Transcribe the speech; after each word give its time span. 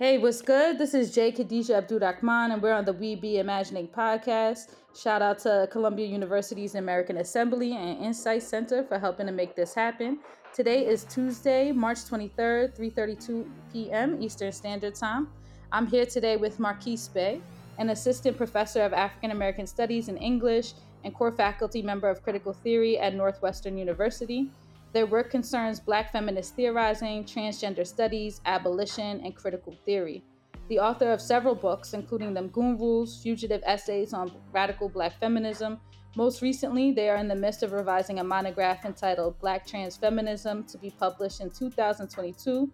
Hey, 0.00 0.16
what's 0.16 0.40
good? 0.40 0.78
This 0.78 0.94
is 0.94 1.14
Jay 1.14 1.30
Khadijah 1.30 1.74
Abdurahman, 1.82 2.54
and 2.54 2.62
we're 2.62 2.72
on 2.72 2.86
the 2.86 2.92
We 2.94 3.16
Be 3.16 3.36
Imagining 3.36 3.86
podcast. 3.86 4.70
Shout 4.96 5.20
out 5.20 5.40
to 5.40 5.68
Columbia 5.70 6.06
University's 6.06 6.74
American 6.74 7.18
Assembly 7.18 7.76
and 7.76 8.02
Insight 8.02 8.42
Center 8.42 8.82
for 8.82 8.98
helping 8.98 9.26
to 9.26 9.32
make 9.32 9.54
this 9.54 9.74
happen. 9.74 10.20
Today 10.54 10.86
is 10.86 11.04
Tuesday, 11.04 11.70
March 11.70 11.98
23rd, 11.98 12.74
3:32 12.78 13.46
p.m. 13.70 14.22
Eastern 14.22 14.52
Standard 14.52 14.94
Time. 14.94 15.28
I'm 15.70 15.86
here 15.86 16.06
today 16.06 16.38
with 16.38 16.58
Marquis 16.58 17.10
Bey, 17.12 17.42
an 17.76 17.90
assistant 17.90 18.38
professor 18.38 18.80
of 18.80 18.94
African 18.94 19.32
American 19.32 19.66
Studies 19.66 20.08
and 20.08 20.16
English 20.16 20.72
and 21.04 21.14
core 21.14 21.30
faculty 21.30 21.82
member 21.82 22.08
of 22.08 22.22
critical 22.22 22.54
theory 22.54 22.98
at 22.98 23.14
Northwestern 23.14 23.76
University. 23.76 24.48
Their 24.92 25.06
work 25.06 25.30
concerns 25.30 25.78
Black 25.78 26.10
feminist 26.10 26.56
theorizing, 26.56 27.24
transgender 27.24 27.86
studies, 27.86 28.40
abolition, 28.44 29.20
and 29.24 29.36
critical 29.36 29.76
theory. 29.84 30.24
The 30.68 30.80
author 30.80 31.12
of 31.12 31.20
several 31.20 31.54
books, 31.54 31.94
including 31.94 32.34
Them 32.34 32.48
Goon 32.48 32.76
Rules, 32.76 33.22
fugitive 33.22 33.62
essays 33.64 34.12
on 34.12 34.32
radical 34.52 34.88
Black 34.88 35.18
feminism. 35.20 35.78
Most 36.16 36.42
recently, 36.42 36.90
they 36.90 37.08
are 37.08 37.16
in 37.16 37.28
the 37.28 37.36
midst 37.36 37.62
of 37.62 37.72
revising 37.72 38.18
a 38.18 38.24
monograph 38.24 38.84
entitled 38.84 39.38
Black 39.38 39.64
Trans 39.64 39.96
Feminism 39.96 40.64
to 40.64 40.78
be 40.78 40.90
published 40.90 41.40
in 41.40 41.50
2022 41.50 42.70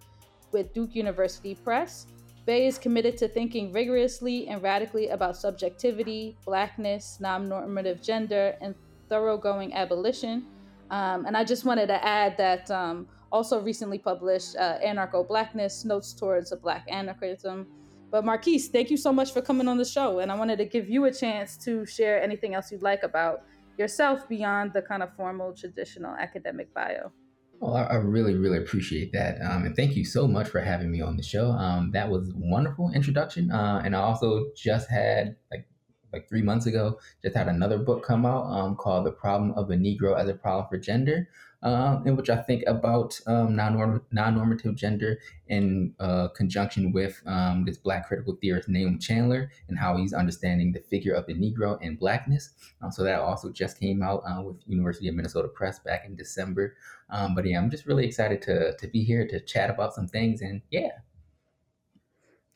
with 0.52 0.72
Duke 0.72 0.94
University 0.94 1.54
Press. 1.54 2.06
Bey 2.46 2.66
is 2.66 2.78
committed 2.78 3.18
to 3.18 3.28
thinking 3.28 3.72
rigorously 3.72 4.48
and 4.48 4.62
radically 4.62 5.08
about 5.08 5.36
subjectivity, 5.36 6.36
blackness, 6.46 7.18
non 7.20 7.46
normative 7.48 8.00
gender, 8.00 8.56
and 8.62 8.74
thoroughgoing 9.10 9.74
abolition 9.74 10.46
um, 10.90 11.26
and 11.26 11.36
I 11.36 11.44
just 11.44 11.64
wanted 11.64 11.86
to 11.88 12.04
add 12.04 12.36
that 12.36 12.70
um, 12.70 13.08
also 13.32 13.60
recently 13.60 13.98
published 13.98 14.56
uh, 14.56 14.78
Anarcho 14.84 15.26
Blackness 15.26 15.84
Notes 15.84 16.12
Towards 16.12 16.52
a 16.52 16.56
Black 16.56 16.86
Anarchism. 16.88 17.66
But 18.10 18.24
Marquis, 18.24 18.60
thank 18.60 18.90
you 18.90 18.96
so 18.96 19.12
much 19.12 19.32
for 19.32 19.42
coming 19.42 19.68
on 19.68 19.78
the 19.78 19.84
show. 19.84 20.20
And 20.20 20.30
I 20.30 20.36
wanted 20.36 20.58
to 20.58 20.64
give 20.64 20.88
you 20.88 21.04
a 21.06 21.12
chance 21.12 21.56
to 21.64 21.84
share 21.84 22.22
anything 22.22 22.54
else 22.54 22.70
you'd 22.70 22.82
like 22.82 23.02
about 23.02 23.42
yourself 23.78 24.28
beyond 24.28 24.72
the 24.72 24.82
kind 24.82 25.02
of 25.02 25.14
formal 25.16 25.52
traditional 25.52 26.14
academic 26.14 26.72
bio. 26.72 27.12
Well, 27.60 27.74
I, 27.74 27.96
really, 27.96 28.34
really 28.34 28.58
appreciate 28.58 29.12
that. 29.12 29.40
Um, 29.40 29.64
and 29.64 29.74
thank 29.74 29.96
you 29.96 30.04
so 30.04 30.28
much 30.28 30.48
for 30.48 30.60
having 30.60 30.90
me 30.90 31.00
on 31.00 31.16
the 31.16 31.22
show. 31.22 31.50
Um, 31.50 31.90
that 31.92 32.08
was 32.10 32.30
wonderful 32.36 32.92
introduction. 32.94 33.50
Uh, 33.50 33.80
and 33.84 33.96
I 33.96 34.00
also 34.00 34.46
just 34.54 34.90
had 34.90 35.36
like 35.50 35.66
like 36.12 36.28
three 36.28 36.42
months 36.42 36.66
ago, 36.66 36.98
just 37.22 37.36
had 37.36 37.48
another 37.48 37.78
book 37.78 38.04
come 38.04 38.24
out 38.26 38.44
um, 38.44 38.76
called 38.76 39.06
The 39.06 39.12
Problem 39.12 39.52
of 39.52 39.68
the 39.68 39.76
Negro 39.76 40.18
as 40.18 40.28
a 40.28 40.34
Problem 40.34 40.66
for 40.68 40.78
Gender, 40.78 41.28
um, 41.62 42.06
in 42.06 42.16
which 42.16 42.30
I 42.30 42.36
think 42.36 42.62
about 42.66 43.18
um, 43.26 43.56
non 43.56 43.74
normative 44.12 44.76
gender 44.76 45.18
in 45.48 45.94
uh, 45.98 46.28
conjunction 46.28 46.92
with 46.92 47.20
um, 47.26 47.64
this 47.64 47.78
Black 47.78 48.06
critical 48.06 48.36
theorist 48.40 48.68
Nahum 48.68 48.98
Chandler 48.98 49.50
and 49.68 49.78
how 49.78 49.96
he's 49.96 50.12
understanding 50.12 50.72
the 50.72 50.80
figure 50.80 51.14
of 51.14 51.26
the 51.26 51.34
Negro 51.34 51.78
and 51.82 51.98
Blackness. 51.98 52.50
Um, 52.82 52.92
so 52.92 53.02
that 53.02 53.20
also 53.20 53.50
just 53.50 53.80
came 53.80 54.02
out 54.02 54.22
uh, 54.26 54.42
with 54.42 54.56
University 54.66 55.08
of 55.08 55.14
Minnesota 55.14 55.48
Press 55.48 55.78
back 55.78 56.04
in 56.04 56.14
December. 56.14 56.76
Um, 57.10 57.34
but 57.34 57.46
yeah, 57.46 57.58
I'm 57.58 57.70
just 57.70 57.86
really 57.86 58.06
excited 58.06 58.42
to, 58.42 58.76
to 58.76 58.86
be 58.88 59.02
here 59.02 59.26
to 59.26 59.40
chat 59.40 59.70
about 59.70 59.94
some 59.94 60.08
things. 60.08 60.42
And 60.42 60.62
yeah, 60.70 60.90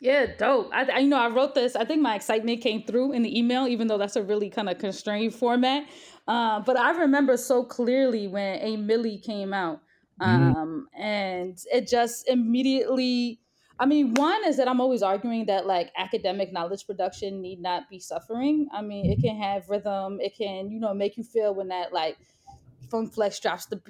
yeah, 0.01 0.27
dope. 0.39 0.71
I, 0.73 0.85
I, 0.85 0.99
you 1.01 1.09
know 1.09 1.19
I 1.19 1.29
wrote 1.29 1.55
this. 1.55 1.77
I 1.77 1.85
think 1.85 2.01
my 2.01 2.15
excitement 2.15 2.63
came 2.63 2.83
through 2.85 3.13
in 3.13 3.23
the 3.23 3.39
email, 3.39 3.67
even 3.69 3.87
though 3.87 3.99
that's 3.99 4.17
a 4.17 4.23
really 4.23 4.49
kind 4.49 4.71
of 4.71 4.79
constrained 4.79 5.35
format. 5.35 5.85
Uh, 6.27 6.61
but 6.61 6.79
I 6.79 6.93
remember 6.93 7.37
so 7.37 7.63
clearly 7.63 8.27
when 8.27 8.59
A 8.61 8.77
Milli 8.79 9.23
came 9.23 9.53
out, 9.53 9.83
mm-hmm. 10.21 10.57
um, 10.57 10.89
mm-hmm. 10.95 11.03
and 11.03 11.59
it 11.73 11.87
just 11.87 12.29
immediately. 12.29 13.41
I 13.79 13.87
mean, 13.87 14.13
one 14.15 14.45
is 14.47 14.59
that 14.59 14.69
I'm 14.69 14.81
always 14.81 15.03
arguing 15.03 15.47
that 15.47 15.67
like 15.67 15.91
academic 15.97 16.53
knowledge 16.53 16.87
production 16.87 17.41
need 17.41 17.61
not 17.61 17.89
be 17.89 17.99
suffering. 17.99 18.69
I 18.73 18.83
mean, 18.83 19.11
it 19.11 19.23
can 19.23 19.37
have 19.37 19.69
rhythm. 19.69 20.19
It 20.21 20.37
can 20.37 20.71
you 20.71 20.81
know 20.81 20.95
make 20.95 21.19
you 21.19 21.25
feel 21.25 21.55
when 21.55 21.69
that 21.69 21.93
like 21.93 22.17
Funk 22.91 23.13
Flex 23.13 23.39
drops 23.41 23.67
the 23.67 23.81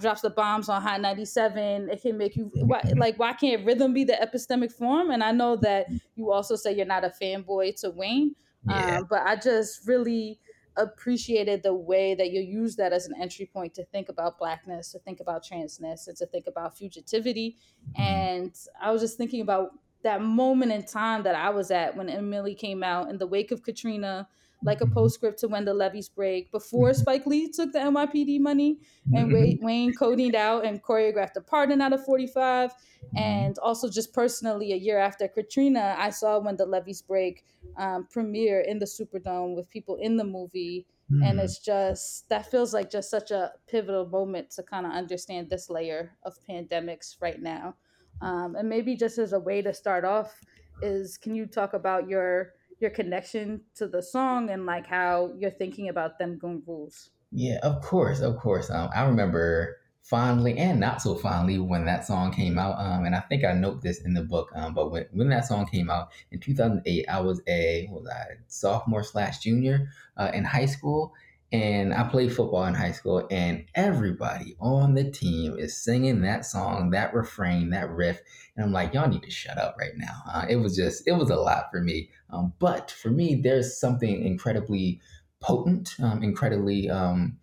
drops 0.00 0.20
the 0.20 0.30
bombs 0.30 0.68
on 0.68 0.80
Hot 0.80 1.00
97. 1.00 1.90
It 1.90 2.02
can 2.02 2.16
make 2.16 2.36
you 2.36 2.50
why, 2.54 2.82
like 2.96 3.18
why 3.18 3.32
can't 3.32 3.64
rhythm 3.66 3.92
be 3.92 4.04
the 4.04 4.14
epistemic 4.14 4.72
form? 4.72 5.10
And 5.10 5.22
I 5.22 5.32
know 5.32 5.56
that 5.56 5.86
you 6.14 6.32
also 6.32 6.56
say 6.56 6.74
you're 6.74 6.86
not 6.86 7.04
a 7.04 7.12
fanboy 7.20 7.80
to 7.80 7.90
Wayne, 7.90 8.34
yeah. 8.68 8.98
um, 8.98 9.06
but 9.08 9.22
I 9.22 9.36
just 9.36 9.86
really 9.86 10.40
appreciated 10.76 11.62
the 11.62 11.74
way 11.74 12.14
that 12.14 12.30
you 12.30 12.40
use 12.40 12.76
that 12.76 12.92
as 12.92 13.06
an 13.06 13.14
entry 13.20 13.46
point 13.46 13.74
to 13.74 13.84
think 13.86 14.08
about 14.08 14.38
blackness, 14.38 14.90
to 14.92 14.98
think 14.98 15.20
about 15.20 15.44
transness, 15.44 16.08
and 16.08 16.16
to 16.16 16.26
think 16.26 16.46
about 16.46 16.76
fugitivity. 16.76 17.54
Mm-hmm. 17.56 18.02
And 18.02 18.54
I 18.80 18.90
was 18.90 19.00
just 19.00 19.16
thinking 19.16 19.40
about 19.40 19.70
that 20.02 20.22
moment 20.22 20.72
in 20.72 20.84
time 20.84 21.22
that 21.22 21.34
I 21.34 21.50
was 21.50 21.70
at 21.70 21.96
when 21.96 22.08
A 22.08 22.18
Milli 22.18 22.56
came 22.56 22.82
out 22.82 23.08
in 23.08 23.18
the 23.18 23.26
wake 23.26 23.50
of 23.50 23.62
Katrina 23.62 24.28
like 24.64 24.80
a 24.80 24.86
postscript 24.86 25.38
to 25.40 25.48
when 25.48 25.64
the 25.64 25.74
levees 25.74 26.08
break 26.08 26.50
before 26.50 26.90
mm-hmm. 26.90 27.00
Spike 27.00 27.26
Lee 27.26 27.50
took 27.50 27.72
the 27.72 27.78
NYPD 27.78 28.40
money 28.40 28.78
and 29.12 29.30
mm-hmm. 29.30 29.64
Wayne 29.64 29.92
coded 29.94 30.34
out 30.34 30.64
and 30.64 30.82
choreographed 30.82 31.36
a 31.36 31.40
pardon 31.40 31.80
out 31.80 31.92
of 31.92 32.04
45. 32.04 32.70
Mm-hmm. 32.70 33.18
And 33.18 33.58
also, 33.58 33.90
just 33.90 34.14
personally, 34.14 34.72
a 34.72 34.76
year 34.76 34.98
after 34.98 35.28
Katrina, 35.28 35.94
I 35.98 36.10
saw 36.10 36.38
when 36.38 36.56
the 36.56 36.64
levees 36.64 37.02
break 37.02 37.44
um, 37.76 38.08
premiere 38.10 38.60
in 38.60 38.78
the 38.78 38.86
Superdome 38.86 39.54
with 39.54 39.68
people 39.68 39.96
in 39.96 40.16
the 40.16 40.24
movie. 40.24 40.86
Mm-hmm. 41.12 41.22
And 41.22 41.40
it's 41.40 41.58
just, 41.58 42.28
that 42.30 42.50
feels 42.50 42.72
like 42.72 42.90
just 42.90 43.10
such 43.10 43.30
a 43.30 43.52
pivotal 43.68 44.06
moment 44.06 44.50
to 44.52 44.62
kind 44.62 44.86
of 44.86 44.92
understand 44.92 45.50
this 45.50 45.68
layer 45.68 46.16
of 46.22 46.34
pandemics 46.48 47.16
right 47.20 47.40
now. 47.40 47.74
Um, 48.22 48.56
and 48.56 48.68
maybe 48.68 48.96
just 48.96 49.18
as 49.18 49.34
a 49.34 49.38
way 49.38 49.60
to 49.60 49.74
start 49.74 50.06
off, 50.06 50.40
is 50.82 51.18
can 51.18 51.34
you 51.34 51.46
talk 51.46 51.74
about 51.74 52.08
your 52.08 52.54
your 52.84 52.90
connection 52.90 53.62
to 53.74 53.88
the 53.88 54.02
song 54.02 54.50
and 54.50 54.66
like 54.66 54.86
how 54.86 55.32
you're 55.38 55.50
thinking 55.50 55.88
about 55.88 56.18
them 56.18 56.36
Goon 56.36 56.62
Rules. 56.66 57.10
Yeah, 57.32 57.58
of 57.62 57.80
course, 57.80 58.20
of 58.20 58.36
course. 58.36 58.70
Um, 58.70 58.90
I 58.94 59.06
remember 59.06 59.78
fondly 60.02 60.58
and 60.58 60.78
not 60.78 61.00
so 61.00 61.14
fondly 61.14 61.58
when 61.58 61.86
that 61.86 62.04
song 62.04 62.30
came 62.30 62.58
out. 62.58 62.78
Um, 62.78 63.06
and 63.06 63.16
I 63.16 63.20
think 63.20 63.42
I 63.42 63.54
note 63.54 63.80
this 63.80 64.02
in 64.02 64.12
the 64.12 64.22
book. 64.22 64.50
Um, 64.54 64.74
but 64.74 64.90
when, 64.90 65.06
when 65.12 65.30
that 65.30 65.46
song 65.46 65.66
came 65.66 65.88
out 65.88 66.10
in 66.30 66.40
2008, 66.40 67.06
I 67.08 67.20
was 67.20 67.40
a 67.48 67.88
was 67.90 68.06
I 68.06 68.34
sophomore 68.48 69.02
slash 69.02 69.38
junior 69.38 69.88
uh, 70.18 70.30
in 70.34 70.44
high 70.44 70.66
school, 70.66 71.14
and 71.52 71.94
I 71.94 72.04
played 72.04 72.34
football 72.34 72.64
in 72.64 72.74
high 72.74 72.92
school, 72.92 73.26
and 73.30 73.64
everybody 73.74 74.56
on 74.60 74.94
the 74.94 75.10
team 75.10 75.56
is 75.58 75.82
singing 75.82 76.22
that 76.22 76.44
song, 76.44 76.90
that 76.90 77.14
refrain, 77.14 77.70
that 77.70 77.90
riff. 77.90 78.20
And 78.56 78.64
I'm 78.64 78.72
like, 78.72 78.92
y'all 78.92 79.08
need 79.08 79.22
to 79.22 79.30
shut 79.30 79.58
up 79.58 79.76
right 79.78 79.96
now. 79.96 80.22
Uh, 80.32 80.46
it 80.48 80.56
was 80.56 80.74
just, 80.76 81.06
it 81.06 81.12
was 81.12 81.30
a 81.30 81.36
lot 81.36 81.66
for 81.70 81.80
me. 81.80 82.10
Um, 82.30 82.52
but 82.58 82.90
for 82.90 83.10
me, 83.10 83.34
there's 83.36 83.78
something 83.78 84.24
incredibly 84.24 85.00
potent, 85.40 85.94
um, 86.02 86.22
incredibly 86.22 86.90
um, 86.90 87.38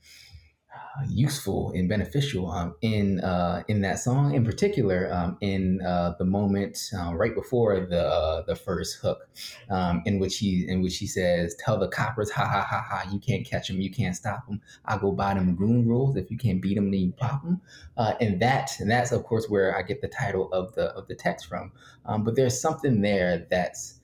useful 1.07 1.71
and 1.73 1.87
beneficial 1.87 2.51
um, 2.51 2.75
in 2.81 3.19
uh, 3.21 3.63
in 3.67 3.81
that 3.81 3.99
song, 3.99 4.33
in 4.33 4.43
particular, 4.43 5.11
um, 5.11 5.37
in 5.41 5.81
uh, 5.81 6.13
the 6.17 6.25
moment 6.25 6.91
uh, 6.97 7.13
right 7.13 7.33
before 7.33 7.79
the 7.79 8.05
uh, 8.05 8.41
the 8.43 8.55
first 8.55 8.97
hook, 9.01 9.29
um, 9.69 10.01
in 10.05 10.19
which 10.19 10.37
he 10.37 10.67
in 10.67 10.81
which 10.81 10.97
he 10.97 11.07
says, 11.07 11.55
"Tell 11.55 11.77
the 11.77 11.87
coppers, 11.87 12.29
ha 12.31 12.45
ha 12.45 12.61
ha 12.61 12.85
ha, 12.87 13.09
you 13.11 13.19
can't 13.19 13.45
catch 13.45 13.67
them, 13.67 13.81
you 13.81 13.91
can't 13.91 14.15
stop 14.15 14.45
them. 14.47 14.61
I 14.85 14.97
go 14.97 15.11
by 15.11 15.33
them 15.33 15.55
goon 15.55 15.87
rules. 15.87 16.15
If 16.15 16.29
you 16.29 16.37
can't 16.37 16.61
beat 16.61 16.75
them, 16.75 16.91
then 16.91 16.99
you 16.99 17.13
pop 17.13 17.43
them." 17.43 17.61
Uh, 17.97 18.13
and 18.19 18.39
that 18.41 18.79
and 18.79 18.89
that's 18.89 19.11
of 19.11 19.23
course 19.23 19.49
where 19.49 19.77
I 19.77 19.81
get 19.83 20.01
the 20.01 20.07
title 20.07 20.51
of 20.51 20.73
the 20.75 20.87
of 20.91 21.07
the 21.07 21.15
text 21.15 21.47
from. 21.47 21.71
Um, 22.05 22.23
but 22.23 22.35
there's 22.35 22.59
something 22.59 23.01
there 23.01 23.47
that's 23.49 24.00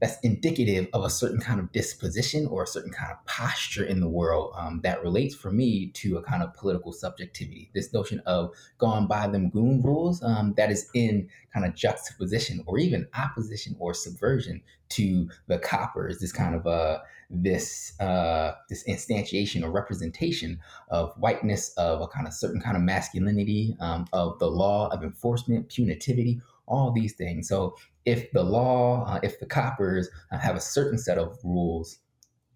that's 0.00 0.18
indicative 0.20 0.88
of 0.92 1.04
a 1.04 1.10
certain 1.10 1.40
kind 1.40 1.58
of 1.58 1.72
disposition 1.72 2.46
or 2.46 2.62
a 2.62 2.66
certain 2.66 2.92
kind 2.92 3.12
of 3.12 3.24
posture 3.26 3.84
in 3.84 4.00
the 4.00 4.08
world 4.08 4.52
um, 4.56 4.80
that 4.82 5.02
relates 5.02 5.34
for 5.34 5.50
me 5.50 5.88
to 5.88 6.16
a 6.16 6.22
kind 6.22 6.42
of 6.42 6.52
political 6.54 6.92
subjectivity. 6.92 7.70
This 7.74 7.92
notion 7.92 8.20
of 8.26 8.54
going 8.78 9.06
by 9.06 9.26
them 9.26 9.50
goon 9.50 9.82
rules 9.82 10.22
um, 10.22 10.54
that 10.56 10.70
is 10.70 10.88
in 10.94 11.28
kind 11.52 11.64
of 11.64 11.74
juxtaposition 11.74 12.62
or 12.66 12.78
even 12.78 13.06
opposition 13.14 13.76
or 13.78 13.94
subversion 13.94 14.60
to 14.88 15.28
the 15.46 15.58
coppers. 15.58 16.18
This 16.18 16.32
kind 16.32 16.54
of 16.54 16.66
uh, 16.66 16.98
this 17.30 17.98
uh, 18.00 18.52
this 18.68 18.84
instantiation 18.84 19.62
or 19.64 19.70
representation 19.70 20.60
of 20.90 21.14
whiteness, 21.16 21.72
of 21.74 22.00
a 22.00 22.06
kind 22.06 22.26
of 22.26 22.34
certain 22.34 22.60
kind 22.60 22.76
of 22.76 22.82
masculinity, 22.82 23.76
um, 23.80 24.06
of 24.12 24.38
the 24.38 24.50
law, 24.50 24.88
of 24.88 25.02
enforcement, 25.02 25.68
punitivity 25.68 26.40
all 26.66 26.90
these 26.90 27.12
things. 27.12 27.48
So 27.48 27.76
if 28.06 28.30
the 28.32 28.42
law, 28.42 29.04
uh, 29.06 29.20
if 29.22 29.38
the 29.40 29.46
coppers 29.46 30.08
uh, 30.32 30.38
have 30.38 30.56
a 30.56 30.60
certain 30.60 30.96
set 30.98 31.18
of 31.18 31.36
rules, 31.44 31.98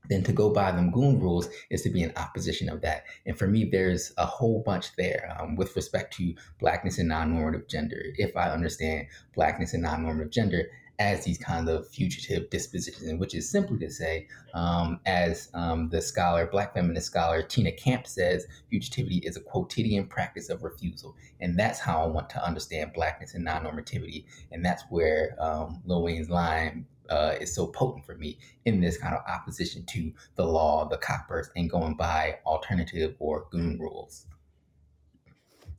then 0.09 0.23
to 0.25 0.33
go 0.33 0.51
by 0.51 0.73
them 0.73 0.91
goon 0.91 1.21
rules 1.21 1.49
is 1.71 1.83
to 1.83 1.91
be 1.91 2.03
in 2.03 2.13
opposition 2.17 2.69
of 2.69 2.81
that. 2.81 3.05
And 3.27 3.39
for 3.39 3.47
me, 3.47 3.69
there's 3.71 4.13
a 4.17 4.27
whole 4.27 4.63
bunch 4.65 4.97
there 4.97 5.37
um, 5.39 5.57
with 5.57 5.77
respect 5.77 6.17
to 6.17 6.35
blackness 6.59 6.99
and 6.99 7.09
non-normative 7.09 7.69
gender. 7.69 8.01
If 8.17 8.37
I 8.37 8.51
understand 8.51 9.09
blackness 9.35 9.75
and 9.75 9.83
non-normative 9.83 10.33
gender 10.33 10.69
as 11.01 11.25
these 11.25 11.39
kind 11.39 11.69
of 11.69 11.89
fugitive 11.89 12.51
dispositions, 12.51 13.19
which 13.19 13.35
is 13.35 13.49
simply 13.49 13.79
to 13.79 13.91
say, 13.91 14.29
um, 14.53 15.01
as 15.07 15.49
um, 15.55 15.89
the 15.89 16.01
scholar, 16.01 16.47
Black 16.47 16.75
feminist 16.75 17.07
scholar 17.07 17.43
Tina 17.43 17.73
Campt 17.73 18.07
says, 18.07 18.47
fugitivity 18.71 19.25
is 19.25 19.37
a 19.37 19.41
quotidian 19.41 20.07
practice 20.07 20.51
of 20.51 20.63
refusal. 20.63 21.17
And 21.41 21.59
that's 21.59 21.81
how 21.81 22.03
I 22.03 22.07
want 22.07 22.29
to 22.31 22.45
understand 22.45 22.93
Blackness 22.93 23.35
and 23.35 23.43
non 23.43 23.65
normativity. 23.65 24.27
And 24.53 24.63
that's 24.63 24.85
where 24.91 25.35
um, 25.41 25.81
Lil 25.87 26.03
Wayne's 26.03 26.29
line 26.29 26.85
uh, 27.09 27.35
is 27.41 27.55
so 27.55 27.67
potent 27.67 28.05
for 28.05 28.15
me 28.17 28.39
in 28.67 28.81
this 28.81 28.99
kind 28.99 29.15
of 29.15 29.23
opposition 29.27 29.85
to 29.87 30.13
the 30.37 30.45
law, 30.45 30.87
the 30.87 30.99
coppers, 30.99 31.49
and 31.57 31.71
going 31.71 31.95
by 31.95 32.39
alternative 32.45 33.17
or 33.19 33.47
goon 33.51 33.79
rules. 33.81 34.27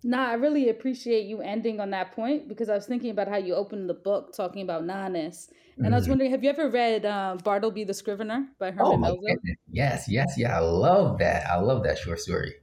Nah, 0.04 0.30
I 0.30 0.34
really 0.34 0.70
appreciate 0.70 1.26
you 1.26 1.42
ending 1.42 1.80
on 1.80 1.92
that 1.92 2.14
point 2.14 2.48
because 2.48 2.70
I 2.70 2.76
was 2.76 2.88
thinking 2.88 3.12
about 3.12 3.28
how 3.28 3.38
you 3.38 3.54
opened 3.54 3.88
the 3.88 3.94
book 3.94 4.34
talking 4.36 4.64
about 4.64 4.84
nonness. 4.84 5.50
And 5.76 5.86
mm-hmm. 5.86 5.94
I 5.94 5.98
was 5.98 6.04
mm-hmm. 6.04 6.12
wondering, 6.12 6.32
have 6.32 6.44
you 6.44 6.50
ever 6.50 6.70
read 6.70 7.06
uh, 7.06 7.38
Bartleby 7.44 7.84
the 7.84 7.94
Scrivener 7.94 8.48
by 8.58 8.72
Herman 8.72 8.94
oh 8.94 8.98
Melville? 8.98 9.36
Yes, 9.72 10.06
yes, 10.08 10.34
yeah. 10.38 10.58
I 10.58 10.60
love 10.60 11.20
that. 11.20 11.48
I 11.48 11.60
love 11.60 11.84
that 11.84 12.00
short 12.00 12.20
story. 12.20 12.56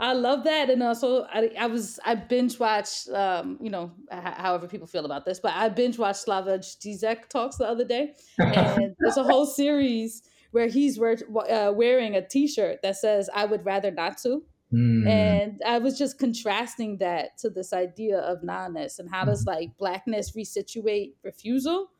I 0.00 0.14
love 0.14 0.44
that, 0.44 0.68
and 0.68 0.82
also 0.82 1.24
I, 1.24 1.50
I 1.56 1.66
was 1.66 2.00
I 2.04 2.16
binge 2.16 2.58
watched, 2.58 3.08
um, 3.10 3.56
you 3.60 3.70
know, 3.70 3.92
h- 4.10 4.20
however 4.20 4.66
people 4.66 4.88
feel 4.88 5.04
about 5.04 5.24
this, 5.24 5.38
but 5.38 5.52
I 5.54 5.68
binge 5.68 5.96
watched 5.96 6.26
Slavoj 6.26 6.64
Zizek 6.80 7.28
talks 7.28 7.56
the 7.56 7.68
other 7.68 7.84
day, 7.84 8.14
and 8.38 8.96
there's 8.98 9.16
a 9.16 9.22
whole 9.22 9.46
series 9.46 10.22
where 10.50 10.66
he's 10.66 10.98
wear, 10.98 11.18
uh, 11.48 11.72
wearing 11.72 12.16
a 12.16 12.26
T-shirt 12.26 12.80
that 12.82 12.96
says 12.96 13.30
"I 13.32 13.44
would 13.44 13.64
rather 13.64 13.92
not 13.92 14.18
to," 14.22 14.42
Mm. 14.72 15.06
And 15.06 15.62
I 15.66 15.78
was 15.78 15.98
just 15.98 16.18
contrasting 16.18 16.98
that 16.98 17.36
to 17.38 17.50
this 17.50 17.72
idea 17.72 18.18
of 18.18 18.42
nonness 18.42 18.98
and 18.98 19.10
how 19.10 19.24
does 19.24 19.40
mm-hmm. 19.40 19.58
like 19.58 19.76
blackness 19.78 20.32
resituate 20.32 21.12
refusal? 21.22 21.90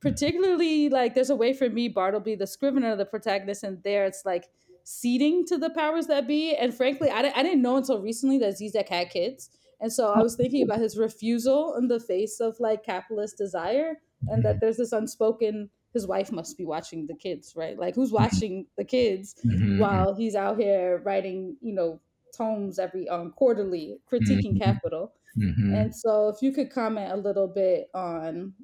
Particularly, 0.00 0.88
like 0.88 1.14
there's 1.14 1.30
a 1.30 1.36
way 1.36 1.52
for 1.52 1.68
me, 1.68 1.88
Bartleby, 1.88 2.34
the 2.34 2.46
scrivener, 2.46 2.96
the 2.96 3.04
protagonist, 3.04 3.62
and 3.62 3.82
there 3.84 4.04
it's 4.04 4.22
like 4.24 4.48
ceding 4.82 5.46
to 5.46 5.56
the 5.56 5.70
powers 5.70 6.08
that 6.08 6.26
be. 6.26 6.56
And 6.56 6.74
frankly, 6.74 7.08
I, 7.08 7.20
I 7.20 7.42
didn't 7.42 7.62
know 7.62 7.76
until 7.76 8.00
recently 8.00 8.38
that 8.38 8.54
Zizek 8.54 8.88
had 8.88 9.10
kids. 9.10 9.50
And 9.80 9.92
so 9.92 10.10
I 10.10 10.20
was 10.20 10.34
thinking 10.34 10.62
about 10.62 10.80
his 10.80 10.96
refusal 10.96 11.76
in 11.76 11.88
the 11.88 12.00
face 12.00 12.40
of 12.40 12.58
like 12.58 12.84
capitalist 12.84 13.36
desire, 13.36 13.98
and 14.28 14.44
that 14.44 14.54
mm-hmm. 14.54 14.58
there's 14.60 14.76
this 14.78 14.92
unspoken 14.92 15.70
his 15.92 16.06
wife 16.06 16.32
must 16.32 16.56
be 16.56 16.64
watching 16.64 17.06
the 17.06 17.14
kids, 17.14 17.52
right? 17.54 17.78
Like 17.78 17.94
who's 17.94 18.08
mm-hmm. 18.08 18.22
watching 18.22 18.66
the 18.76 18.84
kids 18.84 19.34
mm-hmm. 19.44 19.78
while 19.78 20.14
he's 20.14 20.34
out 20.34 20.58
here 20.58 21.02
writing, 21.04 21.56
you 21.60 21.74
know, 21.74 22.00
tomes 22.36 22.78
every 22.78 23.08
um, 23.08 23.32
quarterly 23.32 23.98
critiquing 24.10 24.54
mm-hmm. 24.54 24.58
capital. 24.58 25.12
Mm-hmm. 25.38 25.74
And 25.74 25.94
so, 25.94 26.28
if 26.28 26.42
you 26.42 26.52
could 26.52 26.70
comment 26.70 27.12
a 27.12 27.16
little 27.16 27.48
bit 27.48 27.88
on 27.94 28.54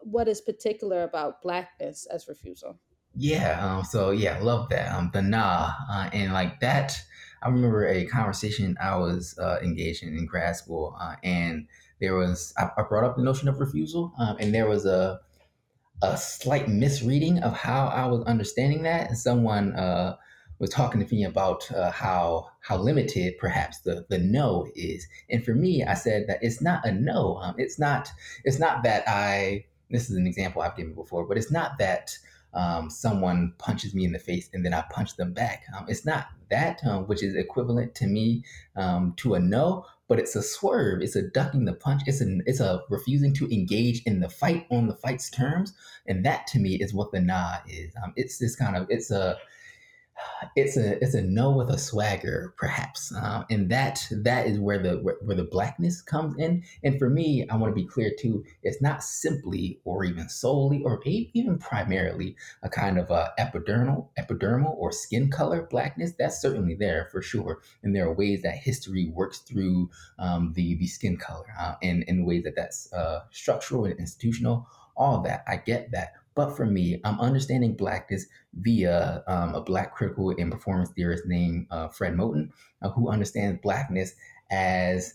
what 0.00 0.28
is 0.28 0.40
particular 0.40 1.02
about 1.02 1.42
blackness 1.42 2.06
as 2.06 2.28
refusal. 2.28 2.78
Yeah. 3.16 3.64
Um, 3.64 3.84
so 3.84 4.10
yeah, 4.10 4.38
love 4.40 4.68
that. 4.70 4.92
Um, 4.92 5.10
the 5.12 5.22
nah, 5.22 5.72
uh, 5.90 6.10
and 6.12 6.32
like 6.32 6.60
that. 6.60 6.98
I 7.42 7.48
remember 7.48 7.86
a 7.86 8.06
conversation 8.06 8.76
I 8.80 8.96
was 8.96 9.38
uh, 9.38 9.58
engaged 9.62 10.02
in 10.02 10.16
in 10.16 10.26
grad 10.26 10.56
school, 10.56 10.96
uh, 10.98 11.16
and 11.22 11.68
there 12.00 12.14
was 12.16 12.54
I, 12.56 12.70
I, 12.78 12.82
brought 12.88 13.04
up 13.04 13.16
the 13.16 13.22
notion 13.22 13.48
of 13.48 13.60
refusal, 13.60 14.12
um, 14.18 14.36
and 14.40 14.54
there 14.54 14.66
was 14.66 14.86
a 14.86 15.20
a 16.02 16.16
slight 16.16 16.68
misreading 16.68 17.38
of 17.40 17.52
how 17.52 17.86
I 17.86 18.06
was 18.06 18.24
understanding 18.24 18.82
that. 18.84 19.08
And 19.08 19.18
someone 19.18 19.74
uh, 19.74 20.16
was 20.58 20.70
talking 20.70 21.04
to 21.04 21.14
me 21.14 21.24
about 21.24 21.70
uh, 21.72 21.90
how 21.90 22.50
how 22.60 22.76
limited 22.76 23.38
perhaps 23.38 23.80
the 23.80 24.06
the 24.08 24.18
no 24.18 24.66
is, 24.74 25.06
and 25.30 25.44
for 25.44 25.54
me, 25.54 25.84
I 25.84 25.94
said 25.94 26.26
that 26.28 26.38
it's 26.42 26.60
not 26.60 26.84
a 26.86 26.92
no. 26.92 27.38
Um, 27.42 27.54
it's 27.58 27.78
not 27.78 28.10
it's 28.44 28.58
not 28.58 28.82
that 28.84 29.04
I. 29.06 29.66
This 29.90 30.10
is 30.10 30.16
an 30.16 30.26
example 30.26 30.62
I've 30.62 30.76
given 30.76 30.94
before, 30.94 31.26
but 31.26 31.36
it's 31.36 31.50
not 31.50 31.78
that 31.78 32.16
um, 32.54 32.88
someone 32.88 33.52
punches 33.58 33.94
me 33.94 34.04
in 34.04 34.12
the 34.12 34.18
face 34.18 34.48
and 34.52 34.64
then 34.64 34.72
I 34.72 34.84
punch 34.90 35.16
them 35.16 35.32
back. 35.32 35.64
Um, 35.76 35.86
it's 35.88 36.06
not 36.06 36.28
that 36.50 36.80
um, 36.84 37.06
which 37.06 37.22
is 37.22 37.34
equivalent 37.34 37.94
to 37.96 38.06
me 38.06 38.44
um, 38.76 39.14
to 39.18 39.34
a 39.34 39.40
no, 39.40 39.84
but 40.08 40.18
it's 40.18 40.36
a 40.36 40.42
swerve. 40.42 41.02
It's 41.02 41.16
a 41.16 41.22
ducking 41.22 41.64
the 41.64 41.72
punch. 41.72 42.02
It's 42.06 42.20
a 42.20 42.38
it's 42.46 42.60
a 42.60 42.82
refusing 42.90 43.34
to 43.34 43.52
engage 43.52 44.02
in 44.04 44.20
the 44.20 44.28
fight 44.28 44.66
on 44.70 44.86
the 44.86 44.94
fight's 44.94 45.30
terms, 45.30 45.72
and 46.06 46.24
that 46.24 46.46
to 46.48 46.58
me 46.58 46.74
is 46.74 46.94
what 46.94 47.12
the 47.12 47.20
nah 47.20 47.56
is. 47.68 47.92
Um, 48.02 48.12
it's 48.16 48.38
this 48.38 48.56
kind 48.56 48.76
of 48.76 48.86
it's 48.88 49.10
a 49.10 49.36
it's 50.56 50.76
a 50.76 51.02
it's 51.02 51.14
a 51.14 51.22
no 51.22 51.50
with 51.50 51.70
a 51.70 51.78
swagger 51.78 52.54
perhaps 52.56 53.14
uh, 53.14 53.44
and 53.50 53.70
that 53.70 54.06
that 54.10 54.46
is 54.46 54.58
where 54.58 54.78
the 54.78 54.98
where, 54.98 55.16
where, 55.22 55.36
the 55.36 55.44
blackness 55.44 56.00
comes 56.00 56.36
in. 56.38 56.62
And 56.82 56.98
for 56.98 57.10
me 57.10 57.46
i 57.50 57.56
want 57.56 57.70
to 57.70 57.74
be 57.74 57.86
clear 57.86 58.12
too 58.18 58.44
it's 58.62 58.80
not 58.80 59.02
simply 59.02 59.80
or 59.84 60.04
even 60.04 60.28
solely 60.28 60.82
or 60.84 61.00
even 61.04 61.58
primarily 61.58 62.36
a 62.62 62.68
kind 62.68 62.98
of 62.98 63.10
a 63.10 63.32
epidermal 63.38 64.08
epidermal 64.18 64.74
or 64.76 64.92
skin 64.92 65.30
color 65.30 65.62
blackness. 65.62 66.12
That's 66.18 66.40
certainly 66.40 66.74
there 66.74 67.08
for 67.10 67.22
sure. 67.22 67.60
And 67.82 67.94
there 67.94 68.06
are 68.06 68.14
ways 68.14 68.42
that 68.42 68.56
history 68.56 69.08
works 69.08 69.38
through 69.38 69.90
um, 70.18 70.52
the 70.54 70.76
the 70.76 70.86
skin 70.86 71.16
color 71.16 71.46
uh, 71.58 71.74
and 71.82 72.04
in 72.04 72.24
ways 72.24 72.44
that 72.44 72.56
that's 72.56 72.92
uh, 72.92 73.20
structural 73.30 73.84
and 73.84 73.98
institutional. 73.98 74.66
All 74.96 75.22
that 75.22 75.42
i 75.48 75.56
get 75.56 75.90
that 75.90 76.12
but 76.34 76.56
for 76.56 76.66
me, 76.66 77.00
I'm 77.04 77.20
understanding 77.20 77.76
blackness 77.76 78.26
via 78.54 79.22
um, 79.26 79.54
a 79.54 79.60
black 79.60 79.94
critical 79.94 80.30
and 80.30 80.50
performance 80.50 80.90
theorist 80.90 81.24
named 81.26 81.66
uh, 81.70 81.88
Fred 81.88 82.14
Moten, 82.14 82.50
uh, 82.82 82.90
who 82.90 83.08
understands 83.08 83.60
blackness 83.62 84.14
as 84.50 85.14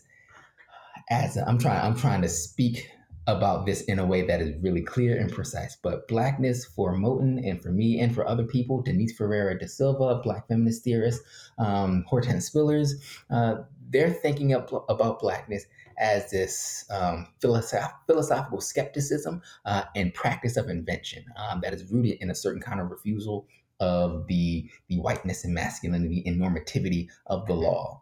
as 1.08 1.36
i 1.38 1.48
am 1.48 1.58
trying 1.58 1.80
I'm 1.80 1.96
trying 1.96 2.22
to 2.22 2.28
speak 2.28 2.90
about 3.26 3.66
this 3.66 3.82
in 3.82 3.98
a 3.98 4.06
way 4.06 4.22
that 4.22 4.40
is 4.40 4.52
really 4.62 4.82
clear 4.82 5.18
and 5.18 5.30
precise. 5.30 5.76
But 5.80 6.08
blackness 6.08 6.64
for 6.64 6.94
Moten 6.96 7.48
and 7.48 7.62
for 7.62 7.70
me 7.70 8.00
and 8.00 8.14
for 8.14 8.26
other 8.26 8.44
people, 8.44 8.82
Denise 8.82 9.16
Ferreira 9.16 9.58
da 9.58 9.66
Silva, 9.66 10.20
black 10.22 10.48
feminist 10.48 10.84
theorist, 10.84 11.22
um, 11.58 12.04
Hortense 12.08 12.50
Spillers, 12.50 12.94
uh, 13.30 13.62
they're 13.90 14.10
thinking 14.10 14.54
up, 14.54 14.70
about 14.88 15.20
blackness 15.20 15.66
as 15.98 16.30
this 16.30 16.84
um, 16.90 17.26
philosoph- 17.40 17.92
philosophical 18.06 18.60
skepticism 18.60 19.42
uh, 19.66 19.84
and 19.94 20.14
practice 20.14 20.56
of 20.56 20.68
invention 20.68 21.24
um, 21.36 21.60
that 21.62 21.74
is 21.74 21.90
rooted 21.92 22.18
in 22.20 22.30
a 22.30 22.34
certain 22.34 22.60
kind 22.60 22.80
of 22.80 22.90
refusal 22.90 23.46
of 23.80 24.26
the, 24.26 24.68
the 24.88 24.96
whiteness 24.98 25.44
and 25.44 25.54
masculinity 25.54 26.22
and 26.26 26.40
normativity 26.40 27.08
of 27.26 27.46
the 27.46 27.54
law. 27.54 28.00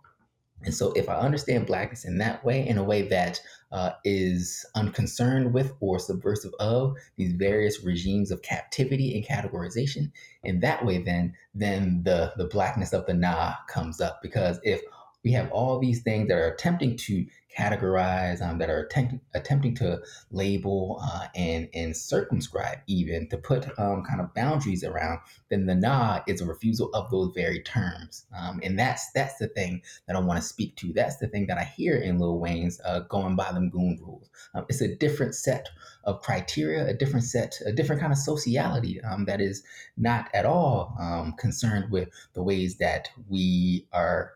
And 0.64 0.74
so, 0.74 0.90
if 0.92 1.08
I 1.08 1.14
understand 1.14 1.66
blackness 1.66 2.04
in 2.04 2.18
that 2.18 2.44
way, 2.44 2.66
in 2.66 2.78
a 2.78 2.82
way 2.82 3.02
that 3.02 3.40
uh, 3.70 3.92
is 4.04 4.66
unconcerned 4.74 5.54
with 5.54 5.72
or 5.78 6.00
subversive 6.00 6.50
of 6.58 6.96
these 7.16 7.32
various 7.32 7.84
regimes 7.84 8.32
of 8.32 8.42
captivity 8.42 9.14
and 9.14 9.24
categorization, 9.24 10.10
in 10.42 10.58
that 10.60 10.84
way, 10.84 11.00
then 11.00 11.34
then 11.54 12.02
the 12.04 12.32
the 12.36 12.46
blackness 12.46 12.92
of 12.92 13.06
the 13.06 13.14
nah 13.14 13.54
comes 13.68 14.00
up. 14.00 14.20
Because 14.20 14.58
if 14.64 14.82
we 15.24 15.32
have 15.32 15.50
all 15.50 15.78
these 15.78 16.02
things 16.02 16.28
that 16.28 16.38
are 16.38 16.48
attempting 16.48 16.96
to 16.96 17.26
categorize, 17.56 18.40
um, 18.40 18.58
that 18.58 18.70
are 18.70 18.84
attempt, 18.84 19.14
attempting 19.34 19.74
to 19.74 20.00
label 20.30 21.00
uh, 21.02 21.26
and 21.34 21.68
and 21.74 21.96
circumscribe, 21.96 22.78
even 22.86 23.28
to 23.28 23.36
put 23.36 23.66
um, 23.78 24.04
kind 24.04 24.20
of 24.20 24.32
boundaries 24.34 24.84
around. 24.84 25.18
Then 25.50 25.66
the 25.66 25.74
nah 25.74 26.20
is 26.26 26.40
a 26.40 26.46
refusal 26.46 26.90
of 26.94 27.10
those 27.10 27.32
very 27.34 27.60
terms, 27.62 28.26
um, 28.36 28.60
and 28.62 28.78
that's 28.78 29.10
that's 29.12 29.38
the 29.38 29.48
thing 29.48 29.82
that 30.06 30.16
I 30.16 30.20
want 30.20 30.40
to 30.40 30.46
speak 30.46 30.76
to. 30.76 30.92
That's 30.92 31.16
the 31.16 31.26
thing 31.26 31.46
that 31.48 31.58
I 31.58 31.64
hear 31.64 31.96
in 31.96 32.18
Lil 32.18 32.38
Wayne's 32.38 32.80
uh, 32.84 33.00
going 33.00 33.34
by 33.34 33.50
them 33.52 33.70
goon 33.70 33.98
rules. 34.00 34.30
Um, 34.54 34.66
it's 34.68 34.80
a 34.80 34.94
different 34.94 35.34
set 35.34 35.68
of 36.04 36.22
criteria, 36.22 36.86
a 36.86 36.94
different 36.94 37.24
set, 37.24 37.58
a 37.66 37.72
different 37.72 38.00
kind 38.00 38.12
of 38.12 38.18
sociality 38.18 39.00
um, 39.02 39.24
that 39.24 39.40
is 39.40 39.62
not 39.96 40.28
at 40.32 40.46
all 40.46 40.94
um, 41.00 41.34
concerned 41.38 41.90
with 41.90 42.08
the 42.34 42.42
ways 42.42 42.78
that 42.78 43.08
we 43.28 43.86
are 43.92 44.32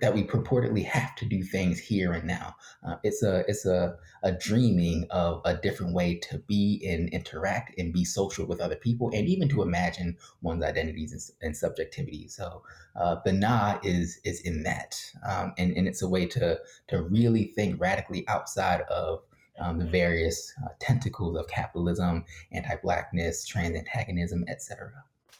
that 0.00 0.14
we 0.14 0.24
purportedly 0.24 0.84
have 0.84 1.14
to 1.16 1.26
do 1.26 1.42
things 1.42 1.78
here 1.78 2.12
and 2.12 2.24
now. 2.24 2.56
Uh, 2.86 2.96
it's 3.02 3.22
a 3.22 3.44
it's 3.48 3.66
a, 3.66 3.96
a 4.22 4.32
dreaming 4.32 5.06
of 5.10 5.42
a 5.44 5.54
different 5.54 5.92
way 5.92 6.16
to 6.16 6.38
be 6.38 6.84
and 6.88 7.08
interact 7.10 7.78
and 7.78 7.92
be 7.92 8.04
social 8.04 8.46
with 8.46 8.60
other 8.60 8.76
people, 8.76 9.10
and 9.14 9.28
even 9.28 9.48
to 9.48 9.62
imagine 9.62 10.16
one's 10.42 10.64
identities 10.64 11.12
and, 11.12 11.46
and 11.46 11.56
subjectivity. 11.56 12.28
So 12.28 12.62
uh, 12.96 13.16
the 13.24 13.80
is 13.82 14.20
is 14.24 14.40
in 14.40 14.62
that, 14.62 15.00
um, 15.28 15.52
and 15.58 15.76
and 15.76 15.86
it's 15.86 16.02
a 16.02 16.08
way 16.08 16.26
to 16.26 16.58
to 16.88 17.02
really 17.02 17.44
think 17.44 17.80
radically 17.80 18.26
outside 18.28 18.82
of. 18.82 19.22
Um, 19.56 19.78
the 19.78 19.86
various 19.86 20.52
uh, 20.64 20.70
tentacles 20.80 21.36
of 21.36 21.46
capitalism, 21.46 22.24
anti-blackness, 22.50 23.46
trans 23.46 23.76
antagonism, 23.76 24.44
etc. 24.48 24.90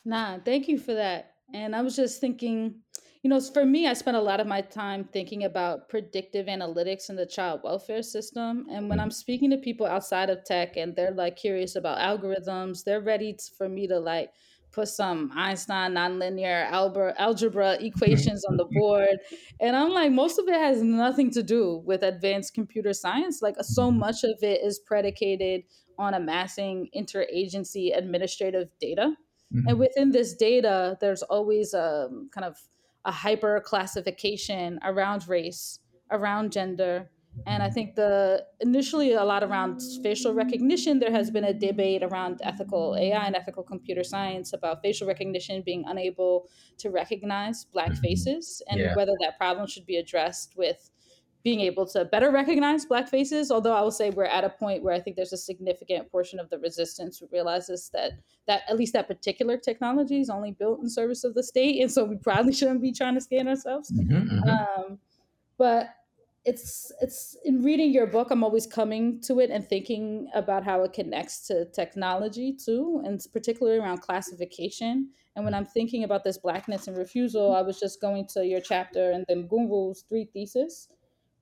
Nah, 0.05 0.39
thank 0.45 0.69
you 0.69 0.79
for 0.79 0.95
that. 0.95 1.35
And 1.53 1.75
I 1.75 1.83
was 1.83 1.97
just 1.97 2.21
thinking, 2.21 2.77
you 3.25 3.31
know, 3.31 3.40
for 3.40 3.64
me, 3.64 3.87
I 3.88 3.95
spend 3.95 4.19
a 4.19 4.21
lot 4.21 4.38
of 4.38 4.47
my 4.47 4.61
time 4.61 5.09
thinking 5.11 5.45
about 5.45 5.88
predictive 5.88 6.47
analytics 6.47 7.09
in 7.09 7.16
the 7.16 7.25
child 7.25 7.62
welfare 7.64 8.02
system. 8.02 8.66
And 8.71 8.87
when 8.90 9.00
I'm 9.00 9.09
mm-hmm. 9.09 9.14
speaking 9.14 9.50
to 9.50 9.57
people 9.57 9.87
outside 9.87 10.28
of 10.28 10.45
tech 10.45 10.76
and 10.76 10.95
they're 10.95 11.11
like 11.11 11.35
curious 11.35 11.75
about 11.75 11.97
algorithms, 11.97 12.85
they're 12.85 13.00
ready 13.00 13.35
for 13.57 13.66
me 13.66 13.87
to 13.87 13.99
like 13.99 14.31
put 14.73 14.88
some 14.88 15.31
Einstein 15.35 15.95
nonlinear 15.95 16.71
algebra, 16.71 17.14
algebra 17.16 17.73
equations 17.81 18.45
on 18.45 18.59
the 18.59 18.66
board. 18.66 19.16
And 19.59 19.75
I'm 19.75 19.93
like, 19.93 20.12
most 20.12 20.38
of 20.38 20.47
it 20.47 20.61
has 20.61 20.83
nothing 20.83 21.31
to 21.31 21.43
do 21.43 21.83
with 21.87 22.02
advanced 22.02 22.52
computer 22.52 22.93
science. 22.93 23.40
Like, 23.40 23.57
so 23.62 23.85
mm-hmm. 23.85 24.00
much 24.00 24.25
of 24.25 24.43
it 24.43 24.61
is 24.62 24.81
predicated 24.81 25.62
on 25.99 26.12
amassing 26.12 26.90
interagency 26.95 27.97
administrative 27.97 28.69
data. 28.83 29.14
Mm-hmm. 29.54 29.69
And 29.69 29.78
within 29.78 30.11
this 30.11 30.35
data, 30.35 30.99
there's 31.00 31.23
always 31.23 31.73
a 31.73 32.09
um, 32.11 32.28
kind 32.31 32.45
of 32.45 32.59
a 33.04 33.12
hyper 33.12 33.61
classification 33.64 34.78
around 34.82 35.28
race, 35.28 35.78
around 36.11 36.52
gender, 36.52 37.11
and 37.46 37.62
I 37.62 37.70
think 37.70 37.94
the 37.96 38.44
initially 38.61 39.12
a 39.12 39.25
lot 39.25 39.42
around 39.42 39.80
facial 40.02 40.32
recognition, 40.32 40.99
there 40.99 41.11
has 41.11 41.30
been 41.30 41.44
a 41.44 41.52
debate 41.52 42.02
around 42.02 42.40
ethical 42.42 42.96
AI 42.96 43.26
and 43.26 43.34
ethical 43.34 43.62
computer 43.62 44.04
science 44.04 44.52
about 44.52 44.82
facial 44.82 45.06
recognition 45.06 45.62
being 45.62 45.84
unable 45.87 46.49
to 46.78 46.90
recognize 46.90 47.64
Black 47.64 47.92
mm-hmm. 47.92 48.02
faces 48.02 48.62
and 48.68 48.80
yeah. 48.80 48.94
whether 48.94 49.12
that 49.20 49.37
problem 49.37 49.66
should 49.66 49.87
be 49.87 49.96
addressed 49.96 50.54
with 50.56 50.90
being 51.45 51.61
able 51.61 51.87
to 51.87 52.07
better 52.07 52.31
recognize 52.31 52.87
Black 52.87 53.07
faces. 53.07 53.51
Although 53.51 53.75
I 53.75 53.83
will 53.83 53.91
say 53.91 54.09
we're 54.09 54.25
at 54.25 54.45
a 54.45 54.49
point 54.49 54.83
where 54.83 54.95
I 54.95 55.01
think 55.01 55.15
there's 55.15 55.35
a 55.35 55.37
significant 55.37 56.11
portion 56.11 56.41
of 56.41 56.49
the 56.49 56.59
resistance 56.59 57.19
who 57.19 57.29
realizes 57.31 57.91
that 57.93 58.13
that 58.49 58.63
at 58.69 58.77
least 58.77 58.95
that 58.95 59.07
particular 59.07 59.59
technology 59.59 60.21
is 60.21 60.31
only 60.31 60.53
built 60.53 60.81
in 60.81 60.89
service 60.89 61.23
of 61.23 61.35
the 61.35 61.43
state, 61.43 61.81
and 61.83 61.93
so 61.93 62.05
we 62.05 62.17
probably 62.17 62.53
shouldn't 62.55 62.83
be 62.83 62.93
trying 62.93 63.15
to 63.15 63.21
scan 63.21 63.47
ourselves. 63.47 63.93
Mm-hmm, 63.93 64.15
mm-hmm. 64.15 64.49
Um, 64.49 64.99
but 65.59 65.91
it's 66.47 66.93
it's 67.01 67.37
in 67.47 67.63
reading 67.63 67.91
your 67.91 68.07
book 68.07 68.31
i'm 68.31 68.45
always 68.45 68.67
coming 68.67 69.19
to 69.19 69.41
it 69.41 69.49
and 69.49 69.67
thinking 69.67 70.29
about 70.35 70.63
how 70.63 70.83
it 70.83 70.93
connects 70.93 71.47
to 71.47 71.65
technology 71.71 72.53
too 72.53 73.01
and 73.07 73.25
particularly 73.33 73.79
around 73.79 74.03
classification 74.03 75.09
and 75.37 75.45
when 75.45 75.55
i'm 75.55 75.65
thinking 75.65 76.05
about 76.05 76.23
this 76.23 76.37
blackness 76.37 76.87
and 76.87 76.99
refusal 76.99 77.55
i 77.55 77.63
was 77.63 77.81
just 77.81 77.99
going 77.99 78.27
to 78.27 78.45
your 78.45 78.61
chapter 78.61 79.13
and 79.13 79.25
then 79.27 79.49
Mgunru's 79.49 80.05
three 80.07 80.27
thesis 80.35 80.89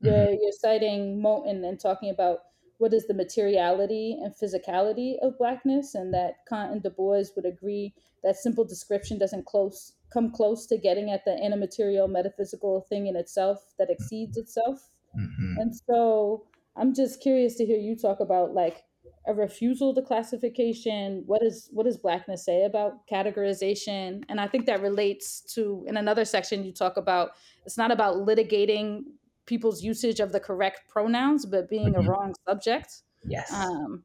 where 0.03 0.27
mm-hmm. 0.27 0.37
you're 0.41 0.53
citing 0.53 1.21
moten 1.23 1.65
and 1.67 1.81
talking 1.81 2.11
about 2.11 2.41
what 2.79 2.93
is 2.93 3.07
the 3.07 3.15
materiality 3.15 4.19
and 4.21 4.35
physicality 4.35 5.15
of 5.23 5.39
blackness 5.39 5.95
and 5.95 6.13
that 6.13 6.39
kant 6.49 6.73
and 6.73 6.83
du 6.83 6.91
bois 6.91 7.25
would 7.37 7.47
agree 7.47 7.95
that 8.25 8.37
simple 8.37 8.65
description 8.65 9.19
doesn't 9.19 9.47
close 9.47 9.93
come 10.13 10.31
close 10.31 10.67
to 10.67 10.77
getting 10.77 11.11
at 11.11 11.25
the 11.25 11.31
antimaterial 11.31 12.11
metaphysical 12.11 12.81
thing 12.89 13.07
in 13.07 13.17
itself 13.17 13.73
that 13.79 13.89
exceeds 13.89 14.37
itself 14.37 14.93
Mm-hmm. 15.19 15.59
And 15.59 15.75
so 15.75 16.45
I'm 16.77 16.95
just 16.95 17.21
curious 17.21 17.57
to 17.57 17.67
hear 17.67 17.79
you 17.79 17.97
talk 17.97 18.21
about 18.21 18.55
like 18.55 18.83
a 19.27 19.35
refusal 19.35 19.95
to 19.95 20.03
classification. 20.03 21.23
What 21.27 21.43
is 21.43 21.69
what 21.73 21.85
does 21.85 21.97
blackness 21.97 22.45
say 22.45 22.65
about 22.65 23.07
categorization? 23.07 24.25
And 24.29 24.41
I 24.41 24.49
think 24.49 24.67
that 24.67 24.81
relates 24.81 25.41
to 25.55 25.85
in 25.87 25.97
another 25.97 26.25
section 26.25 26.65
you 26.65 26.73
talk 26.73 26.97
about 26.97 27.33
it's 27.65 27.79
not 27.79 27.91
about 27.91 28.17
litigating 28.17 29.03
people's 29.47 29.83
usage 29.83 30.21
of 30.21 30.33
the 30.33 30.41
correct 30.41 30.83
pronouns, 30.89 31.47
but 31.47 31.69
being 31.69 31.95
mm-hmm. 31.95 32.07
a 32.07 32.11
wrong 32.11 32.35
subject. 32.49 33.03
Yes. 33.27 33.53
Um, 33.53 34.05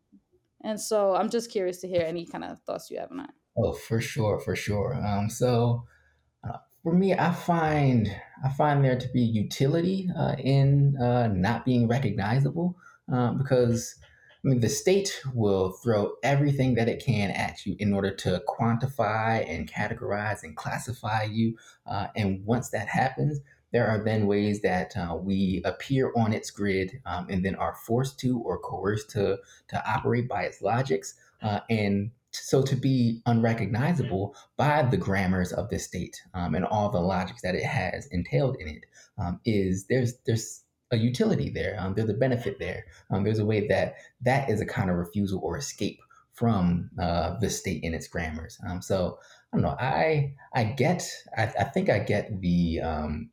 and 0.63 0.79
so 0.79 1.15
I'm 1.15 1.29
just 1.29 1.51
curious 1.51 1.79
to 1.81 1.87
hear 1.87 2.01
any 2.01 2.25
kind 2.25 2.43
of 2.43 2.59
thoughts 2.61 2.89
you 2.89 2.99
have 2.99 3.11
on 3.11 3.17
that. 3.17 3.33
Oh, 3.57 3.73
for 3.73 4.01
sure, 4.01 4.39
for 4.39 4.55
sure. 4.55 4.93
Um, 4.95 5.29
so 5.29 5.83
for 6.87 6.93
me, 6.93 7.13
I 7.13 7.33
find 7.33 8.09
I 8.45 8.49
find 8.49 8.81
there 8.81 8.97
to 8.97 9.09
be 9.09 9.19
utility 9.19 10.09
uh, 10.17 10.35
in 10.39 10.95
uh, 10.95 11.27
not 11.27 11.65
being 11.65 11.85
recognizable 11.85 12.77
uh, 13.11 13.33
because 13.33 13.93
I 14.45 14.47
mean 14.47 14.61
the 14.61 14.69
state 14.69 15.21
will 15.33 15.73
throw 15.83 16.13
everything 16.23 16.75
that 16.75 16.87
it 16.87 17.03
can 17.03 17.31
at 17.31 17.65
you 17.65 17.75
in 17.79 17.93
order 17.93 18.15
to 18.15 18.41
quantify 18.47 19.45
and 19.49 19.69
categorize 19.69 20.43
and 20.43 20.55
classify 20.55 21.23
you, 21.23 21.57
uh, 21.85 22.07
and 22.15 22.45
once 22.45 22.69
that 22.69 22.87
happens, 22.87 23.41
there 23.77 23.87
are 23.87 24.03
then 24.03 24.25
ways 24.25 24.61
that 24.63 24.97
uh, 24.97 25.15
we 25.15 25.61
appear 25.63 26.11
on 26.15 26.33
its 26.33 26.49
grid 26.49 26.99
um, 27.05 27.27
and 27.29 27.45
then 27.45 27.53
are 27.53 27.75
forced 27.85 28.19
to 28.19 28.39
or 28.39 28.57
coerced 28.57 29.11
to 29.11 29.37
to 29.67 29.87
operate 29.87 30.27
by 30.27 30.41
its 30.41 30.63
logics, 30.63 31.13
uh, 31.43 31.59
and 31.69 32.09
so 32.31 32.63
to 32.63 32.75
be 32.75 33.21
unrecognizable 33.27 34.35
by 34.57 34.81
the 34.81 34.97
grammars 34.97 35.53
of 35.53 35.69
the 35.69 35.77
state 35.77 36.19
um, 36.33 36.55
and 36.55 36.65
all 36.65 36.89
the 36.89 36.99
logics 36.99 37.43
that 37.43 37.53
it 37.53 37.63
has 37.63 38.07
entailed 38.07 38.55
in 38.59 38.67
it 38.67 38.85
um, 39.19 39.39
is 39.45 39.85
there's 39.91 40.15
there's 40.25 40.63
a 40.89 40.97
utility 40.97 41.51
there. 41.51 41.75
Um, 41.77 41.93
there's 41.93 42.09
a 42.09 42.15
benefit 42.15 42.57
there. 42.57 42.83
Um, 43.11 43.23
there's 43.23 43.39
a 43.39 43.45
way 43.45 43.67
that 43.67 43.97
that 44.21 44.49
is 44.49 44.59
a 44.59 44.65
kind 44.65 44.89
of 44.89 44.95
refusal 44.95 45.39
or 45.43 45.55
escape 45.55 45.99
from 46.33 46.89
uh, 46.99 47.37
the 47.41 47.49
state 47.51 47.83
in 47.83 47.93
its 47.93 48.07
grammars. 48.07 48.57
Um, 48.67 48.81
so 48.81 49.19
I 49.53 49.57
don't 49.57 49.63
know. 49.63 49.77
I 49.79 50.33
I 50.55 50.63
get. 50.63 51.07
I, 51.37 51.43
I 51.43 51.63
think 51.65 51.89
I 51.89 51.99
get 51.99 52.41
the 52.41 52.81
um, 52.81 53.29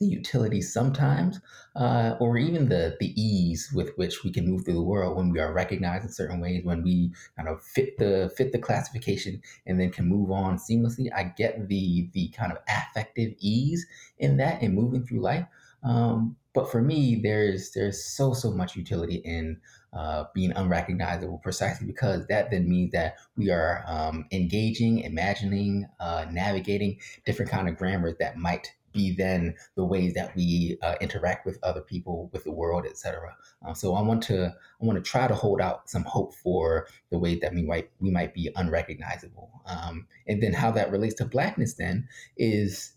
the 0.00 0.06
utility 0.06 0.62
sometimes, 0.62 1.40
uh, 1.76 2.16
or 2.18 2.38
even 2.38 2.68
the 2.68 2.96
the 2.98 3.12
ease 3.20 3.70
with 3.74 3.90
which 3.96 4.24
we 4.24 4.32
can 4.32 4.48
move 4.48 4.64
through 4.64 4.74
the 4.74 4.82
world 4.82 5.16
when 5.16 5.30
we 5.30 5.38
are 5.38 5.52
recognized 5.52 6.04
in 6.04 6.10
certain 6.10 6.40
ways, 6.40 6.64
when 6.64 6.82
we 6.82 7.12
kind 7.36 7.48
of 7.48 7.62
fit 7.62 7.98
the 7.98 8.32
fit 8.36 8.52
the 8.52 8.58
classification 8.58 9.40
and 9.66 9.78
then 9.78 9.90
can 9.90 10.06
move 10.06 10.30
on 10.30 10.56
seamlessly. 10.56 11.08
I 11.14 11.24
get 11.24 11.68
the 11.68 12.08
the 12.12 12.28
kind 12.30 12.50
of 12.50 12.58
affective 12.68 13.34
ease 13.38 13.86
in 14.18 14.38
that 14.38 14.62
in 14.62 14.74
moving 14.74 15.04
through 15.06 15.20
life. 15.20 15.46
Um, 15.82 16.36
but 16.52 16.70
for 16.70 16.82
me, 16.82 17.20
there's 17.22 17.72
there's 17.72 18.04
so 18.04 18.32
so 18.32 18.50
much 18.50 18.76
utility 18.76 19.16
in 19.16 19.60
uh, 19.92 20.24
being 20.34 20.52
unrecognizable, 20.52 21.38
precisely 21.38 21.86
because 21.86 22.26
that 22.26 22.50
then 22.50 22.68
means 22.68 22.92
that 22.92 23.16
we 23.36 23.50
are 23.50 23.84
um, 23.86 24.26
engaging, 24.32 25.00
imagining, 25.00 25.86
uh, 26.00 26.26
navigating 26.30 26.98
different 27.24 27.50
kind 27.50 27.68
of 27.68 27.76
grammars 27.76 28.14
that 28.18 28.36
might 28.36 28.72
be 28.92 29.14
then 29.14 29.54
the 29.76 29.84
ways 29.84 30.14
that 30.14 30.34
we 30.34 30.78
uh, 30.82 30.94
interact 31.00 31.46
with 31.46 31.58
other 31.62 31.80
people, 31.80 32.30
with 32.32 32.44
the 32.44 32.52
world, 32.52 32.86
etc. 32.86 33.36
Uh, 33.66 33.74
so 33.74 33.94
I 33.94 34.02
want 34.02 34.22
to 34.24 34.46
I 34.46 34.84
want 34.84 35.02
to 35.02 35.10
try 35.10 35.26
to 35.26 35.34
hold 35.34 35.60
out 35.60 35.88
some 35.88 36.04
hope 36.04 36.34
for 36.34 36.86
the 37.10 37.18
way 37.18 37.36
that 37.36 37.54
we 37.54 37.62
might 37.62 37.90
we 38.00 38.10
might 38.10 38.34
be 38.34 38.50
unrecognizable, 38.56 39.50
um, 39.66 40.06
and 40.26 40.42
then 40.42 40.52
how 40.52 40.70
that 40.72 40.90
relates 40.90 41.14
to 41.16 41.24
blackness. 41.24 41.74
Then 41.74 42.08
is 42.36 42.92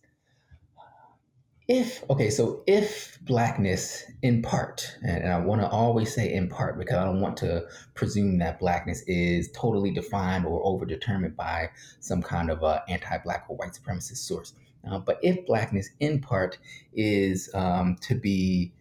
if 1.70 2.04
okay 2.10 2.30
so 2.30 2.62
if 2.68 3.18
blackness 3.22 4.04
in 4.22 4.42
part 4.42 4.98
and 5.02 5.32
i 5.32 5.38
want 5.38 5.62
to 5.62 5.68
always 5.70 6.14
say 6.14 6.32
in 6.34 6.50
part 6.50 6.78
because 6.78 6.96
i 6.96 7.06
don't 7.06 7.22
want 7.22 7.38
to 7.38 7.64
presume 7.94 8.38
that 8.38 8.60
blackness 8.60 9.02
is 9.08 9.50
totally 9.52 9.90
defined 9.90 10.46
or 10.46 10.62
overdetermined 10.64 11.36
by 11.38 11.70
some 12.02 12.22
kind 12.22 12.52
of 12.52 12.62
uh, 12.64 12.82
anti-black 12.90 13.46
or 13.48 13.56
white 13.56 13.72
supremacist 13.72 14.18
source 14.18 14.54
uh, 14.90 15.00
but 15.00 15.20
if 15.22 15.46
blackness 15.46 15.90
in 16.00 16.20
part 16.20 16.58
is 16.94 17.50
um, 17.54 17.96
to 18.02 18.16
be 18.16 18.74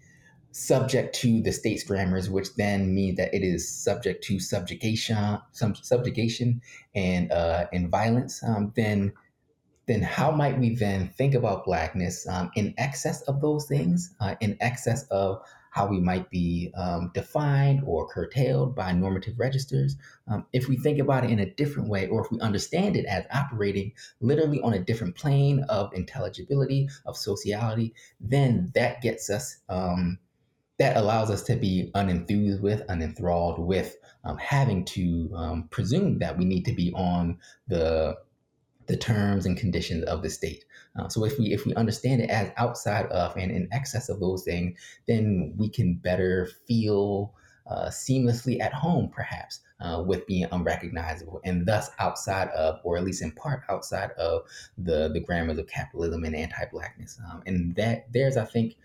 subject 0.52 1.14
to 1.16 1.40
the 1.42 1.52
state's 1.52 1.82
grammars, 1.82 2.28
which 2.28 2.54
then 2.56 2.94
means 2.94 3.16
that 3.16 3.35
it 3.35 3.42
is 3.42 3.68
subject 3.68 4.23
to 4.25 4.38
subjugation, 4.38 5.38
some 5.52 5.75
subjugation 5.75 6.61
and 6.94 7.32
uh, 7.32 7.66
and 7.73 7.90
violence, 7.90 8.42
um, 8.44 8.73
then 8.76 9.12
then 9.87 10.02
how 10.02 10.30
might 10.30 10.59
we 10.59 10.75
then 10.75 11.09
think 11.09 11.35
about 11.35 11.64
blackness 11.64 12.26
um, 12.28 12.50
in 12.54 12.75
excess 12.78 13.23
of 13.23 13.40
those 13.40 13.66
things, 13.66 14.14
uh, 14.21 14.35
in 14.40 14.56
excess 14.61 15.04
of 15.09 15.42
how 15.72 15.86
we 15.86 15.98
might 15.98 16.28
be 16.28 16.70
um, 16.76 17.10
defined 17.14 17.82
or 17.86 18.06
curtailed 18.06 18.76
by 18.76 18.92
normative 18.92 19.38
registers. 19.38 19.96
Um, 20.28 20.44
if 20.52 20.68
we 20.68 20.76
think 20.76 20.98
about 20.98 21.24
it 21.24 21.30
in 21.30 21.38
a 21.38 21.50
different 21.50 21.88
way, 21.88 22.08
or 22.08 22.22
if 22.22 22.30
we 22.30 22.38
understand 22.40 22.94
it 22.94 23.06
as 23.06 23.24
operating 23.32 23.92
literally 24.20 24.60
on 24.60 24.74
a 24.74 24.84
different 24.84 25.16
plane 25.16 25.64
of 25.70 25.90
intelligibility, 25.94 26.90
of 27.06 27.16
sociality, 27.16 27.94
then 28.20 28.70
that 28.74 29.00
gets 29.00 29.30
us, 29.30 29.56
um, 29.70 30.18
that 30.78 30.98
allows 30.98 31.30
us 31.30 31.42
to 31.44 31.56
be 31.56 31.90
unenthused 31.94 32.60
with, 32.60 32.82
unenthralled 32.90 33.58
with 33.58 33.96
um, 34.24 34.36
having 34.36 34.84
to 34.84 35.30
um, 35.34 35.68
presume 35.70 36.18
that 36.18 36.36
we 36.36 36.44
need 36.44 36.66
to 36.66 36.74
be 36.74 36.92
on 36.94 37.38
the 37.66 38.18
the 38.86 38.96
terms 38.96 39.46
and 39.46 39.56
conditions 39.56 40.04
of 40.04 40.22
the 40.22 40.28
state. 40.28 40.64
Uh, 40.96 41.08
so 41.08 41.25
if 41.25 41.38
we 41.38 41.52
if 41.52 41.64
we 41.64 41.75
understand 41.75 42.20
it 42.20 42.28
as 42.30 42.50
outside 42.56 43.06
of 43.06 43.37
and 43.37 43.50
in 43.50 43.68
excess 43.72 44.08
of 44.08 44.20
those 44.20 44.44
things, 44.44 44.78
then 45.06 45.54
we 45.56 45.68
can 45.68 45.94
better 45.94 46.50
feel 46.66 47.34
uh, 47.66 47.87
seamlessly 47.87 48.61
at 48.61 48.72
home, 48.72 49.08
perhaps, 49.08 49.61
uh, 49.80 50.02
with 50.04 50.26
being 50.26 50.46
unrecognizable, 50.52 51.40
and 51.44 51.64
thus 51.64 51.90
outside 51.99 52.49
of, 52.49 52.80
or 52.84 52.96
at 52.96 53.04
least 53.04 53.22
in 53.22 53.32
part 53.32 53.62
outside 53.68 54.11
of 54.12 54.42
the 54.76 55.08
the 55.12 55.20
grammars 55.20 55.58
of 55.58 55.66
capitalism 55.66 56.25
and 56.25 56.37
anti-blackness. 56.37 57.18
Um, 57.30 57.42
and 57.46 57.75
that 57.76 58.12
there's, 58.12 58.37
I 58.37 58.44
think, 58.44 58.76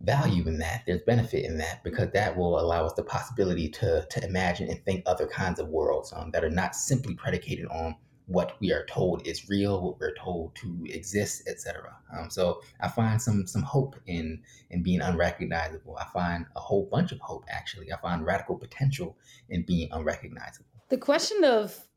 value 0.00 0.46
in 0.46 0.58
that. 0.58 0.82
There's 0.86 1.02
benefit 1.02 1.44
in 1.44 1.56
that 1.58 1.82
because 1.84 2.10
that 2.12 2.36
will 2.36 2.60
allow 2.60 2.84
us 2.84 2.92
the 2.94 3.02
possibility 3.02 3.68
to 3.68 4.06
to 4.10 4.24
imagine 4.24 4.68
and 4.68 4.84
think 4.84 5.04
other 5.06 5.26
kinds 5.26 5.58
of 5.58 5.68
worlds 5.68 6.12
um, 6.14 6.32
that 6.32 6.44
are 6.44 6.50
not 6.50 6.74
simply 6.74 7.14
predicated 7.14 7.66
on 7.66 7.96
what 8.28 8.60
we 8.60 8.72
are 8.72 8.86
told 8.86 9.26
is 9.26 9.48
real, 9.48 9.82
what 9.82 9.98
we're 10.00 10.14
told 10.14 10.54
to 10.56 10.84
exist, 10.88 11.48
etc. 11.48 11.98
Um, 12.16 12.30
so 12.30 12.62
I 12.80 12.88
find 12.88 13.20
some 13.20 13.46
some 13.46 13.62
hope 13.62 13.96
in 14.06 14.44
in 14.70 14.82
being 14.82 15.00
unrecognizable. 15.00 15.96
I 15.98 16.06
find 16.12 16.46
a 16.56 16.60
whole 16.60 16.86
bunch 16.86 17.12
of 17.12 17.20
hope 17.20 17.44
actually. 17.48 17.92
I 17.92 17.96
find 18.00 18.24
radical 18.24 18.56
potential 18.58 19.16
in 19.48 19.64
being 19.64 19.88
unrecognizable. 19.92 20.68
The 20.88 20.98
question 20.98 21.44
of 21.44 21.88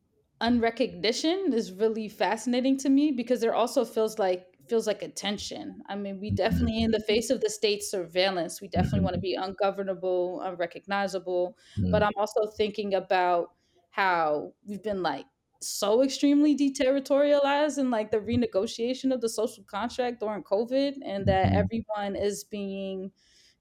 unrecognition 0.42 1.54
is 1.54 1.72
really 1.72 2.10
fascinating 2.10 2.78
to 2.78 2.90
me 2.90 3.12
because 3.12 3.42
there 3.42 3.54
also 3.56 3.86
feels 3.86 4.20
like 4.20 4.48
feels 4.68 4.88
like 4.88 5.02
a 5.02 5.10
tension. 5.10 5.82
I 5.88 5.96
mean, 5.96 6.20
we 6.20 6.30
Mhm. 6.30 6.32
definitely 6.32 6.82
in 6.84 6.92
the 6.92 7.00
face 7.02 7.30
of 7.30 7.42
the 7.42 7.50
state 7.50 7.84
surveillance, 7.84 8.62
we 8.62 8.68
definitely 8.70 9.02
want 9.02 9.16
to 9.16 9.20
be 9.20 9.36
ungovernable, 9.36 10.42
unrecognizable. 10.42 11.58
But 11.90 12.04
Mhm. 12.04 12.04
I'm 12.04 12.14
also 12.18 12.48
thinking 12.58 12.94
about 12.94 13.50
how 13.90 14.54
we've 14.66 14.82
been 14.84 15.04
like 15.04 15.26
so 15.62 16.02
extremely 16.04 16.56
deterritorialized 16.58 17.78
in 17.78 17.90
like 17.92 18.12
the 18.12 18.18
renegotiation 18.20 19.14
of 19.14 19.22
the 19.22 19.30
social 19.30 19.64
contract 19.64 20.20
during 20.20 20.44
COVID 20.44 20.98
and 21.06 21.26
that 21.28 21.52
Mhm. 21.52 21.56
everyone 21.56 22.16
is 22.16 22.44
being 22.44 23.12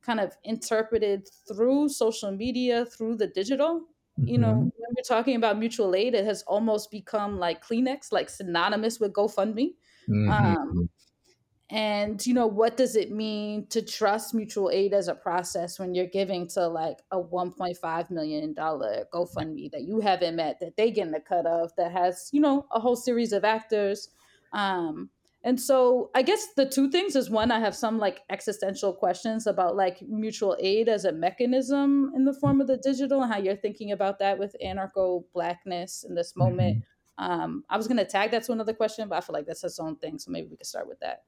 kind 0.03 0.21
of 0.21 0.37
interpreted 0.45 1.29
through 1.49 1.89
social 1.89 2.33
media, 2.33 2.87
through 2.87 3.17
the 3.17 3.27
digital 3.27 3.87
you 4.27 4.39
know, 4.39 4.53
Mhm. 4.53 4.71
when 4.77 4.91
we're 4.97 5.03
talking 5.03 5.35
about 5.35 5.59
mutual 5.59 5.95
aid, 5.95 6.15
it 6.15 6.25
has 6.27 6.43
almost 6.43 6.91
become 6.91 7.39
like 7.39 7.65
Kleenex, 7.65 8.13
like 8.13 8.29
synonymous 8.29 9.01
with 9.01 9.15
GoFundMe. 9.15 9.77
Um, 10.27 10.55
Mhm. 10.73 10.89
And 11.71 12.25
you 12.27 12.35
know, 12.35 12.47
what 12.49 12.77
does 12.77 12.97
it 12.97 13.13
mean 13.13 13.67
to 13.69 13.81
trust 13.83 14.35
mutual 14.35 14.71
aid 14.71 14.93
as 14.93 15.07
a 15.09 15.15
process 15.15 15.79
when 15.79 15.95
you're 15.95 16.07
giving 16.07 16.49
to 16.49 16.67
like 16.67 16.99
a 17.13 17.19
1.5 17.21 18.11
million 18.11 18.55
dollar 18.55 19.07
GoFundMe 19.13 19.71
that 19.71 19.83
you 19.83 20.01
haven't 20.01 20.37
met, 20.37 20.59
that 20.61 20.77
they 20.77 20.91
getting 20.91 21.15
a 21.15 21.21
cut 21.21 21.47
of, 21.47 21.71
that 21.77 21.93
has 21.93 22.29
you 22.33 22.41
know 22.41 22.67
a 22.73 22.81
whole 22.81 22.97
series 22.97 23.33
of 23.33 23.45
actors. 23.45 24.09
Um, 24.53 25.11
and 25.43 25.59
so 25.61 26.11
I 26.15 26.23
guess 26.23 26.49
the 26.57 26.67
two 26.69 26.91
things 26.91 27.17
is 27.17 27.31
one, 27.31 27.51
I 27.51 27.61
have 27.61 27.75
some 27.75 27.99
like 27.99 28.21
existential 28.29 28.93
questions 28.93 29.47
about 29.47 29.77
like 29.77 30.03
mutual 30.03 30.57
aid 30.61 30.89
as 30.89 31.05
a 31.05 31.13
mechanism 31.13 32.13
in 32.15 32.25
the 32.25 32.35
form 32.35 32.61
of 32.61 32.67
the 32.67 32.77
digital 32.77 33.23
and 33.23 33.33
how 33.33 33.39
you're 33.39 33.57
thinking 33.57 33.93
about 33.93 34.19
that 34.19 34.39
with 34.39 34.55
anarcho 34.63 35.25
blackness 35.33 36.05
in 36.07 36.15
this 36.15 36.37
moment. 36.37 36.79
Mhm. 36.79 36.83
Um, 37.17 37.65
I 37.71 37.77
was 37.77 37.87
gonna 37.89 38.05
tag 38.05 38.33
that 38.33 38.43
to 38.45 38.53
another 38.53 38.75
question, 38.75 39.09
but 39.09 39.17
I 39.17 39.21
feel 39.21 39.35
like 39.35 39.47
that's 39.47 39.65
its 39.65 39.79
own 39.79 39.97
thing. 39.97 40.19
So 40.19 40.31
maybe 40.31 40.49
we 40.49 40.57
could 40.57 40.67
start 40.67 40.89
with 40.89 41.01
that. 41.01 41.25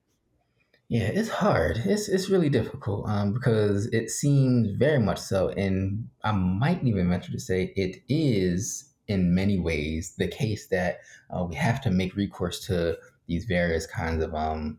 Yeah, 0.93 1.05
it's 1.05 1.31
hard. 1.31 1.81
It's 1.87 2.07
it's 2.07 2.29
really 2.29 2.51
difficult 2.51 3.09
um, 3.09 3.33
because 3.33 3.87
it 3.87 4.11
seems 4.11 4.77
very 4.77 4.99
much 4.99 5.19
so, 5.19 5.49
and 5.49 6.11
I 6.23 6.33
might 6.33 6.85
even 6.85 7.09
venture 7.09 7.33
to 7.33 7.41
say 7.41 7.73
it 7.77 8.03
is 8.11 8.93
in 9.09 9.35
many 9.35 9.59
ways 9.59 10.15
the 10.19 10.29
case 10.29 10.67
that 10.67 10.99
uh, 11.31 11.45
we 11.45 11.55
have 11.55 11.81
to 11.83 11.91
make 11.91 12.15
recourse 12.15 12.61
to 12.67 12.99
these 13.27 13.47
various 13.47 13.87
kinds 13.87 14.23
of 14.23 14.35
um, 14.35 14.79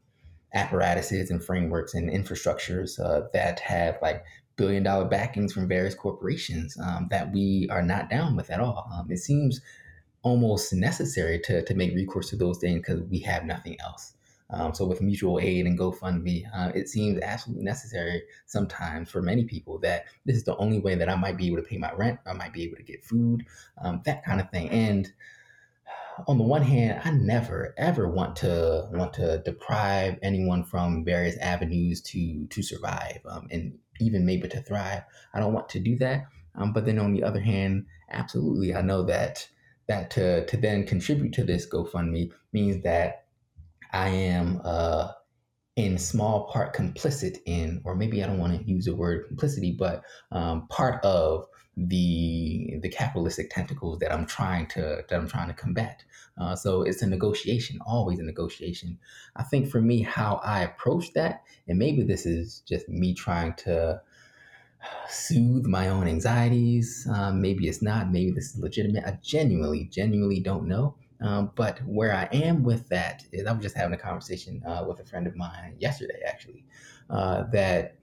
apparatuses 0.54 1.32
and 1.32 1.44
frameworks 1.44 1.96
and 1.96 2.12
infrastructures 2.12 3.00
uh, 3.00 3.28
that 3.34 3.60
have 3.62 3.98
like 4.04 4.24
billion 4.56 4.84
dollar 4.84 5.06
backings 5.06 5.52
from 5.52 5.68
various 5.68 5.96
corporations 5.96 6.78
um, 6.86 7.08
that 7.10 7.32
we 7.34 7.68
are 7.72 7.82
not 7.82 8.12
down 8.12 8.36
with 8.36 8.52
at 8.52 8.60
all. 8.60 8.88
Um, 8.94 9.12
it 9.12 9.18
seems 9.18 9.62
almost 10.22 10.74
necessary 10.74 11.40
to, 11.46 11.64
to 11.64 11.74
make 11.74 11.96
recourse 11.96 12.30
to 12.30 12.36
those 12.36 12.60
things 12.60 12.82
because 12.86 13.02
we 13.10 13.18
have 13.22 13.46
nothing 13.46 13.78
else. 13.82 14.14
Um, 14.50 14.74
so 14.74 14.86
with 14.86 15.02
mutual 15.02 15.40
aid 15.40 15.66
and 15.66 15.78
GoFundMe, 15.78 16.46
uh, 16.54 16.72
it 16.76 16.90
seems 16.90 17.20
absolutely 17.22 17.64
necessary 17.64 18.24
sometimes 18.46 19.10
for 19.10 19.22
many 19.22 19.46
people 19.46 19.80
that 19.80 20.06
this 20.26 20.36
is 20.36 20.44
the 20.44 20.56
only 20.58 20.80
way 20.80 20.96
that 20.96 21.10
I 21.10 21.16
might 21.16 21.38
be 21.38 21.48
able 21.48 21.58
to 21.58 21.64
pay 21.64 21.78
my 21.78 21.92
rent, 21.94 22.20
I 22.26 22.34
might 22.34 22.54
be 22.54 22.64
able 22.64 22.78
to 22.78 22.84
get 22.84 23.04
food, 23.04 23.46
um, 23.82 24.02
that 24.06 24.24
kind 24.24 24.40
of 24.40 24.50
thing. 24.52 24.70
And 24.70 25.12
on 26.28 26.38
the 26.38 26.44
one 26.44 26.62
hand, 26.62 27.02
I 27.04 27.12
never 27.12 27.74
ever 27.78 28.08
want 28.08 28.36
to 28.38 28.88
want 28.92 29.14
to 29.14 29.40
deprive 29.40 30.20
anyone 30.22 30.64
from 30.64 31.04
various 31.04 31.38
avenues 31.38 32.02
to 32.02 32.46
to 32.48 32.62
survive 32.62 33.20
um, 33.26 33.48
and 33.52 33.78
even 34.00 34.26
maybe 34.26 34.48
to 34.50 34.62
thrive. 34.62 35.04
I 35.34 35.40
don't 35.40 35.54
want 35.54 35.70
to 35.70 35.80
do 35.80 35.98
that. 35.98 36.26
Um, 36.56 36.74
but 36.74 36.86
then 36.86 37.00
on 37.00 37.14
the 37.14 37.24
other 37.24 37.40
hand, 37.40 37.88
absolutely, 38.12 38.76
I 38.76 38.82
know 38.82 39.04
that 39.04 39.48
that 39.88 40.12
to 40.12 40.46
to 40.46 40.58
then 40.58 40.86
contribute 40.86 41.34
to 41.34 41.44
this 41.44 41.68
GoFundMe 41.68 42.32
means 42.52 42.84
that 42.84 43.23
I 43.94 44.10
am 44.10 44.62
uh, 44.64 45.12
in 45.76 45.98
small 45.98 46.48
part 46.48 46.76
complicit 46.76 47.38
in, 47.46 47.82
or 47.84 47.96
maybe 47.96 48.24
I 48.24 48.28
don't 48.28 48.40
want 48.40 48.60
to 48.60 48.72
use 48.72 48.86
the 48.86 48.96
word 48.96 49.28
complicity, 49.28 49.72
but 49.72 50.04
um, 50.32 50.68
part 50.68 51.04
of 51.04 51.48
the 51.76 52.78
the 52.82 52.90
capitalistic 52.90 53.50
tentacles 53.50 53.98
that 54.00 54.14
I'm 54.14 54.28
trying 54.28 54.68
to 54.68 55.04
that 55.10 55.16
I'm 55.16 55.28
trying 55.28 55.48
to 55.48 55.54
combat. 55.56 56.04
Uh, 56.40 56.56
so 56.56 56.84
it's 56.84 57.02
a 57.02 57.08
negotiation, 57.08 57.80
always 57.86 58.20
a 58.20 58.24
negotiation. 58.24 59.00
I 59.36 59.44
think 59.44 59.70
for 59.70 59.82
me, 59.82 60.02
how 60.02 60.40
I 60.44 60.62
approach 60.64 61.14
that, 61.14 61.44
and 61.68 61.80
maybe 61.80 62.04
this 62.04 62.26
is 62.26 62.60
just 62.68 62.88
me 62.90 63.14
trying 63.14 63.54
to 63.66 64.02
soothe 65.10 65.66
my 65.66 65.88
own 65.88 66.08
anxieties. 66.08 67.08
Um, 67.12 67.42
maybe 67.42 67.68
it's 67.68 67.82
not. 67.82 68.12
Maybe 68.12 68.32
this 68.32 68.54
is 68.54 68.60
legitimate. 68.60 69.06
I 69.06 69.18
genuinely, 69.22 69.86
genuinely 69.86 70.40
don't 70.40 70.68
know. 70.68 70.96
Um, 71.22 71.52
but 71.56 71.80
where 71.86 72.14
I 72.14 72.28
am 72.34 72.64
with 72.64 72.90
that 72.90 73.26
is, 73.32 73.46
I 73.46 73.52
was 73.54 73.64
just 73.64 73.78
having 73.78 73.94
a 73.94 73.98
conversation 73.98 74.62
uh, 74.66 74.86
with 74.88 75.00
a 75.00 75.06
friend 75.06 75.28
of 75.28 75.36
mine 75.36 75.76
yesterday, 75.80 76.20
actually, 76.26 76.66
uh, 77.10 77.44
that 77.52 77.96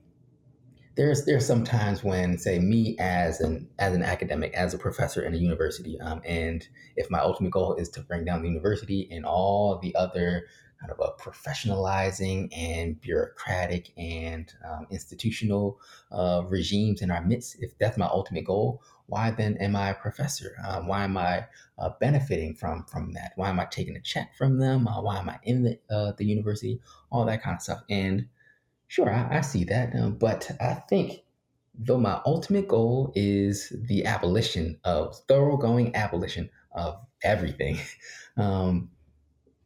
there's 0.95 1.25
there's 1.25 1.45
some 1.45 1.63
times 1.63 2.03
when, 2.03 2.37
say, 2.37 2.59
me 2.59 2.97
as 2.99 3.39
an 3.39 3.69
as 3.79 3.95
an 3.95 4.03
academic, 4.03 4.53
as 4.53 4.73
a 4.73 4.77
professor 4.77 5.21
in 5.21 5.33
a 5.33 5.37
university, 5.37 5.99
um, 6.01 6.21
and 6.25 6.67
if 6.95 7.09
my 7.09 7.19
ultimate 7.19 7.51
goal 7.51 7.75
is 7.75 7.89
to 7.89 8.01
bring 8.01 8.25
down 8.25 8.41
the 8.41 8.47
university 8.47 9.07
and 9.11 9.25
all 9.25 9.77
the 9.79 9.95
other 9.95 10.47
kind 10.81 10.91
of 10.91 10.99
a 10.99 11.21
professionalizing 11.21 12.49
and 12.57 12.99
bureaucratic 13.01 13.91
and 13.97 14.53
um, 14.67 14.87
institutional 14.89 15.79
uh, 16.11 16.41
regimes 16.47 17.01
in 17.01 17.11
our 17.11 17.23
midst, 17.23 17.57
if 17.61 17.77
that's 17.77 17.97
my 17.97 18.07
ultimate 18.07 18.43
goal, 18.43 18.81
why 19.11 19.29
then 19.29 19.57
am 19.57 19.75
I 19.75 19.89
a 19.89 19.93
professor? 19.93 20.55
Um, 20.65 20.87
why 20.87 21.03
am 21.03 21.17
I 21.17 21.45
uh, 21.77 21.89
benefiting 21.99 22.55
from 22.55 22.85
from 22.85 23.11
that? 23.11 23.33
Why 23.35 23.49
am 23.49 23.59
I 23.59 23.65
taking 23.65 23.97
a 23.97 24.01
check 24.01 24.35
from 24.37 24.57
them? 24.57 24.87
Uh, 24.87 25.01
why 25.01 25.19
am 25.19 25.29
I 25.29 25.37
in 25.43 25.63
the 25.63 25.79
uh, 25.89 26.13
the 26.17 26.25
university? 26.25 26.79
All 27.11 27.25
that 27.25 27.43
kind 27.43 27.57
of 27.57 27.61
stuff. 27.61 27.83
And 27.89 28.27
Sure, 28.87 29.09
I, 29.09 29.37
I 29.37 29.41
see 29.41 29.63
that. 29.65 29.95
Um, 29.95 30.15
but 30.15 30.51
I 30.59 30.73
think, 30.73 31.23
though 31.73 31.97
my 31.97 32.21
ultimate 32.25 32.67
goal 32.67 33.13
is 33.15 33.71
the 33.87 34.05
abolition 34.05 34.79
of 34.83 35.17
thoroughgoing 35.29 35.95
abolition 35.95 36.49
of 36.73 36.97
everything, 37.23 37.79
um, 38.37 38.89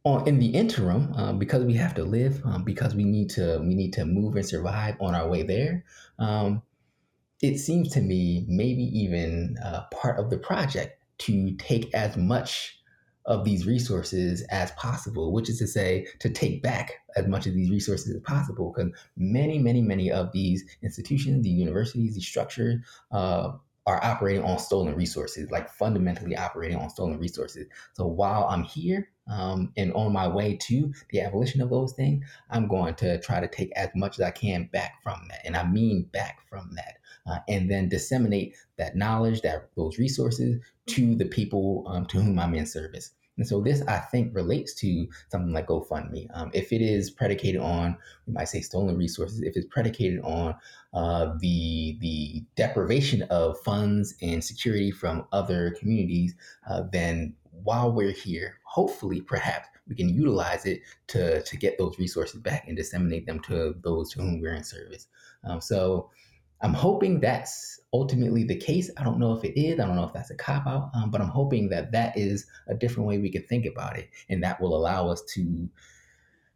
on 0.04 0.28
in 0.28 0.38
the 0.40 0.50
interim, 0.50 1.12
um, 1.16 1.40
because 1.40 1.64
we 1.64 1.74
have 1.74 1.96
to 1.96 2.04
live, 2.04 2.42
um, 2.46 2.64
because 2.64 2.94
we 2.94 3.04
need 3.04 3.32
to 3.32 3.60
we 3.62 3.74
need 3.76 3.94
to 3.94 4.06
move 4.06 4.36
and 4.36 4.46
survive 4.46 4.96
on 5.00 5.16
our 5.16 5.28
way 5.28 5.42
there. 5.42 5.84
Um, 6.20 6.62
it 7.42 7.58
seems 7.58 7.90
to 7.90 8.02
me 8.02 8.46
maybe 8.48 8.84
even 8.84 9.58
uh, 9.64 9.82
part 9.92 10.20
of 10.20 10.30
the 10.30 10.38
project 10.38 11.02
to 11.18 11.56
take 11.58 11.94
as 11.94 12.18
much 12.18 12.80
of 13.26 13.44
these 13.44 13.66
resources 13.66 14.44
as 14.52 14.72
possible, 14.72 15.34
which 15.34 15.50
is 15.50 15.58
to 15.58 15.68
say, 15.68 16.06
to 16.20 16.30
take 16.30 16.62
back 16.62 16.94
as 17.16 17.28
much 17.28 17.48
of 17.48 17.54
these 17.56 17.72
resources 17.72 18.16
as 18.16 18.22
possible, 18.22 18.72
because 18.72 18.92
many, 19.18 19.58
many, 19.58 19.82
many 19.82 20.12
of 20.12 20.32
these 20.32 20.64
institutions, 20.84 21.44
the 21.44 21.50
universities, 21.50 22.14
these 22.14 22.28
structures, 22.28 22.80
uh, 23.12 23.52
are 23.88 24.04
operating 24.04 24.44
on 24.44 24.58
stolen 24.58 24.96
resources, 24.96 25.50
like 25.52 25.70
fundamentally 25.70 26.36
operating 26.36 26.78
on 26.78 26.90
stolen 26.90 27.20
resources. 27.20 27.68
So 27.94 28.08
while 28.08 28.46
I'm 28.46 28.64
here 28.64 29.10
um, 29.28 29.72
and 29.78 29.94
on 29.94 30.12
my 30.12 30.28
way 30.28 30.58
to 30.64 30.92
the 31.12 31.22
abolition 31.22 31.62
of 31.62 31.70
those 31.70 31.94
things, 31.94 32.26
I'm 32.50 32.68
going 32.68 32.96
to 32.96 33.20
try 33.22 33.40
to 33.40 33.48
take 33.48 33.72
as 33.76 33.90
much 33.96 34.20
as 34.20 34.26
I 34.26 34.32
can 34.32 34.70
back 34.74 35.04
from 35.04 35.22
that. 35.30 35.42
And 35.46 35.56
I 35.56 35.68
mean 35.68 36.10
back 36.12 36.40
from 36.50 36.72
that. 36.76 36.96
Uh, 37.28 37.40
and 37.48 37.72
then 37.72 37.90
disseminate 37.90 38.56
that 38.78 38.96
knowledge, 38.96 39.42
that 39.42 39.70
those 39.76 39.98
resources 39.98 40.62
to 40.86 41.16
the 41.16 41.26
people 41.26 41.84
um, 41.88 42.06
to 42.06 42.22
whom 42.22 42.38
I'm 42.38 42.54
in 42.54 42.66
service. 42.66 43.12
And 43.38 43.48
so 43.48 43.62
this, 43.62 43.82
I 43.88 43.98
think, 43.98 44.34
relates 44.34 44.74
to 44.76 45.08
something 45.30 45.52
like 45.52 45.68
GoFundMe. 45.68 46.28
Um, 46.34 46.52
if 46.54 46.72
it 46.72 46.82
is 46.82 47.12
predicated 47.12 47.60
on, 47.60 47.98
we 48.26 48.34
might 48.34 48.48
say, 48.48 48.62
stolen 48.62 48.98
resources, 48.98 49.42
if 49.42 49.58
it's 49.58 49.68
predicated 49.70 50.22
on 50.22 50.56
uh, 50.94 51.34
the 51.40 51.98
the 52.00 52.44
deprivation 52.56 53.24
of 53.24 53.60
funds 53.60 54.16
and 54.22 54.44
security 54.44 54.92
from 54.92 55.28
other 55.34 55.76
communities, 55.80 56.36
uh, 56.70 56.84
then 56.94 57.34
while 57.64 57.92
we're 57.92 58.12
here, 58.12 58.60
hopefully, 58.64 59.20
perhaps 59.20 59.68
we 59.88 59.96
can 59.96 60.10
utilize 60.10 60.66
it 60.66 60.82
to 61.08 61.42
to 61.44 61.58
get 61.58 61.78
those 61.78 62.00
resources 62.00 62.40
back 62.40 62.68
and 62.68 62.78
disseminate 62.78 63.26
them 63.26 63.40
to 63.42 63.76
those 63.84 64.12
to 64.14 64.22
whom 64.22 64.40
we're 64.40 64.54
in 64.54 64.64
service. 64.64 65.08
Um, 65.44 65.60
so 65.60 66.10
I'm 66.62 66.74
hoping 66.74 67.20
that's 67.20 67.80
ultimately 67.94 68.44
the 68.44 68.56
case. 68.56 68.90
I 68.98 69.04
don't 69.04 69.20
know 69.20 69.34
if 69.34 69.44
it 69.44 69.60
is. 69.60 69.80
I 69.80 69.86
don't 69.86 69.96
know 69.96 70.06
if 70.06 70.14
that's 70.14 70.32
a 70.32 70.36
cop 70.36 70.66
out, 70.68 70.90
um, 70.94 71.12
but 71.12 71.22
I'm 71.22 71.30
hoping 71.30 71.70
that 71.70 71.92
that 71.92 72.18
is 72.18 72.46
a 72.68 72.74
different 72.74 73.08
way 73.08 73.18
we 73.18 73.32
can 73.32 73.44
think 73.44 73.66
about 73.66 73.98
it, 73.98 74.10
and 74.30 74.44
that 74.44 74.60
will 74.62 74.76
allow 74.76 75.10
us 75.10 75.22
to 75.36 75.70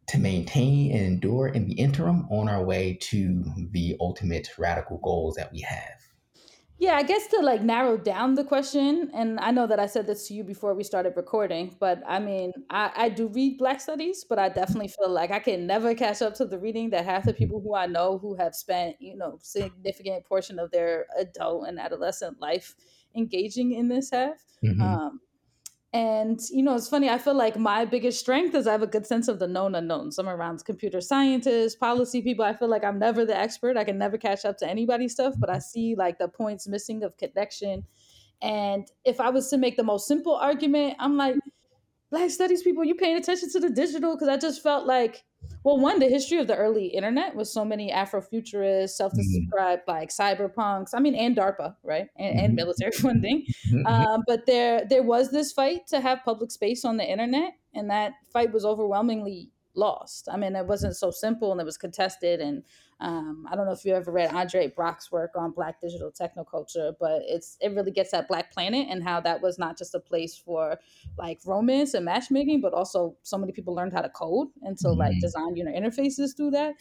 to 0.08 0.18
maintain 0.18 0.90
and 0.90 1.06
endure 1.06 1.48
in 1.48 1.68
the 1.68 1.74
interim 1.74 2.26
on 2.30 2.48
our 2.48 2.64
way 2.64 2.98
to 3.00 3.44
the 3.70 3.96
ultimate 4.00 4.48
radical 4.58 4.98
goals 4.98 5.36
that 5.36 5.52
we 5.52 5.60
have. 5.60 6.09
Yeah, 6.80 6.96
I 6.96 7.02
guess 7.02 7.26
to 7.26 7.40
like 7.40 7.60
narrow 7.60 7.98
down 7.98 8.36
the 8.36 8.42
question, 8.42 9.10
and 9.12 9.38
I 9.40 9.50
know 9.50 9.66
that 9.66 9.78
I 9.78 9.84
said 9.84 10.06
this 10.06 10.26
to 10.28 10.34
you 10.34 10.42
before 10.42 10.74
we 10.74 10.82
started 10.82 11.12
recording, 11.14 11.76
but 11.78 12.02
I 12.06 12.18
mean, 12.20 12.52
I, 12.70 12.90
I 12.96 13.08
do 13.10 13.28
read 13.28 13.58
Black 13.58 13.82
Studies, 13.82 14.24
but 14.26 14.38
I 14.38 14.48
definitely 14.48 14.88
feel 14.88 15.10
like 15.10 15.30
I 15.30 15.40
can 15.40 15.66
never 15.66 15.94
catch 15.94 16.22
up 16.22 16.32
to 16.36 16.46
the 16.46 16.58
reading 16.58 16.88
that 16.90 17.04
half 17.04 17.26
the 17.26 17.34
people 17.34 17.60
who 17.60 17.74
I 17.74 17.84
know 17.84 18.16
who 18.16 18.34
have 18.36 18.54
spent, 18.54 18.96
you 18.98 19.14
know, 19.14 19.38
significant 19.42 20.24
portion 20.24 20.58
of 20.58 20.70
their 20.70 21.04
adult 21.18 21.68
and 21.68 21.78
adolescent 21.78 22.40
life 22.40 22.74
engaging 23.14 23.72
in 23.72 23.88
this 23.88 24.08
have. 24.08 24.40
Mm-hmm. 24.64 24.80
Um, 24.80 25.20
And 25.92 26.38
you 26.50 26.62
know, 26.62 26.76
it's 26.76 26.88
funny. 26.88 27.08
I 27.10 27.18
feel 27.18 27.34
like 27.34 27.58
my 27.58 27.84
biggest 27.84 28.20
strength 28.20 28.54
is 28.54 28.68
I 28.68 28.72
have 28.72 28.82
a 28.82 28.86
good 28.86 29.06
sense 29.06 29.26
of 29.26 29.40
the 29.40 29.48
known 29.48 29.74
unknowns. 29.74 30.18
I'm 30.18 30.28
around 30.28 30.64
computer 30.64 31.00
scientists, 31.00 31.74
policy 31.74 32.22
people. 32.22 32.44
I 32.44 32.54
feel 32.54 32.68
like 32.68 32.84
I'm 32.84 32.98
never 32.98 33.24
the 33.24 33.36
expert. 33.36 33.76
I 33.76 33.82
can 33.82 33.98
never 33.98 34.16
catch 34.16 34.44
up 34.44 34.56
to 34.58 34.70
anybody's 34.70 35.12
stuff, 35.12 35.34
but 35.36 35.50
I 35.50 35.54
mm-hmm. 35.54 35.60
see 35.62 35.94
like 35.96 36.18
the 36.18 36.28
points 36.28 36.68
missing 36.68 37.02
of 37.02 37.16
connection. 37.16 37.84
And 38.40 38.86
if 39.04 39.20
I 39.20 39.30
was 39.30 39.50
to 39.50 39.58
make 39.58 39.76
the 39.76 39.82
most 39.82 40.06
simple 40.06 40.36
argument, 40.36 40.94
I'm 41.00 41.16
like, 41.16 41.34
mm-hmm. 41.34 41.48
Black 42.10 42.30
studies 42.30 42.62
people, 42.62 42.84
you 42.84 42.94
paying 42.94 43.16
attention 43.16 43.50
to 43.52 43.60
the 43.60 43.70
digital? 43.70 44.14
Because 44.14 44.28
I 44.28 44.36
just 44.36 44.62
felt 44.62 44.86
like 44.86 45.24
well, 45.62 45.78
one, 45.78 45.98
the 45.98 46.08
history 46.08 46.38
of 46.38 46.46
the 46.46 46.56
early 46.56 46.86
internet 46.86 47.34
with 47.34 47.46
so 47.46 47.64
many 47.64 47.90
Afrofuturists, 47.92 48.90
self-described 48.90 49.82
mm-hmm. 49.82 49.90
like 49.90 50.08
cyberpunks. 50.08 50.90
I 50.94 51.00
mean, 51.00 51.14
and 51.14 51.36
DARPA, 51.36 51.76
right, 51.82 52.08
and, 52.16 52.36
mm-hmm. 52.36 52.44
and 52.44 52.54
military 52.54 52.92
funding. 52.94 53.44
Mm-hmm. 53.70 53.86
Um, 53.86 54.22
but 54.26 54.46
there, 54.46 54.86
there 54.88 55.02
was 55.02 55.30
this 55.30 55.52
fight 55.52 55.86
to 55.88 56.00
have 56.00 56.24
public 56.24 56.50
space 56.50 56.84
on 56.84 56.96
the 56.96 57.04
internet, 57.04 57.52
and 57.74 57.90
that 57.90 58.14
fight 58.32 58.52
was 58.52 58.64
overwhelmingly 58.64 59.50
lost. 59.74 60.28
I 60.30 60.36
mean, 60.36 60.56
it 60.56 60.66
wasn't 60.66 60.96
so 60.96 61.10
simple, 61.10 61.52
and 61.52 61.60
it 61.60 61.64
was 61.64 61.76
contested, 61.76 62.40
and 62.40 62.62
um, 63.00 63.46
I 63.50 63.56
don't 63.56 63.66
know 63.66 63.72
if 63.72 63.84
you 63.84 63.94
ever 63.94 64.12
read 64.12 64.32
Andre 64.32 64.68
Brock's 64.68 65.10
work 65.10 65.30
on 65.34 65.52
Black 65.52 65.80
digital 65.80 66.12
technoculture, 66.12 66.92
but 67.00 67.22
it's 67.24 67.56
it 67.60 67.74
really 67.74 67.90
gets 67.90 68.12
at 68.12 68.28
Black 68.28 68.52
Planet 68.52 68.88
and 68.90 69.02
how 69.02 69.20
that 69.20 69.40
was 69.40 69.58
not 69.58 69.78
just 69.78 69.94
a 69.94 70.00
place 70.00 70.36
for 70.36 70.78
like 71.16 71.40
romance 71.46 71.94
and 71.94 72.04
matchmaking, 72.04 72.60
but 72.60 72.74
also 72.74 73.16
so 73.22 73.38
many 73.38 73.52
people 73.52 73.74
learned 73.74 73.94
how 73.94 74.02
to 74.02 74.10
code 74.10 74.48
and 74.62 74.78
so 74.78 74.90
mm-hmm. 74.90 75.00
like 75.00 75.20
design 75.20 75.56
user 75.56 75.70
interfaces 75.70 76.36
through 76.36 76.50
that. 76.50 76.74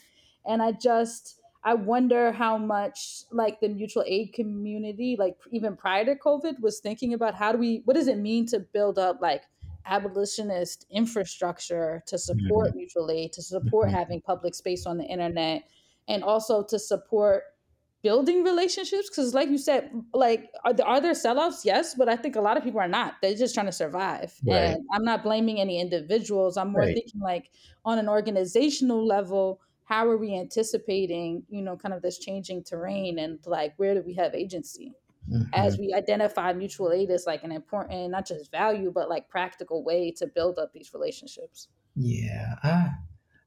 And 0.46 0.62
I 0.62 0.74
just 0.74 1.40
I 1.64 1.74
wonder 1.74 2.32
how 2.32 2.58
much 2.58 3.24
like 3.32 3.60
the 3.60 3.70
mutual 3.70 4.04
aid 4.06 4.34
community, 4.34 5.16
like 5.18 5.38
even 5.52 5.78
prior 5.78 6.04
to 6.06 6.16
COVID, 6.16 6.60
was 6.60 6.80
thinking 6.80 7.14
about 7.14 7.36
how 7.36 7.54
do 7.54 7.58
we 7.58 7.82
what 7.86 7.96
does 7.96 8.08
it 8.08 8.18
mean 8.18 8.46
to 8.48 8.60
build 8.60 9.00
up 9.00 9.20
like 9.22 9.44
abolitionist 9.86 10.86
infrastructure 10.90 12.04
to 12.08 12.18
support 12.18 12.70
mm-hmm. 12.70 12.78
mutual 12.78 13.12
aid, 13.12 13.34
to 13.34 13.42
support 13.42 13.88
mm-hmm. 13.88 13.98
having 13.98 14.22
public 14.22 14.56
space 14.56 14.86
on 14.86 14.98
the 14.98 15.06
internet 15.06 15.64
and 16.08 16.24
also 16.24 16.64
to 16.64 16.80
support 16.80 17.44
building 18.02 18.44
relationships 18.44 19.10
because 19.10 19.34
like 19.34 19.50
you 19.50 19.58
said 19.58 19.92
like 20.14 20.50
are 20.64 20.74
there, 20.74 20.86
are 20.86 21.02
there 21.02 21.12
sellouts 21.12 21.66
yes 21.66 21.96
but 21.96 22.08
i 22.08 22.16
think 22.16 22.38
a 22.38 22.42
lot 22.42 22.56
of 22.56 22.64
people 22.64 22.80
are 22.80 22.88
not 22.88 23.16
they're 23.22 23.36
just 23.36 23.54
trying 23.54 23.66
to 23.66 23.74
survive 23.74 24.34
right. 24.46 24.56
and 24.56 24.86
i'm 24.94 25.04
not 25.04 25.22
blaming 25.22 25.60
any 25.60 25.82
individuals 25.82 26.56
i'm 26.56 26.72
more 26.72 26.82
right. 26.84 26.96
thinking 26.96 27.20
like 27.20 27.50
on 27.84 28.00
an 28.00 28.08
organizational 28.08 29.06
level 29.06 29.60
how 29.84 30.08
are 30.08 30.18
we 30.18 30.34
anticipating 30.34 31.44
you 31.50 31.62
know 31.62 31.76
kind 31.76 31.94
of 31.94 32.02
this 32.02 32.18
changing 32.18 32.64
terrain 32.64 33.20
and 33.20 33.40
like 33.46 33.74
where 33.76 33.94
do 33.94 34.02
we 34.02 34.14
have 34.14 34.34
agency 34.34 34.94
mm-hmm. 35.30 35.44
as 35.54 35.78
we 35.78 35.94
identify 35.94 36.52
mutual 36.54 36.92
aid 36.92 37.10
as 37.10 37.26
like 37.26 37.44
an 37.44 37.52
important 37.52 38.12
not 38.12 38.26
just 38.26 38.52
value 38.52 38.92
but 38.94 39.10
like 39.10 39.28
practical 39.30 39.84
way 39.84 40.12
to 40.12 40.28
build 40.28 40.58
up 40.58 40.72
these 40.74 40.94
relationships 40.94 41.68
yeah 41.96 42.56
i 42.64 42.90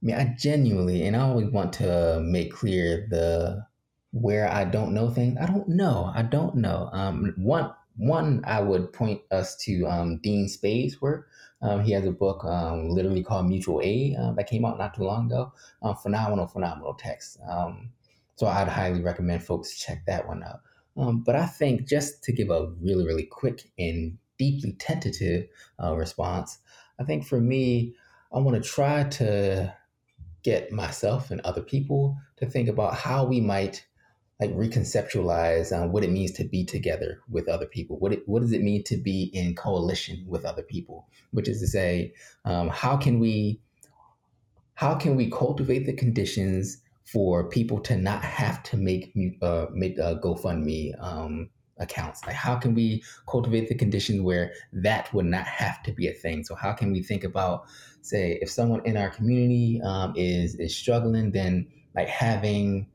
I 0.02 0.04
mean, 0.04 0.16
I 0.16 0.34
genuinely, 0.36 1.06
and 1.06 1.14
I 1.14 1.20
always 1.20 1.48
want 1.48 1.72
to 1.74 2.20
make 2.24 2.52
clear 2.52 3.06
the 3.08 3.64
where 4.10 4.50
I 4.50 4.64
don't 4.64 4.92
know 4.92 5.10
things. 5.10 5.38
I 5.40 5.46
don't 5.46 5.68
know. 5.68 6.10
I 6.14 6.22
don't 6.22 6.56
know. 6.56 6.90
Um, 6.92 7.32
one, 7.36 7.72
one, 7.96 8.42
I 8.44 8.60
would 8.60 8.92
point 8.92 9.22
us 9.30 9.56
to 9.58 9.86
um, 9.86 10.18
Dean 10.18 10.48
Spade's 10.48 11.00
work. 11.00 11.28
Um, 11.62 11.84
he 11.84 11.92
has 11.92 12.04
a 12.04 12.10
book 12.10 12.44
um, 12.44 12.88
literally 12.90 13.22
called 13.22 13.48
Mutual 13.48 13.80
Aid 13.82 14.16
uh, 14.16 14.32
that 14.32 14.48
came 14.48 14.64
out 14.64 14.76
not 14.76 14.94
too 14.94 15.04
long 15.04 15.26
ago. 15.26 15.52
Uh, 15.82 15.94
phenomenal, 15.94 16.48
phenomenal 16.48 16.94
text. 16.94 17.38
Um, 17.48 17.90
so 18.34 18.48
I'd 18.48 18.68
highly 18.68 19.00
recommend 19.00 19.44
folks 19.44 19.78
check 19.78 20.04
that 20.06 20.26
one 20.26 20.42
out. 20.42 20.60
Um, 20.96 21.22
but 21.22 21.36
I 21.36 21.46
think 21.46 21.88
just 21.88 22.22
to 22.24 22.32
give 22.32 22.50
a 22.50 22.68
really, 22.80 23.06
really 23.06 23.24
quick 23.24 23.70
and 23.78 24.18
deeply 24.38 24.72
tentative 24.78 25.48
uh, 25.82 25.94
response, 25.94 26.58
I 27.00 27.04
think 27.04 27.26
for 27.26 27.40
me, 27.40 27.94
I 28.32 28.38
want 28.38 28.62
to 28.62 28.68
try 28.68 29.04
to 29.04 29.74
get 30.42 30.72
myself 30.72 31.30
and 31.30 31.40
other 31.42 31.62
people 31.62 32.16
to 32.36 32.46
think 32.46 32.68
about 32.68 32.94
how 32.94 33.24
we 33.24 33.40
might 33.40 33.86
like 34.40 34.50
reconceptualize 34.56 35.76
um, 35.76 35.92
what 35.92 36.02
it 36.02 36.10
means 36.10 36.32
to 36.32 36.44
be 36.44 36.64
together 36.64 37.20
with 37.30 37.48
other 37.48 37.66
people. 37.66 37.98
What 37.98 38.12
it, 38.12 38.22
what 38.26 38.42
does 38.42 38.52
it 38.52 38.62
mean 38.62 38.82
to 38.84 38.96
be 38.96 39.30
in 39.32 39.54
coalition 39.54 40.24
with 40.26 40.44
other 40.44 40.62
people? 40.62 41.06
Which 41.30 41.48
is 41.48 41.60
to 41.60 41.66
say, 41.68 42.14
um, 42.44 42.68
how 42.68 42.96
can 42.96 43.20
we 43.20 43.60
how 44.74 44.96
can 44.96 45.14
we 45.14 45.30
cultivate 45.30 45.86
the 45.86 45.92
conditions 45.92 46.78
for 47.04 47.48
people 47.48 47.80
to 47.80 47.96
not 47.96 48.22
have 48.22 48.62
to 48.64 48.76
make 48.76 49.12
uh, 49.42 49.66
make 49.72 49.98
uh, 49.98 50.14
GoFundMe 50.16 50.92
um, 51.02 51.50
accounts? 51.78 52.24
Like, 52.26 52.36
how 52.36 52.56
can 52.56 52.74
we 52.74 53.02
cultivate 53.28 53.68
the 53.68 53.74
conditions 53.74 54.22
where 54.22 54.52
that 54.72 55.12
would 55.12 55.26
not 55.26 55.46
have 55.46 55.82
to 55.84 55.92
be 55.92 56.08
a 56.08 56.12
thing? 56.12 56.44
So, 56.44 56.54
how 56.54 56.72
can 56.72 56.92
we 56.92 57.02
think 57.02 57.24
about 57.24 57.64
say 58.02 58.38
if 58.42 58.50
someone 58.50 58.82
in 58.84 58.96
our 58.96 59.10
community 59.10 59.80
um, 59.84 60.14
is 60.16 60.54
is 60.56 60.74
struggling, 60.74 61.32
then 61.32 61.68
like 61.94 62.08
having 62.08 62.86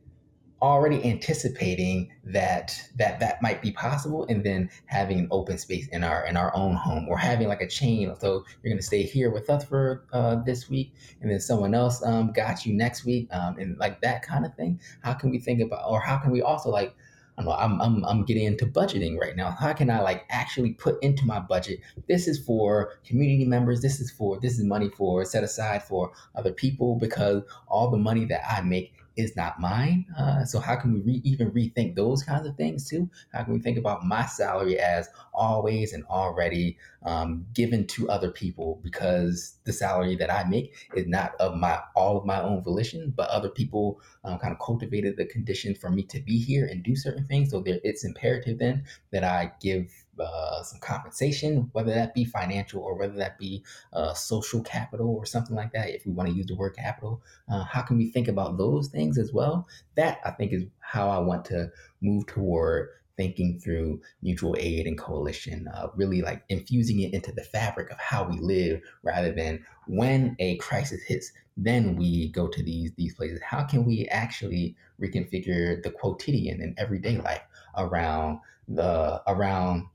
already 0.62 1.04
anticipating 1.04 2.12
that 2.24 2.76
that 2.96 3.20
that 3.20 3.42
might 3.42 3.62
be 3.62 3.72
possible 3.72 4.26
and 4.28 4.44
then 4.44 4.70
having 4.86 5.20
an 5.20 5.28
open 5.30 5.58
space 5.58 5.88
in 5.90 6.04
our 6.04 6.26
in 6.26 6.36
our 6.36 6.56
own 6.56 6.74
home 6.74 7.08
or 7.08 7.18
having 7.18 7.48
like 7.48 7.62
a 7.62 7.68
chain 7.68 8.14
so 8.20 8.44
you're 8.64 8.72
going 8.72 8.78
to 8.78 8.84
stay 8.84 9.04
here 9.04 9.30
with 9.30 9.50
us 9.50 9.64
for 9.64 10.06
uh, 10.14 10.36
this 10.44 10.70
week 10.70 10.94
and 11.22 11.30
then 11.30 11.40
someone 11.40 11.76
else 11.76 12.04
um, 12.04 12.32
got 12.32 12.66
you 12.66 12.74
next 12.74 13.06
week 13.06 13.28
um, 13.32 13.58
and 13.60 13.78
like 13.78 14.02
that 14.02 14.24
kind 14.24 14.46
of 14.46 14.54
thing 14.56 14.80
how 15.04 15.14
can 15.14 15.30
we 15.30 15.38
think 15.38 15.62
about 15.62 15.84
or 15.88 16.02
how 16.02 16.18
can 16.18 16.32
we 16.32 16.42
also 16.42 16.70
like 16.70 16.96
I 17.40 17.44
know, 17.44 17.52
I'm, 17.52 17.80
I'm, 17.80 18.04
I'm 18.06 18.26
getting 18.26 18.46
into 18.46 18.66
budgeting 18.66 19.20
right 19.20 19.36
now. 19.36 19.52
How 19.52 19.72
can 19.72 19.92
I 19.92 20.02
like 20.02 20.26
actually 20.32 20.74
put 20.74 21.02
into 21.04 21.24
my 21.24 21.40
budget? 21.40 21.82
This 22.08 22.28
is 22.28 22.44
for 22.44 22.94
community 23.06 23.46
members. 23.46 23.82
This 23.82 24.00
is 24.00 24.10
for, 24.10 24.40
this 24.40 24.58
is 24.58 24.66
money 24.66 24.90
for 24.90 25.24
set 25.24 25.44
aside 25.44 25.84
for 25.84 26.12
other 26.34 26.52
people 26.52 26.96
because 26.96 27.44
all 27.68 27.92
the 27.92 27.98
money 27.98 28.26
that 28.26 28.42
I 28.50 28.62
make 28.62 28.97
is 29.18 29.36
not 29.36 29.60
mine. 29.60 30.06
Uh, 30.18 30.46
so 30.46 30.60
how 30.60 30.76
can 30.76 30.94
we 30.94 31.00
re- 31.02 31.22
even 31.24 31.52
rethink 31.52 31.96
those 31.96 32.24
kinds 32.24 32.48
of 32.48 32.56
things 32.56 32.88
too? 32.88 33.10
How 33.34 33.44
can 33.44 33.54
we 33.54 33.60
think 33.60 33.78
about 33.78 34.06
my 34.06 34.26
salary 34.26 34.80
as 34.80 35.10
always 35.34 35.94
and 35.94 36.06
already 36.06 36.78
um, 37.04 37.46
given 37.54 37.88
to 37.88 38.10
other 38.10 38.32
people 38.32 38.80
because 38.84 39.58
the 39.66 39.74
salary 39.74 40.16
that 40.16 40.32
I 40.32 40.44
make 40.48 40.88
is 40.96 41.08
not 41.08 41.36
of 41.40 41.56
my 41.56 41.80
all 41.96 42.18
of 42.18 42.26
my 42.26 42.42
own 42.42 42.64
volition, 42.64 43.14
but 43.16 43.30
other 43.30 43.50
people 43.50 44.00
um, 44.24 44.38
kind 44.40 44.54
of 44.54 44.60
cultivated 44.60 45.18
the 45.18 45.26
condition 45.26 45.74
for 45.76 45.90
me 45.90 46.04
to 46.04 46.20
be 46.20 46.40
here 46.40 46.66
and 46.66 46.84
do 46.84 46.96
certain 46.96 47.26
things. 47.28 47.52
So 47.52 47.62
there, 47.62 47.80
it's 47.84 48.06
imperative 48.06 48.60
then 48.60 48.86
that 49.12 49.24
I 49.24 49.52
give 49.60 49.92
uh, 50.20 50.64
some 50.64 50.80
compensation, 50.80 51.70
whether 51.74 51.94
that 51.94 52.14
be 52.14 52.26
financial 52.26 52.82
or 52.82 52.96
whether 52.96 53.16
that 53.16 53.38
be 53.38 53.64
uh, 53.94 54.14
social 54.14 54.62
capital 54.62 55.16
or 55.16 55.26
something 55.26 55.56
like 55.56 55.72
that. 55.74 55.90
If 55.90 56.06
we 56.06 56.12
want 56.12 56.30
to 56.30 56.36
use 56.36 56.48
the 56.48 56.56
word 56.56 56.76
capital, 56.76 57.22
uh, 57.52 57.64
how 57.64 57.82
can 57.82 57.98
we 57.98 58.12
think 58.12 58.28
about 58.28 58.58
those 58.58 58.88
things 58.88 59.18
as 59.18 59.34
well? 59.34 59.68
That 59.96 60.20
I 60.26 60.32
think 60.32 60.54
is 60.54 60.64
how 60.80 61.10
I 61.10 61.20
want 61.20 61.46
to 61.46 61.72
move 62.02 62.28
toward 62.28 62.90
thinking 63.18 63.60
through 63.60 64.00
mutual 64.22 64.56
aid 64.60 64.86
and 64.86 64.98
coalition, 64.98 65.68
uh, 65.74 65.88
really 65.96 66.22
like 66.22 66.44
infusing 66.50 67.02
it 67.02 67.14
into 67.14 67.32
the 67.32 67.44
fabric 67.44 67.90
of 67.90 67.98
how 68.00 68.24
we 68.24 68.38
live 68.38 68.80
rather 69.02 69.34
than 69.34 69.66
when 69.88 70.36
a 70.40 70.56
crisis 70.58 71.02
hits, 71.04 71.32
then 71.58 71.96
we 71.96 72.30
go 72.30 72.48
to 72.48 72.64
these 72.64 72.92
these 72.96 73.16
places. 73.16 73.42
How 73.42 73.64
can 73.64 73.84
we 73.84 74.08
actually 74.10 74.76
reconfigure 75.02 75.82
the 75.82 75.90
quotidian 75.90 76.62
and 76.62 76.78
everyday 76.78 77.18
life 77.18 77.42
around 77.76 78.40
the 78.68 79.22
around 79.28 79.88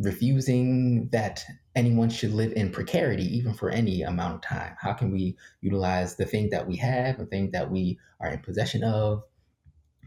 refusing 0.00 1.08
that 1.10 1.44
anyone 1.74 2.08
should 2.08 2.32
live 2.32 2.52
in 2.52 2.70
precarity 2.70 3.24
even 3.36 3.54
for 3.54 3.70
any 3.70 4.02
amount 4.02 4.34
of 4.34 4.40
time. 4.40 4.74
How 4.80 4.92
can 4.92 5.12
we 5.12 5.36
utilize 5.60 6.16
the 6.16 6.24
thing 6.24 6.50
that 6.50 6.66
we 6.66 6.76
have 6.76 7.18
the 7.18 7.26
thing 7.26 7.50
that 7.52 7.70
we 7.70 7.98
are 8.20 8.30
in 8.30 8.40
possession 8.40 8.82
of 8.82 9.24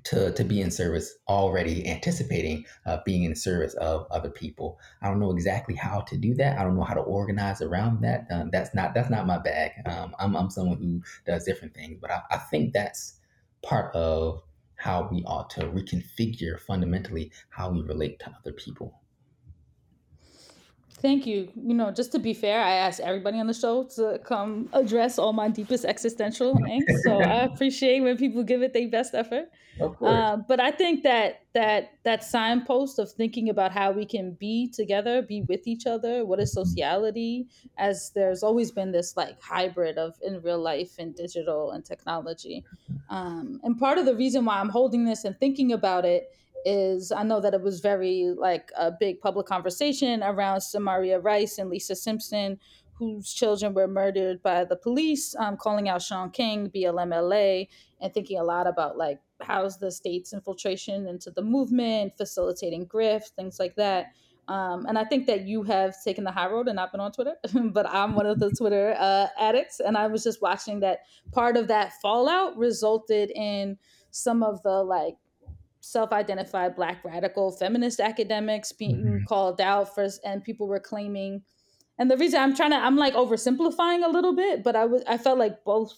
to, 0.06 0.34
to 0.34 0.44
be 0.44 0.60
in 0.60 0.70
service 0.70 1.16
already 1.30 1.88
anticipating 1.88 2.66
uh, 2.86 2.98
being 3.06 3.24
in 3.24 3.36
service 3.36 3.76
of 3.76 4.08
other 4.12 4.30
people? 4.30 4.80
I 5.02 5.10
don't 5.10 5.20
know 5.20 5.32
exactly 5.32 5.76
how 5.76 6.02
to 6.02 6.18
do 6.18 6.34
that. 6.36 6.58
I 6.58 6.64
don't 6.64 6.76
know 6.76 6.84
how 6.84 6.96
to 6.96 7.02
organize 7.02 7.62
around 7.62 8.02
that. 8.02 8.28
Um, 8.32 8.50
that's 8.52 8.74
not 8.74 8.94
that's 8.94 9.10
not 9.10 9.28
my 9.28 9.38
bag. 9.38 9.72
Um, 9.86 10.16
I'm, 10.20 10.36
I'm 10.36 10.50
someone 10.50 10.78
who 10.78 11.02
does 11.26 11.46
different 11.46 11.74
things 11.74 12.00
but 12.02 12.12
I, 12.12 12.22
I 12.32 12.38
think 12.38 12.74
that's 12.74 13.20
part 13.62 13.96
of 13.96 14.42
how 14.76 15.08
we 15.10 15.24
ought 15.24 15.50
to 15.52 15.62
reconfigure 15.62 16.60
fundamentally 16.60 17.32
how 17.50 17.70
we 17.70 17.82
relate 17.82 18.20
to 18.20 18.30
other 18.38 18.52
people 18.52 19.03
Thank 21.04 21.28
you. 21.28 21.50
You 21.54 21.74
know, 21.74 21.92
just 21.92 22.14
to 22.14 22.20
be 22.20 22.34
fair, 22.34 22.64
I 22.64 22.76
asked 22.76 23.02
everybody 23.02 23.38
on 23.38 23.48
the 23.48 23.54
show 23.54 23.84
to 23.98 24.22
come 24.24 24.70
address 24.72 25.20
all 25.20 25.34
my 25.34 25.50
deepest 25.50 25.84
existential 25.84 26.56
angst. 26.74 27.02
So 27.04 27.20
I 27.20 27.44
appreciate 27.44 28.00
when 28.00 28.16
people 28.16 28.42
give 28.42 28.62
it 28.62 28.72
their 28.72 28.88
best 28.88 29.14
effort. 29.14 29.50
Of 29.82 29.98
course. 29.98 30.10
Uh, 30.10 30.38
but 30.48 30.62
I 30.62 30.72
think 30.72 31.04
that 31.04 31.42
that 31.56 31.92
that 32.04 32.24
signpost 32.24 33.00
of 33.00 33.12
thinking 33.12 33.50
about 33.50 33.74
how 33.74 33.92
we 33.92 34.06
can 34.06 34.32
be 34.36 34.70
together, 34.70 35.22
be 35.22 35.42
with 35.42 35.68
each 35.68 35.86
other, 35.86 36.24
what 36.24 36.40
is 36.40 36.54
sociality, 36.54 37.48
as 37.78 38.12
there's 38.16 38.42
always 38.42 38.72
been 38.72 38.94
this 38.94 39.18
like 39.18 39.42
hybrid 39.42 39.98
of 39.98 40.16
in 40.22 40.42
real 40.42 40.60
life 40.60 40.94
and 41.00 41.14
digital 41.16 41.72
and 41.72 41.84
technology. 41.84 42.64
Um, 43.10 43.60
and 43.64 43.78
part 43.78 44.00
of 44.00 44.06
the 44.06 44.16
reason 44.16 44.46
why 44.46 44.60
I'm 44.60 44.70
holding 44.70 45.06
this 45.06 45.24
and 45.24 45.38
thinking 45.38 45.74
about 45.74 46.04
it 46.04 46.32
is 46.66 47.12
I 47.12 47.24
know 47.24 47.40
that 47.40 47.54
it 47.54 47.62
was 47.62 47.80
very 47.80 48.34
like 48.38 48.72
a 48.78 48.92
big 48.92 49.22
public 49.22 49.46
conversation 49.46 50.24
around 50.24 50.62
Samaria 50.62 51.20
Rice 51.20 51.58
and 51.58 51.70
Lisa 51.70 51.96
Simpson, 51.96 52.60
whose 52.94 53.34
children 53.34 53.74
were 53.74 53.88
murdered 53.88 54.42
by 54.42 54.64
the 54.66 54.76
police, 54.76 55.36
um, 55.36 55.58
calling 55.58 55.90
out 55.90 56.02
Shaun 56.02 56.30
King, 56.32 56.70
BLMLA, 56.70 57.68
and 58.02 58.14
thinking 58.14 58.40
a 58.40 58.44
lot 58.44 58.68
about 58.68 58.98
like 58.98 59.20
how's 59.42 59.78
the 59.78 59.92
state's 59.92 60.34
infiltration 60.34 61.08
into 61.08 61.32
the 61.32 61.42
movement, 61.42 62.14
facilitating 62.18 62.88
grift, 62.88 63.32
things 63.36 63.60
like 63.60 63.76
that. 63.76 64.08
Um, 64.48 64.86
and 64.88 65.00
I 65.00 65.06
think 65.06 65.26
that 65.28 65.48
you 65.48 65.64
have 65.64 65.96
taken 66.04 66.24
the 66.24 66.32
high 66.32 66.48
road 66.48 66.68
and 66.68 66.76
not 66.76 66.92
been 66.92 67.00
on 67.00 67.12
Twitter, 67.12 67.36
but 67.72 67.88
I'm 67.88 68.14
one 68.16 68.26
of 68.26 68.40
the 68.40 68.52
Twitter 68.52 68.96
uh, 69.00 69.28
addicts. 69.40 69.80
And 69.80 69.98
I 69.98 70.08
was 70.08 70.24
just 70.24 70.42
watching 70.42 70.82
that 70.82 71.00
part 71.32 71.56
of 71.56 71.68
that 71.70 71.94
fallout 72.02 72.58
resulted 72.58 73.32
in 73.32 73.78
some 74.12 74.44
of 74.44 74.62
the 74.64 74.84
like 74.84 75.16
self-identified 75.84 76.76
black 76.76 77.04
radical 77.04 77.52
feminist 77.52 78.00
academics 78.00 78.72
being 78.72 79.04
mm-hmm. 79.04 79.26
called 79.26 79.60
out 79.60 79.94
for 79.94 80.08
and 80.24 80.44
people 80.44 80.68
were 80.68 80.80
claiming 80.80 81.42
and 82.00 82.10
the 82.10 82.18
reason 82.18 82.40
i'm 82.40 82.56
trying 82.56 82.72
to 82.72 82.78
i'm 82.78 82.96
like 82.96 83.14
oversimplifying 83.14 84.06
a 84.06 84.10
little 84.10 84.34
bit 84.34 84.64
but 84.64 84.76
i 84.76 84.86
was 84.86 85.04
i 85.08 85.18
felt 85.18 85.38
like 85.38 85.64
both 85.66 85.92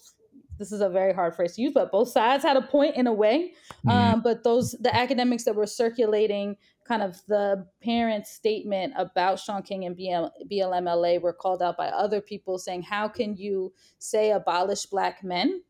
this 0.57 0.71
is 0.71 0.81
a 0.81 0.89
very 0.89 1.13
hard 1.13 1.35
phrase 1.35 1.53
to 1.55 1.61
use 1.61 1.71
but 1.73 1.91
both 1.91 2.09
sides 2.09 2.43
had 2.43 2.57
a 2.57 2.61
point 2.63 2.95
in 2.95 3.05
a 3.05 3.13
way 3.13 3.53
mm-hmm. 3.85 3.89
um, 3.89 4.21
but 4.21 4.43
those 4.43 4.71
the 4.79 4.93
academics 4.95 5.43
that 5.43 5.55
were 5.55 5.67
circulating 5.67 6.57
kind 6.87 7.01
of 7.01 7.19
the 7.27 7.65
parent 7.81 8.27
statement 8.27 8.93
about 8.95 9.39
Shaun 9.39 9.63
King 9.63 9.85
and 9.85 9.97
BL, 9.97 10.27
BLMLA 10.51 11.19
were 11.19 11.33
called 11.33 11.61
out 11.61 11.77
by 11.77 11.87
other 11.87 12.21
people 12.21 12.59
saying, 12.59 12.83
How 12.83 13.07
can 13.07 13.35
you 13.35 13.73
say 13.97 14.31
abolish 14.31 14.85
black 14.85 15.23
men 15.23 15.63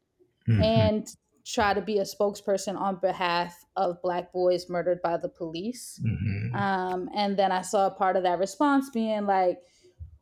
mm-hmm. 0.47 0.61
and 0.61 1.07
try 1.45 1.73
to 1.73 1.81
be 1.81 1.99
a 1.99 2.03
spokesperson 2.03 2.75
on 2.75 2.95
behalf 2.95 3.65
of 3.75 4.01
black 4.01 4.33
boys 4.33 4.67
murdered 4.67 5.01
by 5.03 5.15
the 5.15 5.29
police. 5.29 6.01
Mm-hmm. 6.03 6.55
Um, 6.55 7.09
and 7.15 7.37
then 7.37 7.51
I 7.51 7.61
saw 7.61 7.89
part 7.89 8.17
of 8.17 8.23
that 8.23 8.39
response 8.39 8.89
being 8.89 9.25
like, 9.25 9.59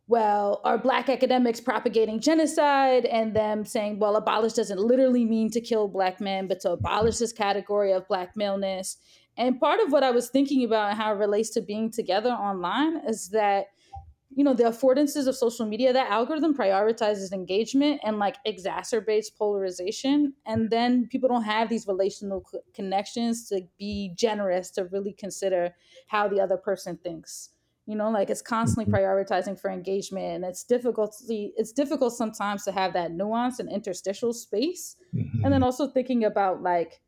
well, 0.08 0.60
are 0.66 0.78
black 0.78 1.08
academics 1.08 1.62
propagating 1.62 2.20
genocide? 2.20 3.06
And 3.06 3.34
them 3.34 3.64
saying, 3.64 4.00
well, 4.00 4.18
abolish 4.18 4.54
doesn't 4.54 4.80
literally 4.80 5.24
mean 5.24 5.50
to 5.52 5.62
kill 5.62 5.88
black 5.88 6.20
men, 6.20 6.48
but 6.48 6.60
to 6.62 6.72
abolish 6.72 7.20
this 7.20 7.32
category 7.32 7.94
of 7.94 8.06
black 8.10 8.36
maleness. 8.36 8.98
And 9.38 9.60
part 9.60 9.80
of 9.80 9.94
what 9.94 10.04
I 10.04 10.12
was 10.12 10.30
thinking 10.30 10.66
about 10.66 10.90
and 10.90 11.00
how 11.00 11.14
it 11.14 11.18
relates 11.18 11.52
to 11.52 11.62
being 11.62 11.90
together 11.90 12.32
online 12.32 12.98
is 13.08 13.30
that 13.30 13.68
you 14.36 14.44
know 14.44 14.54
the 14.54 14.64
affordances 14.64 15.28
of 15.28 15.36
social 15.36 15.66
media 15.66 15.94
that 15.94 16.10
algorithm 16.10 16.56
prioritizes 16.56 17.32
engagement 17.32 18.00
and 18.04 18.20
like 18.20 18.36
exacerbates 18.48 19.28
polarization 19.36 20.34
and 20.46 20.70
then 20.70 21.08
people 21.08 21.30
don't 21.30 21.44
have 21.44 21.70
these 21.70 21.88
relational 21.88 22.44
connections 22.74 23.48
to 23.50 23.62
be 23.78 24.14
generous 24.16 24.72
to 24.72 24.86
really 24.86 25.14
consider 25.14 25.76
how 26.08 26.28
the 26.28 26.40
other 26.40 26.58
person 26.58 26.98
thinks 27.04 27.50
you 27.86 27.96
know 27.96 28.10
like 28.10 28.30
it's 28.30 28.42
constantly 28.42 28.92
mm-hmm. 28.92 29.04
prioritizing 29.04 29.60
for 29.60 29.70
engagement 29.70 30.36
and 30.36 30.46
it's 30.46 30.64
difficult 30.64 31.12
to 31.18 31.26
see. 31.26 31.54
it's 31.58 31.72
difficult 31.72 32.14
sometimes 32.14 32.64
to 32.64 32.72
have 32.72 32.94
that 32.94 33.12
nuance 33.12 33.60
and 33.60 33.72
interstitial 33.72 34.34
space 34.34 34.96
mm-hmm. 35.14 35.44
and 35.44 35.46
then 35.46 35.60
mm-hmm. 35.60 35.64
also 35.64 35.88
thinking 35.88 36.24
about 36.24 36.62
like 36.62 37.02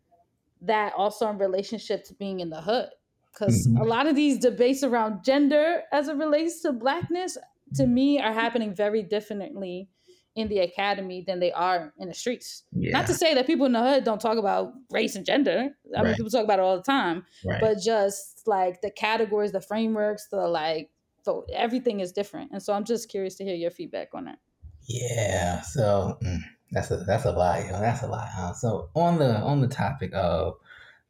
that 0.62 0.94
also 0.98 1.30
in 1.30 1.38
relationship 1.38 2.04
to 2.04 2.14
being 2.16 2.40
in 2.40 2.50
the 2.50 2.62
hood 2.62 2.90
because 3.38 3.68
mm-hmm. 3.68 3.82
a 3.82 3.84
lot 3.84 4.08
of 4.08 4.16
these 4.16 4.38
debates 4.40 4.84
around 4.84 5.24
gender 5.24 5.84
as 5.92 6.08
it 6.08 6.16
relates 6.16 6.62
to 6.62 6.72
blackness 6.72 7.38
to 7.76 7.86
me 7.86 8.20
are 8.20 8.34
happening 8.34 8.74
very 8.74 9.04
differently 9.04 9.90
in 10.36 10.50
the 10.50 10.60
academy 10.60 11.24
than 11.26 11.40
they 11.40 11.52
are 11.52 11.94
in 11.98 12.10
the 12.10 12.14
streets. 12.14 12.64
Yeah. 12.74 12.92
Not 12.92 13.08
to 13.08 13.14
say 13.14 13.34
that 13.34 13.48
people 13.48 13.66
in 13.66 13.72
the 13.72 13.82
hood 13.82 14.04
don't 14.04 14.20
talk 14.20 14.38
about 14.38 14.74
race 14.92 15.16
and 15.16 15.26
gender. 15.26 15.70
I 15.96 15.98
right. 15.98 16.06
mean, 16.06 16.16
people 16.16 16.30
talk 16.30 16.44
about 16.44 16.60
it 16.60 16.62
all 16.62 16.76
the 16.76 16.84
time, 16.84 17.26
right. 17.46 17.62
but 17.62 17.78
just 17.80 18.44
like 18.46 18.82
the 18.82 18.92
categories, 18.92 19.54
the 19.54 19.62
frameworks, 19.62 20.28
the 20.30 20.48
like, 20.48 20.90
so 21.24 21.46
everything 21.54 22.02
is 22.02 22.12
different. 22.12 22.52
And 22.52 22.62
so 22.62 22.74
I'm 22.74 22.84
just 22.84 23.10
curious 23.10 23.36
to 23.36 23.46
hear 23.46 23.56
your 23.56 23.72
feedback 23.72 24.10
on 24.14 24.26
that. 24.26 24.40
Yeah. 24.88 25.62
So 25.62 26.18
mm, 26.22 26.40
that's 26.72 26.92
a 26.92 26.98
that's 26.98 27.26
a 27.26 27.32
lot. 27.32 27.64
You 27.64 27.72
know, 27.72 27.80
that's 27.80 28.04
a 28.04 28.08
lot. 28.08 28.28
Huh? 28.30 28.54
So 28.54 28.90
on 28.94 29.18
the 29.18 29.38
on 29.38 29.62
the 29.62 29.68
topic 29.68 30.12
of 30.14 30.56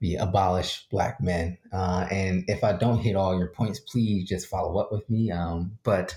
the 0.06 0.18
abolish 0.18 0.86
black 0.92 1.20
men. 1.20 1.58
Uh, 1.74 2.06
and 2.12 2.44
if 2.48 2.64
I 2.64 2.74
don't 2.74 3.00
hit 3.00 3.16
all 3.16 3.36
your 3.36 3.48
points, 3.48 3.80
please 3.80 4.30
just 4.30 4.48
follow 4.48 4.80
up 4.80 4.92
with 4.92 5.10
me. 5.10 5.32
Um, 5.32 5.80
but 5.82 6.16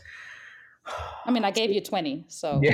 I 1.24 1.30
mean, 1.30 1.42
I 1.42 1.50
gave 1.50 1.70
you 1.70 1.80
20, 1.80 2.26
so. 2.28 2.60
Yeah. 2.62 2.72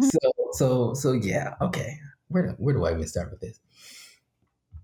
so, 0.00 0.32
so, 0.52 0.94
so 0.94 1.12
yeah. 1.12 1.54
Okay. 1.62 1.98
Where 2.28 2.48
do, 2.48 2.54
where 2.58 2.74
do 2.74 2.84
I 2.84 2.92
even 2.92 3.06
start 3.06 3.30
with 3.30 3.40
this? 3.40 3.58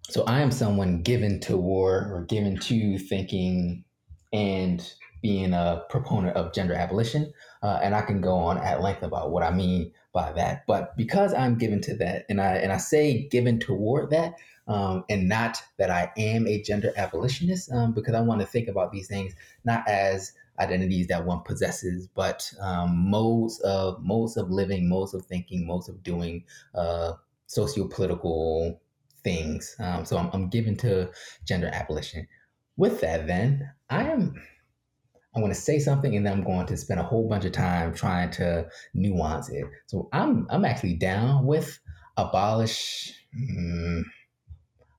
So 0.09 0.24
I 0.24 0.40
am 0.40 0.50
someone 0.50 1.02
given 1.02 1.40
to 1.40 1.59
war 1.59 2.11
or 2.11 2.24
given 2.26 2.59
to 2.61 2.98
thinking 2.98 3.85
and 4.33 4.90
being 5.20 5.52
a 5.52 5.83
proponent 5.90 6.37
of 6.38 6.54
gender 6.54 6.74
abolition. 6.74 7.33
Uh, 7.62 7.80
and 7.83 7.94
I 7.94 8.00
can 8.00 8.22
go 8.22 8.35
on 8.35 8.57
at 8.57 8.80
length 8.80 9.02
about 9.02 9.30
what 9.30 9.42
I 9.42 9.50
mean 9.50 9.92
by 10.14 10.33
that. 10.33 10.64
But 10.66 10.96
because 10.96 11.35
I'm 11.35 11.59
given 11.59 11.83
to 11.83 11.94
that, 11.96 12.24
and 12.31 12.40
I 12.40 12.55
and 12.57 12.72
I 12.72 12.79
say 12.79 13.29
given 13.29 13.59
toward 13.59 14.11
that, 14.11 14.37
um, 14.66 15.05
and 15.11 15.29
not 15.29 15.62
that 15.77 15.90
I 15.90 16.11
am 16.16 16.46
a 16.46 16.62
gender 16.62 16.92
abolitionist, 16.96 17.70
um, 17.70 17.92
because 17.92 18.14
I 18.14 18.22
want 18.22 18.40
to 18.40 18.46
think 18.46 18.68
about 18.68 18.92
these 18.92 19.09
things 19.09 19.35
not 19.64 19.87
as 19.87 20.33
identities 20.61 21.09
that 21.09 21.27
one 21.27 21.42
possesses, 21.42 22.07
but 22.14 22.50
um, 22.61 23.11
modes 23.11 23.61
of 23.61 24.03
modes 24.03 24.37
of 24.37 24.50
living, 24.50 24.88
modes 24.88 25.12
of 25.12 25.27
thinking, 25.27 25.66
modes 25.66 25.88
of 25.88 26.03
doing 26.03 26.44
uh, 26.74 27.12
socio-political 27.48 28.81
things. 29.24 29.74
Um, 29.81 30.05
so 30.05 30.16
I'm, 30.16 30.31
I'm 30.33 30.48
given 30.48 30.77
to 30.79 31.11
gender 31.44 31.70
abolition. 31.72 32.29
With 32.77 33.00
that, 33.00 33.27
then 33.27 33.70
I 33.90 34.05
am. 34.05 34.40
I 35.37 35.40
want 35.40 35.53
to 35.53 35.61
say 35.61 35.79
something 35.79 36.14
and 36.16 36.25
then 36.25 36.33
I'm 36.33 36.44
going 36.44 36.66
to 36.66 36.77
spend 36.77 37.01
a 37.01 37.05
whole 37.05 37.29
bunch 37.29 37.44
of 37.44 37.53
time 37.53 37.94
trying 37.94 38.31
to 38.33 38.66
nuance 38.94 39.49
it. 39.49 39.66
So 39.87 40.09
I'm 40.12 40.47
I'm 40.51 40.64
actually 40.64 40.94
down 40.94 41.47
with 41.47 41.79
abolish. 42.16 43.12
Um, 43.37 44.05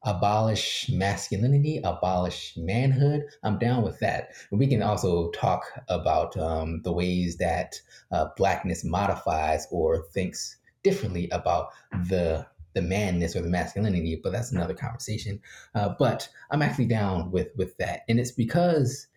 abolish 0.05 0.87
masculinity, 0.93 1.81
abolish 1.83 2.53
manhood. 2.57 3.23
I'm 3.43 3.57
down 3.57 3.83
with 3.83 3.99
that. 3.99 4.29
We 4.51 4.67
can 4.67 4.83
also 4.83 5.31
talk 5.31 5.63
about 5.89 6.37
um, 6.37 6.81
the 6.83 6.91
ways 6.91 7.37
that 7.37 7.75
uh, 8.11 8.27
blackness 8.37 8.83
modifies 8.83 9.67
or 9.71 10.03
thinks 10.13 10.57
differently 10.83 11.27
about 11.31 11.69
the 12.07 12.45
the 12.75 12.81
manness 12.81 13.37
or 13.37 13.41
the 13.41 13.49
masculinity, 13.49 14.19
but 14.21 14.33
that's 14.33 14.51
another 14.51 14.73
conversation. 14.73 15.39
Uh, 15.73 15.95
but 15.97 16.27
I'm 16.51 16.61
actually 16.61 16.85
down 16.85 17.31
with 17.31 17.47
with 17.55 17.75
that, 17.77 18.01
and 18.07 18.19
it's 18.19 18.31
because 18.31 19.07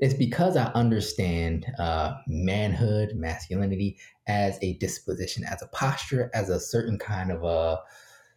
it's 0.00 0.14
because 0.14 0.56
I 0.56 0.66
understand 0.72 1.66
uh, 1.78 2.14
manhood, 2.26 3.12
masculinity 3.14 3.98
as 4.26 4.58
a 4.62 4.74
disposition, 4.78 5.44
as 5.44 5.60
a 5.62 5.68
posture, 5.68 6.30
as 6.32 6.48
a 6.48 6.58
certain 6.58 6.98
kind 6.98 7.30
of 7.30 7.44
a 7.44 7.78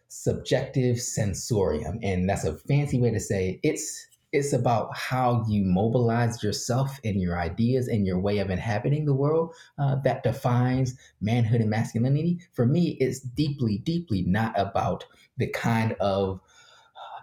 subjective 0.08 1.00
sensorium. 1.00 1.98
And 2.02 2.28
that's 2.28 2.44
a 2.44 2.56
fancy 2.56 3.00
way 3.00 3.10
to 3.10 3.20
say 3.20 3.60
it's 3.62 4.06
it's 4.32 4.52
about 4.52 4.96
how 4.96 5.44
you 5.48 5.64
mobilize 5.64 6.42
yourself 6.42 6.98
and 7.04 7.20
your 7.20 7.38
ideas 7.38 7.86
and 7.86 8.04
your 8.04 8.18
way 8.18 8.38
of 8.38 8.50
inhabiting 8.50 9.04
the 9.04 9.14
world 9.14 9.54
uh, 9.78 9.94
that 10.02 10.24
defines 10.24 10.98
manhood 11.20 11.60
and 11.60 11.70
masculinity. 11.70 12.40
For 12.52 12.66
me 12.66 12.96
it's 13.00 13.20
deeply 13.20 13.78
deeply 13.78 14.22
not 14.22 14.52
about 14.58 15.04
the 15.38 15.48
kind 15.48 15.92
of 15.94 16.40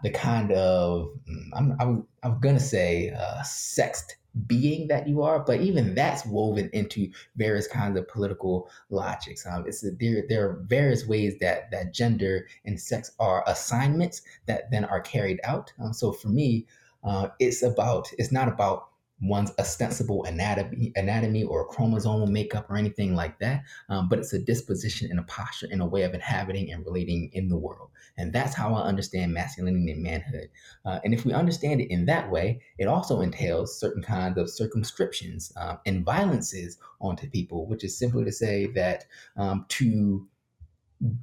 the 0.04 0.10
kind 0.10 0.52
of 0.52 1.10
mm, 1.30 1.44
i'm, 1.54 1.76
I'm, 1.80 2.08
I'm 2.24 2.40
gonna 2.40 2.60
say 2.60 3.12
uh, 3.12 3.42
sexed 3.44 4.16
being 4.48 4.88
that 4.88 5.08
you 5.08 5.22
are, 5.24 5.40
but 5.40 5.62
even 5.62 5.94
that's 5.94 6.26
woven 6.26 6.70
into 6.74 7.12
various 7.36 7.68
kinds 7.68 7.98
of 7.98 8.08
political 8.08 8.70
logics. 8.90 9.46
Um, 9.46 9.66
it's 9.68 9.82
there. 10.00 10.24
There 10.28 10.50
are 10.50 10.64
various 10.68 11.06
ways 11.06 11.38
that 11.40 11.70
that 11.72 11.94
gender 11.94 12.48
and 12.66 12.80
sex 12.80 13.12
are 13.20 13.44
assignments 13.48 14.22
that 14.46 14.72
then 14.72 14.86
are 14.86 15.02
carried 15.02 15.40
out. 15.44 15.74
Um, 15.82 15.94
so 15.94 16.12
for 16.12 16.30
me, 16.30 16.66
uh, 17.04 17.30
it's 17.40 17.64
about. 17.64 18.10
It's 18.18 18.32
not 18.32 18.48
about 18.48 18.90
one's 19.21 19.51
ostensible 19.60 20.23
anatomy, 20.25 20.91
anatomy 20.95 21.43
or 21.43 21.69
chromosomal 21.69 22.27
makeup 22.27 22.69
or 22.69 22.77
anything 22.77 23.15
like 23.15 23.39
that, 23.39 23.63
um, 23.89 24.10
but 24.10 24.19
it's 24.19 24.34
a 24.34 24.39
disposition 24.39 25.10
and 25.10 25.19
a 25.19 25.23
posture 25.23 25.67
and 25.71 25.81
a 25.81 25.86
way 25.86 26.03
of 26.03 26.13
inhabiting 26.13 26.71
and 26.71 26.86
relating 26.86 27.29
in 27.34 27.47
the 27.47 27.57
world. 27.57 27.89
And 28.17 28.34
that's 28.34 28.55
how 28.55 28.73
I 28.73 28.81
understand 28.81 29.34
masculinity 29.34 29.91
and 29.91 30.03
manhood. 30.03 30.49
Uh, 30.86 30.99
and 31.03 31.13
if 31.13 31.25
we 31.25 31.34
understand 31.34 31.81
it 31.81 31.91
in 31.91 32.05
that 32.05 32.29
way, 32.29 32.62
it 32.77 32.88
also 32.88 33.21
entails 33.21 33.79
certain 33.79 34.01
kinds 34.01 34.38
of 34.38 34.49
circumscriptions 34.49 35.53
um, 35.55 35.79
and 35.86 36.03
violences 36.03 36.77
onto 36.99 37.29
people, 37.29 37.67
which 37.67 37.84
is 37.84 37.97
simply 37.97 38.25
to 38.25 38.31
say 38.31 38.67
that 38.67 39.05
um, 39.38 39.65
to 39.69 40.27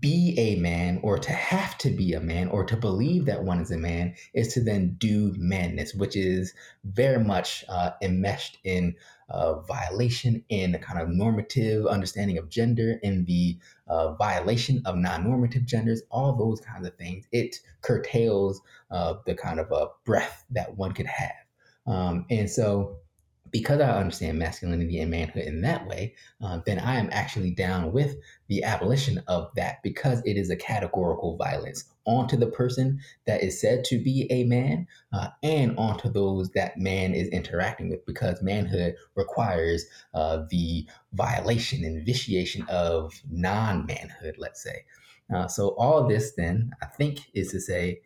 be 0.00 0.34
a 0.36 0.56
man 0.56 0.98
or 1.02 1.18
to 1.18 1.30
have 1.30 1.78
to 1.78 1.90
be 1.90 2.12
a 2.12 2.20
man 2.20 2.48
or 2.48 2.64
to 2.64 2.76
believe 2.76 3.26
that 3.26 3.44
one 3.44 3.60
is 3.60 3.70
a 3.70 3.76
man 3.76 4.14
is 4.34 4.52
to 4.54 4.60
then 4.60 4.96
do 4.98 5.32
madness, 5.36 5.94
which 5.94 6.16
is 6.16 6.52
very 6.84 7.22
much 7.22 7.64
uh, 7.68 7.90
enmeshed 8.02 8.58
in 8.64 8.96
uh, 9.28 9.60
violation 9.60 10.42
in 10.48 10.72
the 10.72 10.78
kind 10.78 11.00
of 11.00 11.08
normative 11.08 11.86
understanding 11.86 12.38
of 12.38 12.48
gender, 12.48 12.98
in 13.02 13.24
the 13.26 13.56
uh, 13.86 14.14
violation 14.14 14.82
of 14.84 14.96
non 14.96 15.22
normative 15.22 15.64
genders, 15.64 16.02
all 16.10 16.34
those 16.34 16.60
kinds 16.60 16.86
of 16.86 16.96
things. 16.96 17.26
It 17.30 17.56
curtails 17.82 18.60
uh, 18.90 19.14
the 19.26 19.34
kind 19.34 19.60
of 19.60 19.70
a 19.70 19.88
breath 20.04 20.44
that 20.50 20.76
one 20.76 20.92
could 20.92 21.06
have. 21.06 21.32
Um, 21.86 22.26
and 22.30 22.50
so, 22.50 22.98
because 23.50 23.80
I 23.80 23.98
understand 23.98 24.38
masculinity 24.38 25.00
and 25.00 25.10
manhood 25.10 25.44
in 25.44 25.60
that 25.62 25.86
way, 25.86 26.14
uh, 26.42 26.60
then 26.66 26.78
I 26.78 26.96
am 26.96 27.08
actually 27.12 27.50
down 27.50 27.92
with 27.92 28.16
the 28.48 28.64
abolition 28.64 29.22
of 29.26 29.50
that 29.56 29.82
because 29.82 30.22
it 30.24 30.36
is 30.36 30.50
a 30.50 30.56
categorical 30.56 31.36
violence 31.36 31.84
onto 32.04 32.36
the 32.36 32.46
person 32.46 33.00
that 33.26 33.42
is 33.42 33.60
said 33.60 33.84
to 33.84 34.02
be 34.02 34.26
a 34.30 34.44
man 34.44 34.86
uh, 35.12 35.28
and 35.42 35.76
onto 35.76 36.08
those 36.10 36.50
that 36.50 36.78
man 36.78 37.14
is 37.14 37.28
interacting 37.28 37.90
with 37.90 38.04
because 38.06 38.42
manhood 38.42 38.94
requires 39.14 39.84
uh, 40.14 40.44
the 40.50 40.86
violation 41.12 41.84
and 41.84 42.04
vitiation 42.04 42.64
of 42.68 43.12
non 43.30 43.86
manhood, 43.86 44.36
let's 44.38 44.62
say. 44.62 44.84
Uh, 45.34 45.46
so, 45.46 45.68
all 45.76 46.08
this 46.08 46.32
then, 46.36 46.72
I 46.80 46.86
think, 46.86 47.20
is 47.34 47.50
to 47.50 47.60
say 47.60 48.00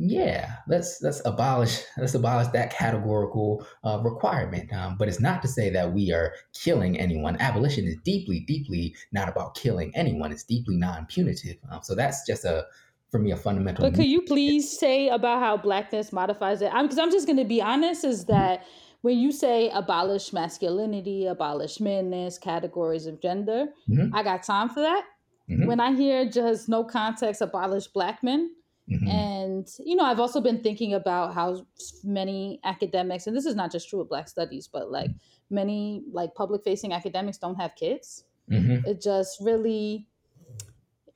yeah, 0.00 0.52
let's 0.68 1.02
let's 1.02 1.20
abolish 1.24 1.82
let's 1.96 2.14
abolish 2.14 2.46
that 2.48 2.70
categorical 2.72 3.66
uh, 3.82 4.00
requirement. 4.04 4.72
Um, 4.72 4.96
but 4.96 5.08
it's 5.08 5.20
not 5.20 5.42
to 5.42 5.48
say 5.48 5.70
that 5.70 5.92
we 5.92 6.12
are 6.12 6.34
killing 6.54 6.98
anyone. 6.98 7.36
Abolition 7.40 7.84
is 7.84 7.96
deeply, 8.04 8.40
deeply 8.40 8.94
not 9.10 9.28
about 9.28 9.56
killing 9.56 9.90
anyone. 9.96 10.30
It's 10.30 10.44
deeply 10.44 10.76
non-punitive. 10.76 11.56
Um, 11.70 11.80
so 11.82 11.96
that's 11.96 12.24
just 12.24 12.44
a 12.44 12.66
for 13.10 13.18
me 13.18 13.32
a 13.32 13.36
fundamental. 13.36 13.84
But 13.84 13.96
could 13.96 14.06
you 14.06 14.22
please 14.22 14.78
say 14.78 15.08
about 15.08 15.40
how 15.40 15.56
blackness 15.56 16.12
modifies 16.12 16.62
it? 16.62 16.70
Because 16.70 16.98
I'm, 16.98 17.06
I'm, 17.06 17.10
just 17.10 17.26
going 17.26 17.38
to 17.38 17.44
be 17.44 17.60
honest. 17.60 18.04
Is 18.04 18.24
mm-hmm. 18.24 18.32
that 18.32 18.66
when 19.00 19.18
you 19.18 19.32
say 19.32 19.68
abolish 19.70 20.32
masculinity, 20.32 21.26
abolish 21.26 21.80
manness, 21.80 22.38
categories 22.38 23.06
of 23.06 23.20
gender, 23.20 23.66
mm-hmm. 23.88 24.14
I 24.14 24.22
got 24.22 24.44
time 24.44 24.68
for 24.68 24.80
that. 24.80 25.04
Mm-hmm. 25.50 25.66
When 25.66 25.80
I 25.80 25.96
hear 25.96 26.28
just 26.28 26.68
no 26.68 26.84
context, 26.84 27.40
abolish 27.40 27.88
black 27.88 28.22
men 28.22 28.52
Mm-hmm. 28.90 29.08
And, 29.08 29.68
you 29.84 29.96
know, 29.96 30.04
I've 30.04 30.20
also 30.20 30.40
been 30.40 30.62
thinking 30.62 30.94
about 30.94 31.34
how 31.34 31.66
many 32.02 32.60
academics, 32.64 33.26
and 33.26 33.36
this 33.36 33.46
is 33.46 33.54
not 33.54 33.70
just 33.70 33.88
true 33.88 34.00
of 34.00 34.08
Black 34.08 34.28
studies, 34.28 34.66
but 34.66 34.90
like 34.90 35.10
many 35.50 36.04
like 36.10 36.34
public 36.34 36.64
facing 36.64 36.92
academics 36.92 37.38
don't 37.38 37.56
have 37.56 37.74
kids. 37.74 38.24
Mm-hmm. 38.50 38.88
It 38.88 39.02
just 39.02 39.40
really, 39.42 40.06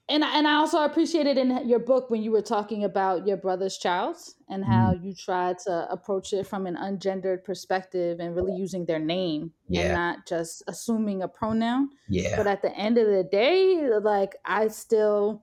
and 0.08 0.22
and 0.22 0.46
I 0.46 0.54
also 0.56 0.84
appreciated 0.84 1.38
in 1.38 1.66
your 1.66 1.78
book 1.78 2.10
when 2.10 2.22
you 2.22 2.30
were 2.30 2.42
talking 2.42 2.84
about 2.84 3.26
your 3.26 3.38
brother's 3.38 3.78
child 3.78 4.16
and 4.50 4.62
how 4.62 4.92
mm-hmm. 4.92 5.06
you 5.06 5.14
tried 5.14 5.58
to 5.60 5.90
approach 5.90 6.34
it 6.34 6.46
from 6.46 6.66
an 6.66 6.76
ungendered 6.76 7.44
perspective 7.44 8.20
and 8.20 8.36
really 8.36 8.52
using 8.52 8.84
their 8.84 8.98
name 8.98 9.52
yeah. 9.68 9.82
and 9.82 9.94
not 9.94 10.26
just 10.26 10.62
assuming 10.66 11.22
a 11.22 11.28
pronoun. 11.28 11.88
Yeah. 12.08 12.36
But 12.36 12.46
at 12.46 12.60
the 12.60 12.76
end 12.76 12.98
of 12.98 13.06
the 13.06 13.24
day, 13.24 13.88
like 14.02 14.36
I 14.44 14.68
still 14.68 15.42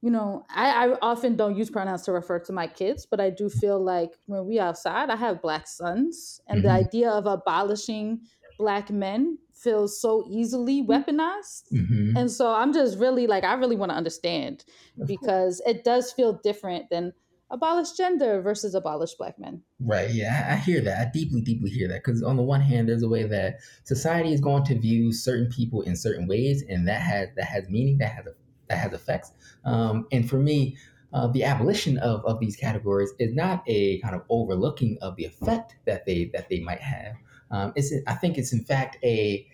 you 0.00 0.10
know, 0.10 0.46
I, 0.48 0.86
I 0.86 0.96
often 1.02 1.36
don't 1.36 1.56
use 1.56 1.70
pronouns 1.70 2.02
to 2.02 2.12
refer 2.12 2.38
to 2.40 2.52
my 2.52 2.66
kids, 2.66 3.06
but 3.06 3.20
I 3.20 3.30
do 3.30 3.48
feel 3.48 3.82
like 3.82 4.12
when 4.26 4.46
we 4.46 4.58
outside, 4.60 5.10
I 5.10 5.16
have 5.16 5.42
black 5.42 5.66
sons, 5.66 6.40
and 6.46 6.58
mm-hmm. 6.58 6.68
the 6.68 6.72
idea 6.72 7.10
of 7.10 7.26
abolishing 7.26 8.20
black 8.58 8.90
men 8.90 9.38
feels 9.54 10.00
so 10.00 10.24
easily 10.30 10.82
mm-hmm. 10.82 10.92
weaponized. 10.92 11.64
Mm-hmm. 11.72 12.16
And 12.16 12.30
so 12.30 12.52
I'm 12.52 12.72
just 12.72 12.98
really 12.98 13.26
like, 13.26 13.44
I 13.44 13.54
really 13.54 13.76
want 13.76 13.90
to 13.90 13.96
understand 13.96 14.64
because 15.06 15.60
it 15.66 15.84
does 15.84 16.12
feel 16.12 16.40
different 16.44 16.90
than 16.90 17.12
abolish 17.50 17.92
gender 17.92 18.40
versus 18.42 18.74
abolish 18.74 19.14
black 19.14 19.38
men. 19.38 19.62
Right. 19.80 20.10
Yeah, 20.10 20.48
I 20.50 20.56
hear 20.56 20.80
that. 20.82 20.98
I 20.98 21.10
deeply, 21.12 21.40
deeply 21.40 21.70
hear 21.70 21.88
that. 21.88 22.04
Because 22.04 22.22
on 22.22 22.36
the 22.36 22.42
one 22.42 22.60
hand, 22.60 22.88
there's 22.88 23.02
a 23.02 23.08
way 23.08 23.24
that 23.24 23.60
society 23.84 24.32
is 24.32 24.40
going 24.40 24.64
to 24.64 24.78
view 24.78 25.12
certain 25.12 25.48
people 25.48 25.82
in 25.82 25.96
certain 25.96 26.28
ways, 26.28 26.62
and 26.68 26.86
that 26.86 27.00
has 27.00 27.28
that 27.36 27.46
has 27.46 27.68
meaning, 27.68 27.98
that 27.98 28.12
has 28.12 28.26
a 28.26 28.34
that 28.68 28.78
has 28.78 28.92
effects. 28.92 29.32
Um, 29.64 30.06
and 30.12 30.28
for 30.28 30.38
me, 30.38 30.76
uh, 31.12 31.26
the 31.28 31.44
abolition 31.44 31.98
of, 31.98 32.24
of 32.24 32.38
these 32.38 32.56
categories 32.56 33.12
is 33.18 33.34
not 33.34 33.62
a 33.66 33.98
kind 34.00 34.14
of 34.14 34.22
overlooking 34.28 34.98
of 35.00 35.16
the 35.16 35.24
effect 35.24 35.76
that 35.86 36.04
they 36.04 36.30
that 36.34 36.48
they 36.48 36.60
might 36.60 36.80
have. 36.80 37.14
Um, 37.50 37.72
it's 37.76 37.92
I 38.06 38.14
think 38.14 38.36
it's 38.36 38.52
in 38.52 38.64
fact 38.64 38.98
a 39.02 39.46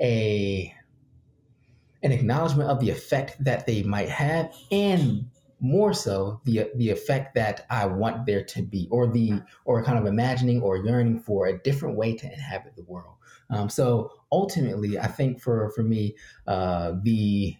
a 0.00 0.74
an 2.02 2.12
acknowledgement 2.12 2.70
of 2.70 2.80
the 2.80 2.90
effect 2.90 3.42
that 3.44 3.66
they 3.66 3.82
might 3.82 4.08
have, 4.08 4.52
and 4.70 5.28
more 5.60 5.92
so 5.92 6.40
the 6.44 6.68
the 6.76 6.90
effect 6.90 7.34
that 7.34 7.66
I 7.70 7.86
want 7.86 8.26
there 8.26 8.44
to 8.44 8.62
be, 8.62 8.88
or 8.90 9.06
the 9.08 9.42
or 9.64 9.82
kind 9.82 9.98
of 9.98 10.06
imagining 10.06 10.60
or 10.62 10.76
yearning 10.76 11.20
for 11.20 11.46
a 11.46 11.58
different 11.62 11.96
way 11.96 12.14
to 12.16 12.32
inhabit 12.32 12.76
the 12.76 12.84
world. 12.84 13.14
Um, 13.50 13.68
so 13.68 14.12
ultimately, 14.30 14.98
I 14.98 15.06
think 15.06 15.40
for 15.40 15.70
for 15.70 15.82
me, 15.82 16.16
uh, 16.46 16.94
the 17.02 17.56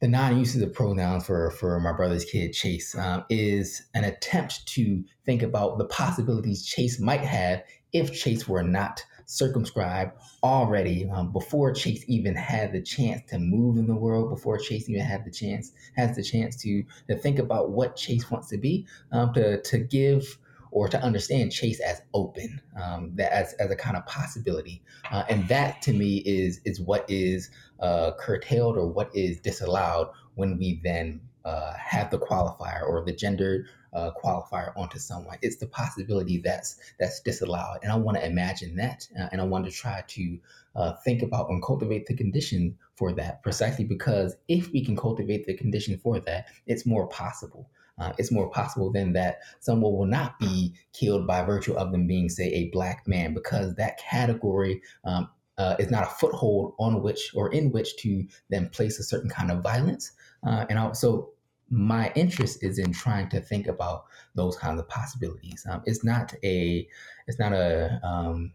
the 0.00 0.08
non-usage 0.08 0.62
of 0.62 0.72
pronouns 0.72 1.26
for 1.26 1.50
for 1.52 1.78
my 1.78 1.92
brother's 1.92 2.24
kid 2.24 2.52
Chase 2.52 2.94
um, 2.96 3.24
is 3.28 3.82
an 3.94 4.04
attempt 4.04 4.66
to 4.66 5.04
think 5.26 5.42
about 5.42 5.78
the 5.78 5.84
possibilities 5.84 6.64
Chase 6.64 6.98
might 6.98 7.20
have 7.20 7.62
if 7.92 8.12
Chase 8.12 8.48
were 8.48 8.62
not 8.62 9.04
circumscribed 9.26 10.12
already 10.42 11.08
um, 11.10 11.32
before 11.32 11.72
Chase 11.72 12.04
even 12.08 12.34
had 12.34 12.72
the 12.72 12.82
chance 12.82 13.22
to 13.30 13.38
move 13.38 13.76
in 13.76 13.86
the 13.86 13.94
world, 13.94 14.30
before 14.30 14.58
Chase 14.58 14.88
even 14.88 15.04
had 15.04 15.24
the 15.24 15.30
chance 15.30 15.72
has 15.96 16.16
the 16.16 16.22
chance 16.22 16.56
to 16.62 16.82
to 17.08 17.16
think 17.16 17.38
about 17.38 17.70
what 17.70 17.96
Chase 17.96 18.30
wants 18.30 18.48
to 18.48 18.56
be, 18.58 18.86
um, 19.12 19.32
to 19.34 19.60
to 19.62 19.78
give 19.78 20.38
or 20.72 20.88
to 20.88 21.02
understand 21.02 21.52
Chase 21.52 21.80
as 21.80 22.00
open, 22.14 22.60
um, 22.80 23.10
that 23.14 23.32
as, 23.32 23.54
as 23.54 23.70
a 23.70 23.76
kind 23.76 23.96
of 23.96 24.06
possibility. 24.06 24.82
Uh, 25.10 25.24
and 25.28 25.46
that 25.48 25.82
to 25.82 25.92
me 25.92 26.18
is 26.18 26.60
is 26.64 26.80
what 26.80 27.04
is 27.08 27.50
uh, 27.80 28.12
curtailed 28.18 28.76
or 28.76 28.86
what 28.86 29.10
is 29.14 29.40
disallowed 29.40 30.08
when 30.34 30.58
we 30.58 30.80
then 30.84 31.20
uh, 31.44 31.72
have 31.74 32.10
the 32.10 32.18
qualifier 32.18 32.82
or 32.86 33.04
the 33.04 33.12
gender 33.12 33.66
uh, 33.92 34.10
qualifier 34.22 34.72
onto 34.76 34.98
someone. 34.98 35.38
It's 35.42 35.56
the 35.56 35.66
possibility 35.66 36.38
that's 36.38 36.76
that's 36.98 37.20
disallowed, 37.20 37.78
and 37.82 37.90
I 37.90 37.96
want 37.96 38.18
to 38.18 38.26
imagine 38.26 38.76
that, 38.76 39.08
uh, 39.18 39.28
and 39.32 39.40
I 39.40 39.44
want 39.44 39.64
to 39.64 39.70
try 39.70 40.04
to 40.06 40.38
uh, 40.76 40.92
think 41.04 41.22
about 41.22 41.50
and 41.50 41.62
cultivate 41.62 42.06
the 42.06 42.14
condition 42.14 42.76
for 42.94 43.12
that. 43.14 43.42
Precisely 43.42 43.84
because 43.84 44.36
if 44.48 44.70
we 44.72 44.84
can 44.84 44.96
cultivate 44.96 45.46
the 45.46 45.54
condition 45.54 45.98
for 45.98 46.20
that, 46.20 46.46
it's 46.66 46.86
more 46.86 47.08
possible 47.08 47.70
uh, 48.00 48.12
it's 48.18 48.32
more 48.32 48.50
possible 48.50 48.90
than 48.90 49.12
that 49.12 49.40
someone 49.60 49.92
will 49.92 50.06
not 50.06 50.38
be 50.38 50.74
killed 50.92 51.26
by 51.26 51.42
virtue 51.42 51.74
of 51.74 51.92
them 51.92 52.06
being, 52.06 52.28
say, 52.28 52.46
a 52.46 52.70
black 52.70 53.06
man, 53.06 53.34
because 53.34 53.74
that 53.74 53.98
category 53.98 54.80
um, 55.04 55.28
uh, 55.60 55.76
is 55.78 55.90
not 55.90 56.04
a 56.04 56.14
foothold 56.20 56.74
on 56.78 57.02
which 57.02 57.22
or 57.34 57.52
in 57.52 57.70
which 57.70 57.96
to 57.96 58.26
then 58.48 58.70
place 58.70 58.98
a 58.98 59.02
certain 59.02 59.28
kind 59.28 59.50
of 59.50 59.62
violence. 59.62 60.12
Uh, 60.46 60.64
and 60.70 60.78
also, 60.78 61.28
my 61.68 62.10
interest 62.16 62.64
is 62.64 62.78
in 62.78 62.92
trying 62.92 63.28
to 63.28 63.40
think 63.40 63.66
about 63.66 64.04
those 64.34 64.56
kinds 64.56 64.80
of 64.80 64.88
possibilities. 64.88 65.66
Um, 65.70 65.82
it's 65.84 66.02
not 66.02 66.34
a, 66.42 66.88
it's 67.28 67.38
not 67.38 67.52
a 67.52 68.00
um, 68.02 68.52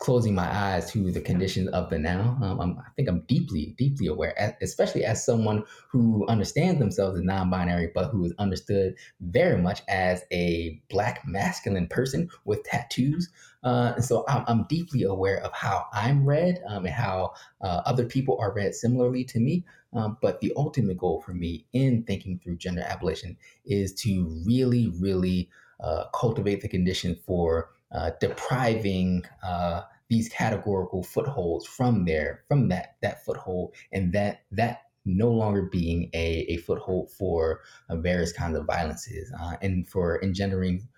closing 0.00 0.34
my 0.34 0.52
eyes 0.52 0.90
to 0.90 1.10
the 1.12 1.20
conditions 1.20 1.68
of 1.68 1.88
the 1.88 1.98
now. 1.98 2.36
Um, 2.42 2.78
i 2.84 2.90
think 2.96 3.08
I'm 3.08 3.20
deeply, 3.22 3.74
deeply 3.78 4.08
aware, 4.08 4.56
especially 4.60 5.04
as 5.04 5.24
someone 5.24 5.64
who 5.88 6.26
understands 6.26 6.80
themselves 6.80 7.18
as 7.18 7.24
non-binary, 7.24 7.92
but 7.94 8.08
who 8.08 8.24
is 8.24 8.34
understood 8.38 8.96
very 9.20 9.60
much 9.60 9.82
as 9.88 10.24
a 10.32 10.82
black 10.90 11.22
masculine 11.26 11.86
person 11.86 12.28
with 12.44 12.64
tattoos. 12.64 13.30
Uh, 13.62 13.92
and 13.94 14.04
so 14.04 14.24
I'm, 14.28 14.44
I'm, 14.46 14.66
deeply 14.68 15.04
aware 15.04 15.42
of 15.42 15.52
how 15.52 15.86
I'm 15.92 16.26
read 16.26 16.60
um, 16.68 16.84
and 16.84 16.94
how 16.94 17.32
uh, 17.62 17.80
other 17.86 18.04
people 18.04 18.36
are 18.38 18.52
read 18.52 18.74
similarly 18.74 19.24
to 19.24 19.40
me. 19.40 19.64
Um, 19.94 20.18
but 20.20 20.40
the 20.40 20.52
ultimate 20.56 20.98
goal 20.98 21.22
for 21.22 21.32
me 21.32 21.66
in 21.72 22.02
thinking 22.02 22.40
through 22.42 22.56
gender 22.56 22.82
abolition 22.86 23.36
is 23.64 23.94
to 24.02 24.42
really, 24.44 24.92
really 24.98 25.48
uh, 25.80 26.04
cultivate 26.12 26.60
the 26.60 26.68
condition 26.68 27.16
for 27.26 27.70
uh, 27.94 28.10
depriving 28.20 29.24
uh, 29.42 29.82
these 30.08 30.28
categorical 30.28 31.02
footholds 31.02 31.66
from 31.66 32.04
there, 32.04 32.44
from 32.48 32.68
that 32.68 32.96
that 33.02 33.24
foothold, 33.24 33.74
and 33.92 34.12
that 34.12 34.42
that 34.50 34.82
no 35.04 35.30
longer 35.30 35.62
being 35.62 36.10
a, 36.14 36.46
a 36.48 36.56
foothold 36.58 37.10
for 37.10 37.60
uh, 37.88 37.96
various 37.96 38.32
kinds 38.32 38.56
of 38.56 38.66
violences 38.66 39.32
uh, 39.38 39.56
and 39.60 39.86
for 39.86 40.22
engendering 40.22 40.88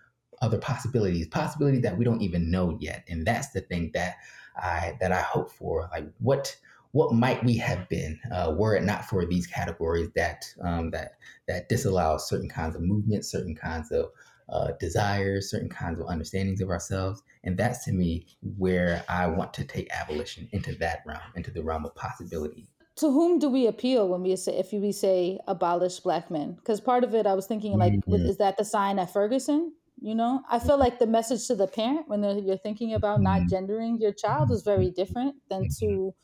other 0.43 0.59
possibilities, 0.59 1.27
possibilities 1.29 1.83
that 1.83 1.97
we 1.97 2.05
don't 2.05 2.23
even 2.23 2.51
know 2.51 2.77
yet. 2.81 3.05
And 3.09 3.27
that's 3.27 3.51
the 3.51 3.61
thing 3.61 3.91
that 3.95 4.17
I 4.57 4.97
that 5.01 5.13
I 5.13 5.21
hope 5.21 5.51
for. 5.51 5.89
Like 5.93 6.09
what 6.19 6.57
what 6.93 7.13
might 7.13 7.45
we 7.45 7.57
have 7.59 7.89
been 7.89 8.19
uh, 8.33 8.55
were 8.57 8.75
it 8.75 8.85
not 8.85 9.05
for 9.05 9.27
these 9.27 9.47
categories 9.47 10.09
that 10.15 10.45
um, 10.63 10.91
that 10.91 11.13
that 11.49 11.69
disallow 11.69 12.19
certain 12.19 12.49
kinds 12.49 12.75
of 12.75 12.83
movements, 12.83 13.31
certain 13.31 13.55
kinds 13.55 13.91
of 13.93 14.07
uh, 14.49 14.73
desires, 14.79 15.51
certain 15.51 15.69
kinds 15.69 15.99
of 15.99 16.07
understandings 16.07 16.61
of 16.61 16.71
ourselves. 16.71 17.23
And 17.45 17.57
that's 17.57 17.85
to 17.85 17.93
me 17.93 18.27
where 18.57 19.05
I 19.09 19.27
want 19.27 19.53
to 19.55 19.65
take 19.65 19.89
abolition 19.93 20.49
into 20.53 20.75
that 20.77 21.03
realm, 21.07 21.21
into 21.35 21.51
the 21.51 21.63
realm 21.63 21.85
of 21.85 21.95
possibility. 21.95 22.69
to 22.97 23.11
whom 23.11 23.39
do 23.39 23.49
we 23.51 23.67
appeal 23.67 24.09
when 24.09 24.23
we 24.23 24.35
say 24.37 24.57
if 24.57 24.73
we 24.73 24.91
say 24.91 25.39
abolish 25.47 26.01
black 26.01 26.31
men? 26.31 26.55
Because 26.55 26.81
part 26.81 27.05
of 27.05 27.15
it, 27.15 27.27
I 27.27 27.35
was 27.35 27.47
thinking 27.47 27.77
like, 27.79 27.93
mm-hmm. 27.93 28.15
is 28.15 28.39
that 28.39 28.57
the 28.57 28.65
sign 28.65 28.99
at 28.99 29.13
Ferguson? 29.13 29.73
You 30.01 30.15
know, 30.15 30.43
I 30.51 30.59
feel 30.59 30.79
like 30.79 30.99
the 30.99 31.07
message 31.07 31.47
to 31.47 31.55
the 31.55 31.67
parent 31.67 32.09
when 32.09 32.23
you're 32.45 32.59
thinking 32.59 32.95
about 32.95 33.21
not 33.23 33.41
mm-hmm. 33.41 33.49
gendering 33.49 33.99
your 33.99 34.13
child 34.13 34.51
is 34.51 34.63
very 34.63 34.91
different 34.91 35.37
than 35.49 35.69
to, 35.81 36.15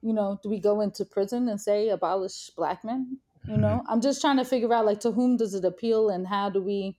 you 0.00 0.12
know, 0.12 0.38
do 0.42 0.48
we 0.48 0.60
go 0.60 0.80
into 0.80 1.04
prison 1.04 1.48
and 1.48 1.60
say 1.60 1.88
abolish 1.88 2.50
black 2.56 2.84
men? 2.84 3.18
You 3.46 3.56
know, 3.56 3.78
mm-hmm. 3.78 3.92
I'm 3.92 4.00
just 4.00 4.20
trying 4.20 4.36
to 4.36 4.44
figure 4.44 4.72
out 4.72 4.86
like 4.86 5.00
to 5.00 5.10
whom 5.10 5.36
does 5.36 5.54
it 5.54 5.64
appeal 5.64 6.10
and 6.10 6.26
how 6.26 6.50
do 6.50 6.62
we 6.62 6.96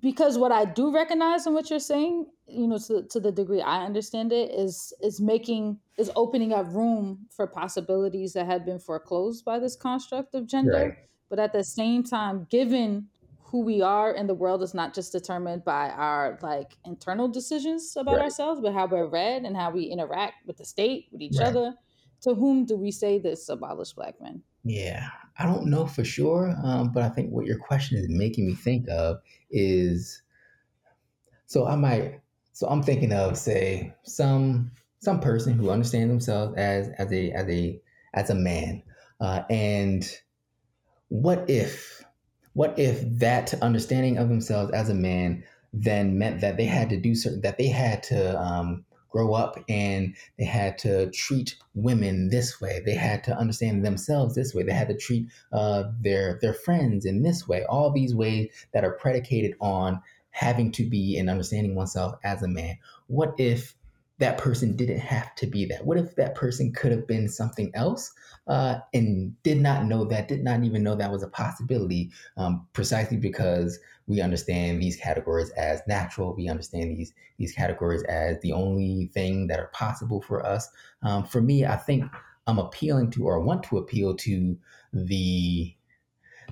because 0.00 0.38
what 0.38 0.52
I 0.52 0.64
do 0.64 0.92
recognize 0.92 1.46
in 1.46 1.54
what 1.54 1.70
you're 1.70 1.78
saying, 1.78 2.26
you 2.46 2.66
know, 2.66 2.78
to, 2.78 3.02
to 3.02 3.20
the 3.20 3.32
degree 3.32 3.60
I 3.60 3.84
understand 3.84 4.32
it, 4.32 4.50
is 4.50 4.92
is 5.02 5.20
making 5.20 5.78
is 5.98 6.10
opening 6.16 6.52
up 6.52 6.66
room 6.72 7.26
for 7.30 7.46
possibilities 7.46 8.32
that 8.34 8.46
had 8.46 8.64
been 8.64 8.78
foreclosed 8.78 9.44
by 9.44 9.58
this 9.58 9.76
construct 9.76 10.34
of 10.34 10.46
gender. 10.46 10.72
Right. 10.72 10.94
But 11.28 11.38
at 11.38 11.52
the 11.52 11.64
same 11.64 12.04
time, 12.04 12.46
given 12.50 13.08
who 13.38 13.62
we 13.62 13.80
are 13.80 14.12
in 14.12 14.26
the 14.26 14.34
world 14.34 14.62
is 14.62 14.74
not 14.74 14.92
just 14.92 15.12
determined 15.12 15.64
by 15.64 15.90
our 15.90 16.38
like 16.42 16.76
internal 16.84 17.28
decisions 17.28 17.96
about 17.96 18.16
right. 18.16 18.24
ourselves, 18.24 18.60
but 18.60 18.72
how 18.72 18.86
we're 18.86 19.06
read 19.06 19.44
and 19.44 19.56
how 19.56 19.70
we 19.70 19.84
interact 19.84 20.46
with 20.46 20.56
the 20.56 20.64
state, 20.64 21.06
with 21.12 21.22
each 21.22 21.38
right. 21.38 21.48
other. 21.48 21.74
To 22.22 22.34
whom 22.34 22.64
do 22.64 22.76
we 22.76 22.90
say 22.90 23.18
this 23.18 23.48
abolish 23.48 23.92
black 23.92 24.20
men? 24.20 24.42
Yeah, 24.66 25.10
I 25.38 25.46
don't 25.46 25.66
know 25.66 25.86
for 25.86 26.04
sure, 26.04 26.52
um, 26.64 26.90
but 26.92 27.04
I 27.04 27.08
think 27.08 27.30
what 27.30 27.46
your 27.46 27.58
question 27.58 27.98
is 27.98 28.08
making 28.08 28.46
me 28.46 28.54
think 28.54 28.88
of 28.88 29.20
is 29.48 30.22
so 31.46 31.68
I 31.68 31.76
might 31.76 32.20
so 32.52 32.66
I'm 32.66 32.82
thinking 32.82 33.12
of 33.12 33.38
say 33.38 33.94
some 34.02 34.72
some 34.98 35.20
person 35.20 35.52
who 35.52 35.70
understands 35.70 36.10
themselves 36.10 36.56
as 36.56 36.88
as 36.98 37.12
a 37.12 37.30
as 37.30 37.48
a 37.48 37.80
as 38.14 38.30
a 38.30 38.34
man, 38.34 38.82
uh, 39.20 39.42
and 39.48 40.04
what 41.10 41.48
if 41.48 42.04
what 42.54 42.76
if 42.76 43.02
that 43.20 43.54
understanding 43.62 44.18
of 44.18 44.28
themselves 44.28 44.72
as 44.72 44.88
a 44.88 44.94
man 44.94 45.44
then 45.72 46.18
meant 46.18 46.40
that 46.40 46.56
they 46.56 46.64
had 46.64 46.90
to 46.90 46.96
do 46.96 47.14
certain 47.14 47.42
that 47.42 47.58
they 47.58 47.68
had 47.68 48.02
to 48.02 48.40
um, 48.40 48.85
grow 49.16 49.32
up 49.32 49.58
and 49.68 50.14
they 50.38 50.44
had 50.44 50.76
to 50.76 51.10
treat 51.10 51.56
women 51.74 52.28
this 52.28 52.60
way. 52.60 52.82
They 52.84 52.94
had 52.94 53.24
to 53.24 53.36
understand 53.36 53.82
themselves 53.82 54.34
this 54.34 54.54
way. 54.54 54.62
They 54.62 54.72
had 54.72 54.88
to 54.88 54.96
treat 54.96 55.28
uh, 55.52 55.84
their 56.00 56.38
their 56.42 56.52
friends 56.52 57.06
in 57.06 57.22
this 57.22 57.48
way. 57.48 57.64
All 57.64 57.90
these 57.90 58.14
ways 58.14 58.50
that 58.74 58.84
are 58.84 58.92
predicated 58.92 59.54
on 59.60 60.02
having 60.30 60.70
to 60.70 60.84
be 60.84 61.16
and 61.16 61.30
understanding 61.30 61.74
oneself 61.74 62.16
as 62.24 62.42
a 62.42 62.48
man. 62.48 62.76
What 63.06 63.34
if 63.38 63.74
that 64.18 64.38
person 64.38 64.76
didn't 64.76 65.00
have 65.00 65.34
to 65.36 65.46
be 65.46 65.66
that? 65.66 65.84
What 65.84 65.98
if 65.98 66.16
that 66.16 66.34
person 66.34 66.72
could 66.72 66.90
have 66.90 67.06
been 67.06 67.28
something 67.28 67.70
else 67.74 68.12
uh, 68.46 68.78
and 68.94 69.40
did 69.42 69.58
not 69.58 69.84
know 69.84 70.04
that, 70.06 70.28
did 70.28 70.42
not 70.42 70.64
even 70.64 70.82
know 70.82 70.94
that 70.94 71.12
was 71.12 71.22
a 71.22 71.28
possibility, 71.28 72.10
um, 72.36 72.66
precisely 72.72 73.18
because 73.18 73.78
we 74.06 74.20
understand 74.20 74.80
these 74.80 74.96
categories 74.96 75.50
as 75.50 75.82
natural. 75.86 76.34
We 76.34 76.48
understand 76.48 76.96
these 76.96 77.12
these 77.38 77.52
categories 77.52 78.02
as 78.04 78.40
the 78.40 78.52
only 78.52 79.10
thing 79.12 79.48
that 79.48 79.60
are 79.60 79.70
possible 79.74 80.22
for 80.22 80.44
us. 80.46 80.68
Um, 81.02 81.24
for 81.24 81.42
me, 81.42 81.66
I 81.66 81.76
think 81.76 82.04
I'm 82.46 82.58
appealing 82.58 83.10
to 83.12 83.26
or 83.26 83.40
want 83.40 83.64
to 83.64 83.78
appeal 83.78 84.14
to 84.16 84.56
the 84.92 85.74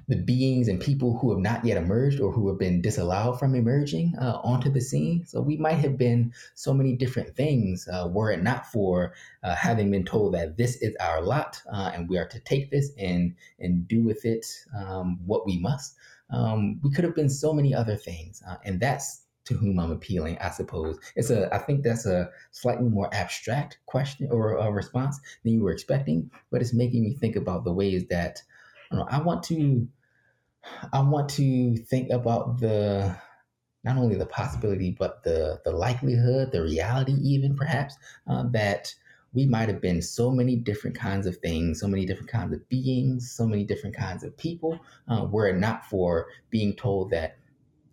the 0.08 0.16
beings 0.16 0.68
and 0.68 0.80
people 0.80 1.18
who 1.18 1.30
have 1.30 1.40
not 1.40 1.64
yet 1.64 1.76
emerged 1.76 2.20
or 2.20 2.30
who 2.30 2.48
have 2.48 2.58
been 2.58 2.82
disallowed 2.82 3.38
from 3.38 3.54
emerging 3.54 4.14
uh, 4.20 4.40
onto 4.42 4.70
the 4.70 4.80
scene. 4.80 5.24
So 5.26 5.40
we 5.40 5.56
might 5.56 5.78
have 5.78 5.96
been 5.96 6.32
so 6.54 6.74
many 6.74 6.94
different 6.94 7.34
things 7.34 7.88
uh, 7.88 8.08
were 8.08 8.30
it 8.30 8.42
not 8.42 8.66
for 8.66 9.14
uh, 9.42 9.54
having 9.54 9.90
been 9.90 10.04
told 10.04 10.34
that 10.34 10.56
this 10.56 10.76
is 10.76 10.94
our 11.00 11.22
lot 11.22 11.60
uh, 11.72 11.92
and 11.94 12.08
we 12.08 12.18
are 12.18 12.28
to 12.28 12.40
take 12.40 12.70
this 12.70 12.90
and 12.98 13.34
and 13.58 13.88
do 13.88 14.02
with 14.02 14.24
it 14.24 14.46
um, 14.76 15.18
what 15.24 15.46
we 15.46 15.58
must. 15.58 15.96
Um, 16.30 16.80
we 16.82 16.90
could 16.90 17.04
have 17.04 17.14
been 17.14 17.28
so 17.28 17.52
many 17.52 17.74
other 17.74 17.96
things, 17.96 18.42
uh, 18.48 18.56
and 18.64 18.80
that's 18.80 19.24
to 19.44 19.54
whom 19.54 19.78
I'm 19.78 19.90
appealing, 19.90 20.38
I 20.38 20.50
suppose. 20.50 20.98
It's 21.16 21.30
a, 21.30 21.54
I 21.54 21.58
think 21.58 21.82
that's 21.82 22.06
a 22.06 22.30
slightly 22.50 22.88
more 22.88 23.12
abstract 23.12 23.78
question 23.86 24.28
or 24.30 24.56
a 24.56 24.72
response 24.72 25.20
than 25.42 25.52
you 25.52 25.62
were 25.62 25.70
expecting, 25.70 26.30
but 26.50 26.62
it's 26.62 26.72
making 26.72 27.02
me 27.04 27.14
think 27.14 27.36
about 27.36 27.64
the 27.64 27.72
ways 27.72 28.06
that 28.08 28.42
know, 28.96 29.06
I 29.08 29.20
want 29.20 29.42
to, 29.44 29.88
I 30.92 31.00
want 31.00 31.28
to 31.30 31.76
think 31.76 32.10
about 32.10 32.58
the, 32.60 33.16
not 33.84 33.98
only 33.98 34.16
the 34.16 34.26
possibility, 34.26 34.90
but 34.98 35.22
the 35.24 35.60
the 35.64 35.70
likelihood, 35.70 36.52
the 36.52 36.62
reality, 36.62 37.12
even 37.22 37.54
perhaps 37.54 37.96
uh, 38.26 38.44
that 38.50 38.94
we 39.34 39.44
might 39.46 39.68
have 39.68 39.80
been 39.80 40.00
so 40.00 40.30
many 40.30 40.56
different 40.56 40.96
kinds 40.96 41.26
of 41.26 41.36
things, 41.38 41.80
so 41.80 41.88
many 41.88 42.06
different 42.06 42.30
kinds 42.30 42.54
of 42.54 42.66
beings, 42.68 43.30
so 43.30 43.46
many 43.46 43.64
different 43.64 43.94
kinds 43.94 44.22
of 44.22 44.36
people, 44.38 44.78
uh, 45.08 45.26
were 45.30 45.48
it 45.48 45.58
not 45.58 45.84
for 45.84 46.28
being 46.50 46.74
told 46.74 47.10
that 47.10 47.36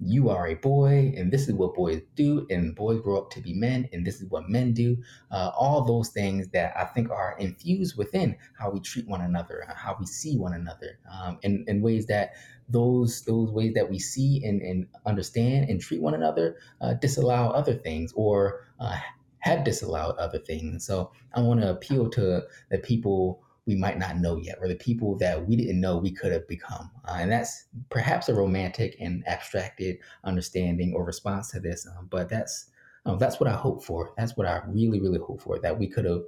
you 0.03 0.29
are 0.29 0.47
a 0.47 0.55
boy 0.55 1.13
and 1.15 1.31
this 1.31 1.47
is 1.47 1.53
what 1.53 1.75
boys 1.75 2.01
do 2.15 2.45
and 2.49 2.75
boys 2.75 2.99
grow 3.01 3.19
up 3.19 3.29
to 3.29 3.39
be 3.41 3.53
men 3.53 3.87
and 3.93 4.05
this 4.05 4.21
is 4.21 4.29
what 4.29 4.49
men 4.49 4.73
do 4.73 4.97
uh, 5.31 5.51
all 5.55 5.83
those 5.83 6.09
things 6.09 6.47
that 6.49 6.75
i 6.75 6.85
think 6.85 7.09
are 7.09 7.35
infused 7.39 7.97
within 7.97 8.35
how 8.57 8.69
we 8.69 8.79
treat 8.79 9.07
one 9.07 9.21
another 9.21 9.63
uh, 9.69 9.75
how 9.75 9.95
we 9.99 10.05
see 10.05 10.37
one 10.37 10.53
another 10.53 10.99
um, 11.11 11.37
in, 11.43 11.63
in 11.67 11.81
ways 11.81 12.07
that 12.07 12.33
those 12.69 13.21
those 13.23 13.51
ways 13.51 13.73
that 13.73 13.89
we 13.89 13.99
see 13.99 14.43
and, 14.43 14.61
and 14.61 14.87
understand 15.05 15.69
and 15.69 15.81
treat 15.81 16.01
one 16.01 16.13
another 16.13 16.57
uh, 16.81 16.93
disallow 16.95 17.49
other 17.51 17.73
things 17.75 18.13
or 18.15 18.65
uh, 18.79 18.97
have 19.41 19.63
disallowed 19.63 20.15
other 20.17 20.39
things. 20.39 20.85
So 20.85 21.11
I 21.33 21.41
want 21.41 21.61
to 21.61 21.71
appeal 21.71 22.09
to 22.11 22.43
the 22.69 22.77
people 22.77 23.43
we 23.71 23.77
might 23.77 23.97
not 23.97 24.17
know 24.17 24.35
yet, 24.35 24.57
or 24.59 24.67
the 24.67 24.75
people 24.75 25.17
that 25.17 25.47
we 25.47 25.55
didn't 25.55 25.79
know 25.79 25.97
we 25.97 26.11
could 26.11 26.33
have 26.33 26.45
become. 26.45 26.91
Uh, 27.05 27.15
and 27.19 27.31
that's 27.31 27.67
perhaps 27.89 28.27
a 28.27 28.33
romantic 28.33 28.97
and 28.99 29.25
abstracted 29.27 29.97
understanding 30.25 30.93
or 30.93 31.05
response 31.05 31.51
to 31.51 31.59
this, 31.61 31.87
um, 31.87 32.07
but 32.11 32.27
that's 32.27 32.65
um, 33.05 33.17
that's 33.17 33.39
what 33.39 33.49
I 33.49 33.53
hope 33.53 33.81
for. 33.81 34.13
That's 34.17 34.35
what 34.35 34.45
I 34.45 34.61
really, 34.67 34.99
really 34.99 35.19
hope 35.19 35.41
for. 35.41 35.57
That 35.57 35.79
we 35.79 35.87
could 35.87 36.03
have, 36.03 36.23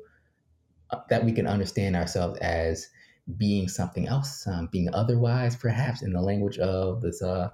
uh, 0.91 1.01
that 1.09 1.25
we 1.25 1.33
can 1.33 1.45
understand 1.45 1.97
ourselves 1.97 2.39
as 2.39 2.87
being 3.37 3.67
something 3.67 4.07
else, 4.07 4.47
um, 4.47 4.69
being 4.71 4.89
otherwise, 4.93 5.57
perhaps 5.57 6.01
in 6.01 6.13
the 6.13 6.21
language 6.21 6.59
of 6.59 7.01
this 7.01 7.21
uh, 7.21 7.49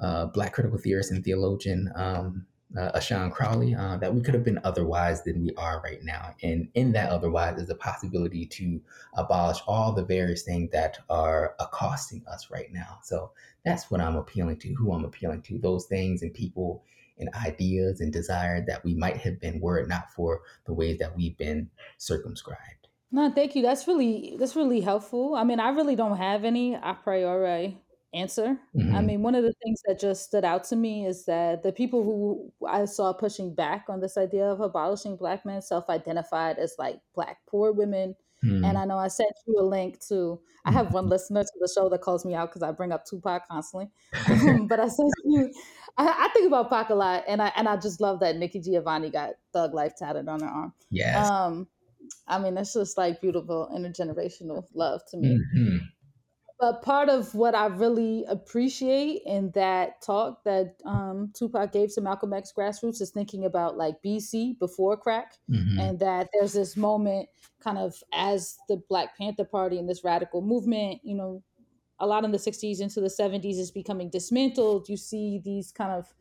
uh, 0.00 0.24
Black 0.26 0.54
critical 0.54 0.78
theorist 0.78 1.12
and 1.12 1.22
theologian 1.22 1.92
um, 1.94 2.46
uh, 2.76 2.92
Ashon 2.98 3.32
Crawley, 3.32 3.74
uh, 3.74 3.96
that 3.96 4.14
we 4.14 4.20
could 4.20 4.34
have 4.34 4.44
been 4.44 4.60
otherwise 4.64 5.22
than 5.22 5.42
we 5.42 5.54
are 5.54 5.80
right 5.82 6.02
now. 6.02 6.34
And 6.42 6.68
in 6.74 6.92
that 6.92 7.10
otherwise 7.10 7.58
is 7.58 7.68
the 7.68 7.74
possibility 7.74 8.44
to 8.46 8.80
abolish 9.14 9.58
all 9.66 9.92
the 9.92 10.04
various 10.04 10.42
things 10.42 10.70
that 10.72 10.98
are 11.08 11.54
accosting 11.60 12.24
us 12.30 12.50
right 12.50 12.72
now. 12.72 12.98
So 13.02 13.32
that's 13.64 13.90
what 13.90 14.00
I'm 14.00 14.16
appealing 14.16 14.58
to, 14.58 14.74
who 14.74 14.92
I'm 14.92 15.04
appealing 15.04 15.42
to, 15.42 15.58
those 15.58 15.86
things 15.86 16.22
and 16.22 16.32
people 16.32 16.84
and 17.18 17.30
ideas 17.34 18.00
and 18.00 18.12
desire 18.12 18.64
that 18.66 18.84
we 18.84 18.94
might 18.94 19.16
have 19.16 19.40
been 19.40 19.60
were 19.60 19.78
it 19.78 19.88
not 19.88 20.12
for 20.12 20.42
the 20.66 20.72
ways 20.72 20.98
that 20.98 21.16
we've 21.16 21.36
been 21.36 21.70
circumscribed. 21.96 22.88
No, 23.10 23.30
thank 23.30 23.56
you. 23.56 23.62
That's 23.62 23.88
really 23.88 24.36
that's 24.38 24.54
really 24.54 24.82
helpful. 24.82 25.34
I 25.34 25.42
mean, 25.42 25.60
I 25.60 25.70
really 25.70 25.96
don't 25.96 26.18
have 26.18 26.44
any 26.44 26.74
a 26.74 26.96
priori 27.02 27.80
answer. 28.18 28.58
Mm-hmm. 28.76 28.94
I 28.94 29.00
mean, 29.00 29.22
one 29.22 29.34
of 29.34 29.44
the 29.44 29.54
things 29.62 29.80
that 29.86 30.00
just 30.00 30.24
stood 30.24 30.44
out 30.44 30.64
to 30.64 30.76
me 30.76 31.06
is 31.06 31.24
that 31.26 31.62
the 31.62 31.72
people 31.72 32.02
who 32.02 32.52
I 32.66 32.84
saw 32.84 33.12
pushing 33.12 33.54
back 33.54 33.86
on 33.88 34.00
this 34.00 34.16
idea 34.16 34.46
of 34.46 34.60
abolishing 34.60 35.16
black 35.16 35.44
men 35.44 35.62
self 35.62 35.88
identified 35.88 36.58
as 36.58 36.74
like 36.78 37.00
black 37.14 37.38
poor 37.48 37.72
women. 37.72 38.14
Mm-hmm. 38.44 38.64
And 38.64 38.78
I 38.78 38.84
know 38.84 38.98
I 38.98 39.08
sent 39.08 39.32
you 39.46 39.58
a 39.58 39.62
link 39.62 39.98
to, 40.08 40.40
I 40.64 40.70
have 40.70 40.92
one 40.92 41.04
mm-hmm. 41.04 41.12
listener 41.12 41.42
to 41.42 41.52
the 41.60 41.72
show 41.74 41.88
that 41.88 42.02
calls 42.02 42.24
me 42.24 42.34
out 42.34 42.50
because 42.50 42.62
I 42.62 42.70
bring 42.70 42.92
up 42.92 43.04
Tupac 43.04 43.48
constantly. 43.48 43.88
but 44.68 44.78
I 44.78 44.88
sent 44.88 45.10
you, 45.24 45.52
I, 45.96 46.06
I, 46.06 46.28
think 46.32 46.46
about 46.46 46.70
Pac 46.70 46.90
a 46.90 46.94
lot 46.94 47.24
and 47.26 47.42
I, 47.42 47.52
and 47.56 47.68
I 47.68 47.76
just 47.76 48.00
love 48.00 48.20
that 48.20 48.36
Nikki 48.36 48.60
Giovanni 48.60 49.10
got 49.10 49.30
Thug 49.52 49.74
Life 49.74 49.94
tatted 49.98 50.28
on 50.28 50.40
her 50.40 50.46
arm. 50.46 50.72
Yes. 50.90 51.28
Um, 51.28 51.66
I 52.28 52.38
mean, 52.38 52.56
it's 52.56 52.72
just 52.72 52.96
like 52.96 53.20
beautiful 53.20 53.68
intergenerational 53.74 54.64
love 54.74 55.00
to 55.10 55.16
me. 55.16 55.38
Mm-hmm. 55.56 55.76
But 56.60 56.82
part 56.82 57.08
of 57.08 57.34
what 57.36 57.54
I 57.54 57.66
really 57.66 58.24
appreciate 58.28 59.22
in 59.24 59.52
that 59.52 60.02
talk 60.02 60.42
that 60.42 60.74
um, 60.84 61.30
Tupac 61.32 61.72
gave 61.72 61.94
to 61.94 62.00
Malcolm 62.00 62.32
X 62.32 62.52
grassroots 62.56 63.00
is 63.00 63.10
thinking 63.10 63.44
about 63.44 63.76
like 63.76 64.02
BC 64.04 64.58
before 64.58 64.96
crack, 64.96 65.34
mm-hmm. 65.48 65.78
and 65.78 66.00
that 66.00 66.28
there's 66.32 66.54
this 66.54 66.76
moment 66.76 67.28
kind 67.62 67.78
of 67.78 67.94
as 68.12 68.58
the 68.68 68.82
Black 68.88 69.16
Panther 69.16 69.44
Party 69.44 69.78
and 69.78 69.88
this 69.88 70.02
radical 70.02 70.42
movement, 70.42 71.00
you 71.04 71.14
know, 71.14 71.44
a 72.00 72.06
lot 72.06 72.24
in 72.24 72.32
the 72.32 72.38
60s 72.38 72.80
into 72.80 73.00
the 73.00 73.08
70s 73.08 73.58
is 73.58 73.70
becoming 73.70 74.10
dismantled. 74.10 74.88
You 74.88 74.96
see 74.96 75.40
these 75.44 75.70
kind 75.70 75.92
of 75.92 76.12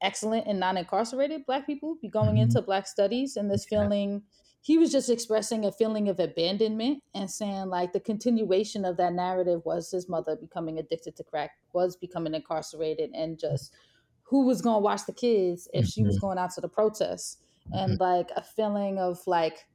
excellent 0.00 0.46
and 0.46 0.58
non 0.58 0.76
incarcerated 0.76 1.44
Black 1.46 1.66
people 1.66 1.96
be 2.00 2.08
going 2.08 2.30
mm-hmm. 2.30 2.38
into 2.38 2.62
Black 2.62 2.86
studies 2.86 3.36
and 3.36 3.50
this 3.50 3.66
feeling 3.66 4.22
he 4.62 4.78
was 4.78 4.92
just 4.92 5.10
expressing 5.10 5.64
a 5.64 5.72
feeling 5.72 6.08
of 6.08 6.20
abandonment 6.20 7.02
and 7.14 7.28
saying 7.28 7.66
like 7.66 7.92
the 7.92 8.00
continuation 8.00 8.84
of 8.84 8.96
that 8.96 9.12
narrative 9.12 9.60
was 9.64 9.90
his 9.90 10.08
mother 10.08 10.36
becoming 10.36 10.78
addicted 10.78 11.16
to 11.16 11.24
crack 11.24 11.50
was 11.72 11.96
becoming 11.96 12.32
incarcerated 12.32 13.10
and 13.12 13.38
just 13.38 13.74
who 14.22 14.46
was 14.46 14.62
going 14.62 14.76
to 14.76 14.80
watch 14.80 15.04
the 15.04 15.12
kids 15.12 15.68
if 15.74 15.84
mm-hmm. 15.84 15.88
she 15.90 16.02
was 16.04 16.16
mm-hmm. 16.16 16.26
going 16.26 16.38
out 16.38 16.52
to 16.54 16.60
the 16.60 16.68
protests 16.68 17.38
mm-hmm. 17.66 17.90
and 17.90 18.00
like 18.00 18.30
a 18.36 18.42
feeling 18.42 18.98
of 18.98 19.18
like 19.26 19.66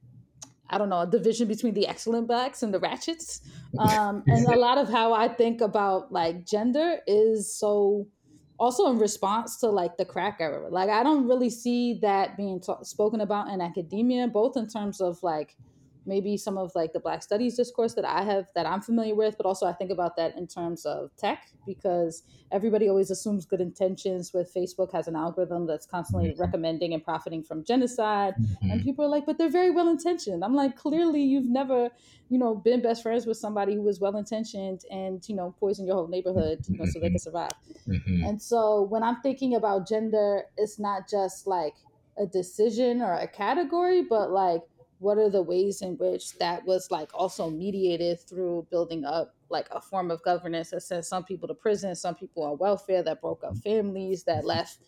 I 0.70 0.76
don't 0.76 0.90
know, 0.90 1.00
a 1.00 1.06
division 1.06 1.48
between 1.48 1.72
the 1.72 1.86
excellent 1.86 2.26
blacks 2.26 2.62
and 2.62 2.74
the 2.74 2.78
ratchets. 2.78 3.40
Um, 3.78 4.24
and 4.26 4.46
a 4.46 4.58
lot 4.58 4.78
of 4.78 4.88
how 4.88 5.12
I 5.12 5.28
think 5.28 5.60
about 5.60 6.10
like 6.10 6.46
gender 6.46 7.00
is 7.06 7.54
so 7.54 8.06
also 8.58 8.90
in 8.90 8.98
response 8.98 9.56
to 9.58 9.68
like 9.68 9.96
the 9.96 10.04
crack 10.04 10.38
era. 10.40 10.68
Like 10.68 10.90
I 10.90 11.02
don't 11.02 11.28
really 11.28 11.50
see 11.50 11.94
that 12.02 12.36
being 12.36 12.60
spoken 12.82 13.20
about 13.20 13.48
in 13.48 13.60
academia, 13.60 14.26
both 14.26 14.56
in 14.56 14.68
terms 14.68 15.00
of 15.00 15.22
like 15.22 15.56
maybe 16.08 16.36
some 16.36 16.56
of 16.56 16.72
like 16.74 16.92
the 16.92 16.98
black 16.98 17.22
studies 17.22 17.56
discourse 17.56 17.94
that 17.94 18.04
i 18.04 18.22
have 18.22 18.46
that 18.54 18.66
i'm 18.66 18.80
familiar 18.80 19.14
with 19.14 19.36
but 19.36 19.46
also 19.46 19.66
i 19.66 19.72
think 19.72 19.90
about 19.90 20.16
that 20.16 20.36
in 20.36 20.46
terms 20.46 20.84
of 20.86 21.14
tech 21.16 21.48
because 21.66 22.22
everybody 22.50 22.88
always 22.88 23.10
assumes 23.10 23.44
good 23.44 23.60
intentions 23.60 24.32
with 24.32 24.52
facebook 24.52 24.90
has 24.92 25.06
an 25.06 25.14
algorithm 25.14 25.66
that's 25.66 25.86
constantly 25.86 26.30
mm-hmm. 26.30 26.40
recommending 26.40 26.94
and 26.94 27.04
profiting 27.04 27.42
from 27.42 27.62
genocide 27.62 28.34
mm-hmm. 28.40 28.70
and 28.70 28.82
people 28.82 29.04
are 29.04 29.08
like 29.08 29.26
but 29.26 29.38
they're 29.38 29.50
very 29.50 29.70
well 29.70 29.88
intentioned 29.88 30.42
i'm 30.42 30.54
like 30.54 30.76
clearly 30.76 31.22
you've 31.22 31.48
never 31.48 31.90
you 32.30 32.38
know 32.38 32.54
been 32.54 32.80
best 32.80 33.02
friends 33.02 33.26
with 33.26 33.36
somebody 33.36 33.74
who 33.74 33.82
was 33.82 34.00
well 34.00 34.16
intentioned 34.16 34.82
and 34.90 35.28
you 35.28 35.36
know 35.36 35.54
poison 35.60 35.86
your 35.86 35.94
whole 35.94 36.08
neighborhood 36.08 36.58
you 36.68 36.78
know 36.78 36.84
so 36.86 36.98
they 36.98 37.06
can 37.06 37.10
mm-hmm. 37.10 37.18
survive 37.18 37.52
mm-hmm. 37.86 38.24
and 38.24 38.40
so 38.40 38.82
when 38.82 39.02
i'm 39.02 39.20
thinking 39.20 39.54
about 39.54 39.86
gender 39.86 40.44
it's 40.56 40.78
not 40.78 41.08
just 41.08 41.46
like 41.46 41.74
a 42.18 42.26
decision 42.26 43.00
or 43.00 43.14
a 43.14 43.28
category 43.28 44.02
but 44.02 44.30
like 44.30 44.62
what 44.98 45.18
are 45.18 45.30
the 45.30 45.42
ways 45.42 45.82
in 45.82 45.96
which 45.96 46.36
that 46.38 46.64
was 46.64 46.90
like 46.90 47.10
also 47.14 47.48
mediated 47.48 48.20
through 48.20 48.66
building 48.70 49.04
up 49.04 49.34
like 49.50 49.68
a 49.70 49.80
form 49.80 50.10
of 50.10 50.22
governance 50.22 50.70
that 50.70 50.82
sent 50.82 51.04
some 51.04 51.24
people 51.24 51.48
to 51.48 51.54
prison, 51.54 51.94
some 51.94 52.14
people 52.14 52.42
on 52.44 52.58
welfare, 52.58 53.02
that 53.02 53.20
broke 53.20 53.44
up 53.44 53.56
families, 53.58 54.24
that 54.24 54.44
left 54.44 54.78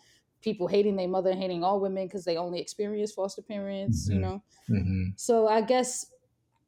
people 0.43 0.67
hating 0.67 0.97
their 0.97 1.09
mother, 1.09 1.33
hating 1.33 1.63
all 1.63 1.81
women 1.81 2.07
because 2.07 2.25
they 2.25 2.37
only 2.37 2.61
experienced 2.61 3.15
foster 3.15 3.43
parents, 3.43 4.09
mm-hmm. 4.09 4.15
you 4.15 4.21
know? 4.21 4.43
Mm-hmm. 4.69 5.05
So 5.17 5.47
I 5.47 5.61
guess 5.61 6.07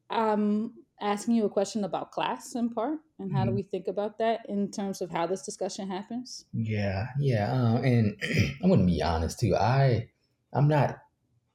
I'm 0.08 0.74
asking 1.00 1.34
you 1.34 1.44
a 1.44 1.50
question 1.50 1.84
about 1.84 2.12
class 2.12 2.54
in 2.54 2.70
part 2.70 2.98
and 3.18 3.32
how 3.32 3.40
mm-hmm. 3.40 3.50
do 3.50 3.54
we 3.56 3.62
think 3.62 3.88
about 3.88 4.18
that 4.18 4.46
in 4.48 4.70
terms 4.70 5.00
of 5.00 5.10
how 5.10 5.26
this 5.26 5.42
discussion 5.42 5.88
happens? 5.88 6.44
Yeah, 6.52 7.06
yeah. 7.18 7.52
Um, 7.52 7.84
and 7.84 8.16
I'm 8.62 8.68
going 8.68 8.80
to 8.80 8.86
be 8.86 9.02
honest 9.02 9.40
too. 9.40 9.56
I, 9.56 10.08
I'm 10.52 10.68
not 10.68 11.01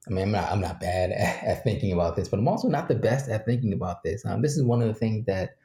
I 0.08 0.12
mean, 0.12 0.24
I'm 0.24 0.32
not, 0.32 0.50
I'm 0.50 0.60
not 0.60 0.80
bad 0.80 1.10
at, 1.10 1.44
at, 1.44 1.64
thinking 1.64 1.92
about 1.92 2.16
this, 2.16 2.28
but 2.28 2.38
I'm 2.38 2.48
also 2.48 2.68
not 2.68 2.88
the 2.88 2.94
best 2.94 3.28
at 3.28 3.44
thinking 3.44 3.72
about 3.72 4.02
this. 4.02 4.24
Um, 4.24 4.42
this 4.42 4.56
is 4.56 4.62
one 4.62 4.82
of 4.82 4.88
the 4.88 4.94
things 4.94 5.26
that, 5.26 5.56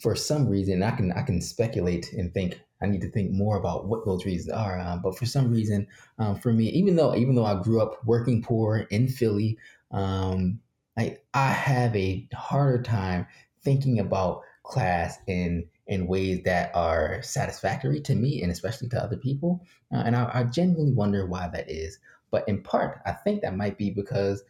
for 0.00 0.14
some 0.16 0.48
reason, 0.48 0.82
I 0.82 0.90
can 0.90 1.12
I 1.12 1.22
can 1.22 1.40
speculate 1.40 2.12
and 2.12 2.34
think 2.34 2.60
I 2.80 2.86
need 2.86 3.02
to 3.02 3.10
think 3.10 3.30
more 3.30 3.56
about 3.56 3.86
what 3.86 4.04
those 4.04 4.26
reasons 4.26 4.52
are. 4.52 4.78
Um, 4.80 5.00
but 5.00 5.16
for 5.16 5.26
some 5.26 5.50
reason, 5.50 5.86
um, 6.18 6.38
for 6.40 6.52
me, 6.52 6.64
even 6.70 6.96
though 6.96 7.14
even 7.14 7.36
though 7.36 7.44
I 7.44 7.62
grew 7.62 7.80
up 7.80 8.04
working 8.04 8.42
poor 8.42 8.78
in 8.90 9.06
Philly, 9.06 9.58
um, 9.92 10.58
I 10.98 11.18
I 11.34 11.48
have 11.48 11.94
a 11.94 12.28
harder 12.34 12.82
time 12.82 13.26
thinking 13.62 14.00
about 14.00 14.42
class 14.64 15.18
in 15.26 15.66
in 15.86 16.06
ways 16.06 16.42
that 16.44 16.74
are 16.74 17.20
satisfactory 17.22 18.00
to 18.00 18.14
me 18.14 18.42
and 18.42 18.50
especially 18.50 18.88
to 18.88 19.02
other 19.02 19.16
people. 19.16 19.64
Uh, 19.92 20.02
and 20.06 20.16
I, 20.16 20.30
I 20.32 20.44
genuinely 20.44 20.92
wonder 20.92 21.26
why 21.26 21.48
that 21.48 21.70
is. 21.70 21.98
But 22.32 22.48
in 22.48 22.62
part, 22.62 23.00
I 23.06 23.12
think 23.12 23.42
that 23.42 23.56
might 23.56 23.78
be 23.78 23.90
because 23.90 24.42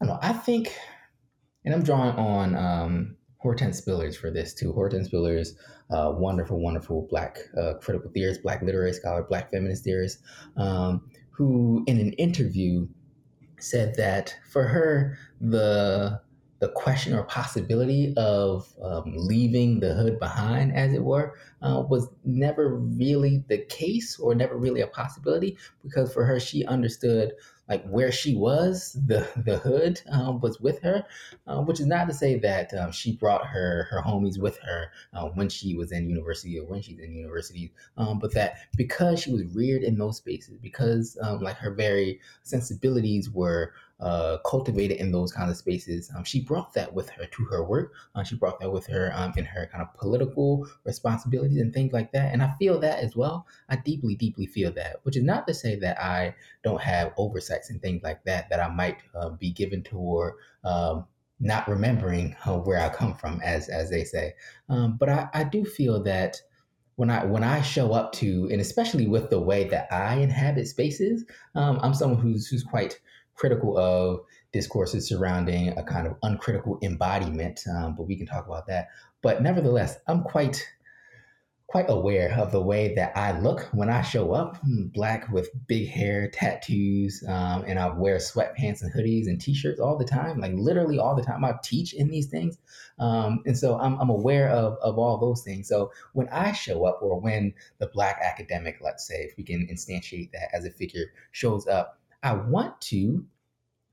I 0.00 0.06
don't 0.06 0.14
know. 0.14 0.20
I 0.22 0.32
think, 0.32 0.72
and 1.64 1.74
I'm 1.74 1.82
drawing 1.82 2.14
on 2.16 2.54
um, 2.54 3.16
Hortense 3.38 3.80
Spillers 3.80 4.16
for 4.16 4.30
this 4.30 4.54
too. 4.54 4.72
Hortense 4.72 5.08
Spillers, 5.08 5.54
uh, 5.90 6.12
wonderful, 6.14 6.60
wonderful 6.60 7.08
Black 7.10 7.38
uh, 7.60 7.74
critical 7.80 8.10
theorist, 8.10 8.42
Black 8.42 8.62
literary 8.62 8.92
scholar, 8.92 9.24
Black 9.24 9.50
feminist 9.50 9.82
theorist, 9.82 10.18
um, 10.56 11.10
who 11.30 11.82
in 11.86 11.98
an 11.98 12.12
interview 12.12 12.86
said 13.58 13.94
that 13.96 14.36
for 14.50 14.64
her 14.64 15.18
the 15.40 16.20
the 16.58 16.68
question 16.68 17.14
or 17.14 17.22
possibility 17.24 18.14
of 18.16 18.72
um, 18.82 19.12
leaving 19.14 19.80
the 19.80 19.92
hood 19.92 20.18
behind, 20.18 20.74
as 20.74 20.92
it 20.94 21.04
were, 21.04 21.34
uh, 21.62 21.82
was 21.88 22.08
never 22.24 22.76
really 22.76 23.44
the 23.48 23.58
case 23.58 24.18
or 24.18 24.34
never 24.34 24.56
really 24.56 24.80
a 24.80 24.86
possibility 24.86 25.56
because 25.82 26.12
for 26.12 26.24
her, 26.24 26.38
she 26.38 26.64
understood 26.66 27.32
like 27.68 27.84
where 27.88 28.12
she 28.12 28.34
was, 28.34 28.92
the 29.06 29.28
the 29.44 29.58
hood 29.58 30.00
um, 30.10 30.40
was 30.40 30.60
with 30.60 30.80
her, 30.82 31.04
uh, 31.46 31.60
which 31.60 31.80
is 31.80 31.86
not 31.86 32.06
to 32.06 32.14
say 32.14 32.38
that 32.38 32.72
um, 32.74 32.92
she 32.92 33.16
brought 33.16 33.46
her 33.46 33.88
her 33.90 34.02
homies 34.02 34.38
with 34.38 34.58
her 34.58 34.92
uh, 35.12 35.26
when 35.30 35.48
she 35.48 35.74
was 35.74 35.92
in 35.92 36.08
university 36.08 36.58
or 36.58 36.66
when 36.66 36.82
she's 36.82 36.98
in 36.98 37.14
university, 37.14 37.72
um, 37.96 38.18
but 38.18 38.32
that 38.34 38.58
because 38.76 39.20
she 39.20 39.32
was 39.32 39.44
reared 39.54 39.82
in 39.82 39.98
those 39.98 40.18
spaces, 40.18 40.58
because 40.58 41.18
um, 41.22 41.40
like 41.40 41.56
her 41.56 41.72
very 41.72 42.20
sensibilities 42.42 43.30
were 43.30 43.72
uh, 43.98 44.36
cultivated 44.44 44.98
in 44.98 45.10
those 45.10 45.32
kind 45.32 45.50
of 45.50 45.56
spaces. 45.56 46.10
Um, 46.14 46.22
she 46.22 46.40
brought 46.40 46.74
that 46.74 46.92
with 46.92 47.08
her 47.10 47.26
to 47.26 47.44
her 47.46 47.64
work. 47.64 47.94
Uh, 48.14 48.22
she 48.22 48.36
brought 48.36 48.60
that 48.60 48.70
with 48.70 48.86
her 48.86 49.10
um, 49.14 49.32
in 49.36 49.44
her 49.44 49.68
kind 49.72 49.82
of 49.82 49.92
political 49.94 50.66
and 51.52 51.72
things 51.72 51.92
like 51.92 52.12
that. 52.12 52.32
And 52.32 52.42
I 52.42 52.54
feel 52.58 52.78
that 52.80 52.98
as 53.00 53.16
well. 53.16 53.46
I 53.68 53.76
deeply, 53.76 54.14
deeply 54.14 54.46
feel 54.46 54.72
that, 54.72 54.96
which 55.02 55.16
is 55.16 55.24
not 55.24 55.46
to 55.46 55.54
say 55.54 55.76
that 55.76 56.00
I 56.00 56.34
don't 56.62 56.80
have 56.80 57.12
oversights 57.16 57.70
and 57.70 57.80
things 57.80 58.02
like 58.02 58.24
that 58.24 58.48
that 58.50 58.60
I 58.60 58.68
might 58.68 58.98
uh, 59.14 59.30
be 59.30 59.50
given 59.50 59.82
toward. 59.82 60.34
Um, 60.64 61.06
not 61.38 61.68
remembering 61.68 62.34
uh, 62.46 62.56
where 62.56 62.80
I 62.80 62.88
come 62.88 63.14
from, 63.14 63.42
as 63.42 63.68
as 63.68 63.90
they 63.90 64.04
say, 64.04 64.32
um, 64.70 64.96
but 64.98 65.10
I, 65.10 65.28
I 65.34 65.44
do 65.44 65.66
feel 65.66 66.02
that 66.04 66.40
when 66.96 67.10
I 67.10 67.24
when 67.24 67.44
I 67.44 67.60
show 67.60 67.92
up 67.92 68.12
to, 68.14 68.48
and 68.50 68.60
especially 68.60 69.06
with 69.06 69.30
the 69.30 69.40
way 69.40 69.64
that 69.64 69.92
I 69.92 70.16
inhabit 70.16 70.66
spaces, 70.66 71.24
um, 71.54 71.78
I'm 71.82 71.94
someone 71.94 72.20
who's 72.20 72.46
who's 72.46 72.62
quite 72.62 72.98
critical 73.34 73.76
of 73.76 74.20
discourses 74.52 75.06
surrounding 75.08 75.68
a 75.76 75.82
kind 75.82 76.06
of 76.06 76.16
uncritical 76.22 76.78
embodiment, 76.82 77.60
um, 77.76 77.94
but 77.94 78.04
we 78.04 78.16
can 78.16 78.26
talk 78.26 78.46
about 78.46 78.66
that. 78.66 78.88
But 79.22 79.42
nevertheless, 79.42 79.98
I'm 80.08 80.22
quite 80.22 80.66
quite 81.68 81.90
aware 81.90 82.32
of 82.38 82.52
the 82.52 82.60
way 82.60 82.94
that 82.94 83.16
I 83.16 83.38
look 83.40 83.68
when 83.72 83.90
I 83.90 84.00
show 84.00 84.32
up, 84.32 84.56
hmm, 84.58 84.86
black 84.86 85.28
with 85.32 85.50
big 85.66 85.88
hair, 85.88 86.30
tattoos, 86.30 87.24
um, 87.26 87.64
and 87.66 87.78
I 87.78 87.88
wear 87.88 88.18
sweatpants 88.18 88.82
and 88.82 88.92
hoodies 88.92 89.26
and 89.26 89.40
t-shirts 89.40 89.80
all 89.80 89.98
the 89.98 90.04
time, 90.04 90.38
like 90.40 90.52
literally 90.54 90.98
all 91.00 91.16
the 91.16 91.24
time. 91.24 91.44
I 91.44 91.54
teach 91.64 91.92
in 91.92 92.08
these 92.08 92.28
things, 92.28 92.58
um, 93.00 93.42
and 93.46 93.58
so 93.58 93.78
I'm, 93.80 94.00
I'm 94.00 94.10
aware 94.10 94.48
of 94.48 94.78
of 94.80 94.96
all 94.96 95.18
those 95.18 95.42
things. 95.42 95.68
So 95.68 95.90
when 96.12 96.28
I 96.28 96.52
show 96.52 96.84
up, 96.84 97.00
or 97.02 97.20
when 97.20 97.52
the 97.78 97.88
black 97.88 98.20
academic, 98.22 98.78
let's 98.80 99.04
say, 99.04 99.22
if 99.22 99.36
we 99.36 99.42
can 99.42 99.66
instantiate 99.66 100.30
that 100.32 100.54
as 100.54 100.64
a 100.64 100.70
figure, 100.70 101.06
shows 101.32 101.66
up, 101.66 101.98
I 102.22 102.34
want 102.34 102.80
to, 102.82 103.26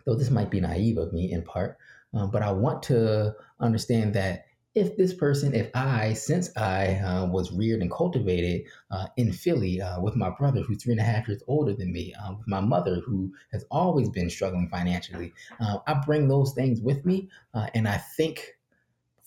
though 0.05 0.15
this 0.15 0.29
might 0.29 0.51
be 0.51 0.61
naive 0.61 0.97
of 0.99 1.11
me 1.11 1.31
in 1.31 1.41
part, 1.41 1.79
um, 2.13 2.29
but 2.29 2.43
I 2.43 2.51
want 2.51 2.83
to 2.83 3.35
understand 3.59 4.13
that 4.13 4.45
if 4.75 4.97
this 4.97 5.13
person, 5.13 5.53
if 5.53 5.69
I, 5.75 6.13
since 6.13 6.55
I 6.57 6.95
uh, 6.95 7.25
was 7.27 7.51
reared 7.51 7.81
and 7.81 7.91
cultivated 7.91 8.63
uh, 8.89 9.07
in 9.17 9.31
Philly 9.31 9.81
uh, 9.81 10.01
with 10.01 10.15
my 10.15 10.31
brother 10.31 10.61
who's 10.61 10.83
three 10.83 10.93
and 10.93 10.99
a 11.01 11.03
half 11.03 11.27
years 11.27 11.43
older 11.47 11.73
than 11.73 11.91
me, 11.91 12.13
uh, 12.15 12.33
with 12.33 12.47
my 12.47 12.59
mother 12.59 12.99
who 13.05 13.31
has 13.51 13.65
always 13.69 14.09
been 14.09 14.29
struggling 14.29 14.67
financially, 14.69 15.31
uh, 15.59 15.77
I 15.85 15.95
bring 16.05 16.27
those 16.27 16.53
things 16.53 16.81
with 16.81 17.05
me 17.05 17.29
uh, 17.53 17.67
and 17.75 17.87
I 17.87 17.97
think 17.97 18.57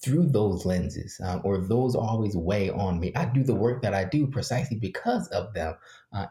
through 0.02 0.26
those 0.26 0.66
lenses 0.66 1.20
or 1.42 1.58
those 1.58 1.94
always 1.96 2.36
weigh 2.36 2.68
on 2.68 3.00
me. 3.00 3.12
I 3.16 3.24
do 3.24 3.42
the 3.42 3.54
work 3.54 3.80
that 3.82 3.94
I 3.94 4.04
do 4.04 4.26
precisely 4.26 4.76
because 4.76 5.26
of 5.28 5.54
them. 5.54 5.74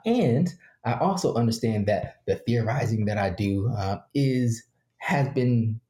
and 0.05 0.53
I 0.85 0.93
also 0.93 1.33
understand 1.33 1.87
that 1.87 2.17
the 2.27 2.35
theorizing 2.35 3.05
that 3.05 3.17
I 3.17 3.31
do 3.31 3.73
is 4.13 4.63
has 4.97 5.27
been 5.29 5.81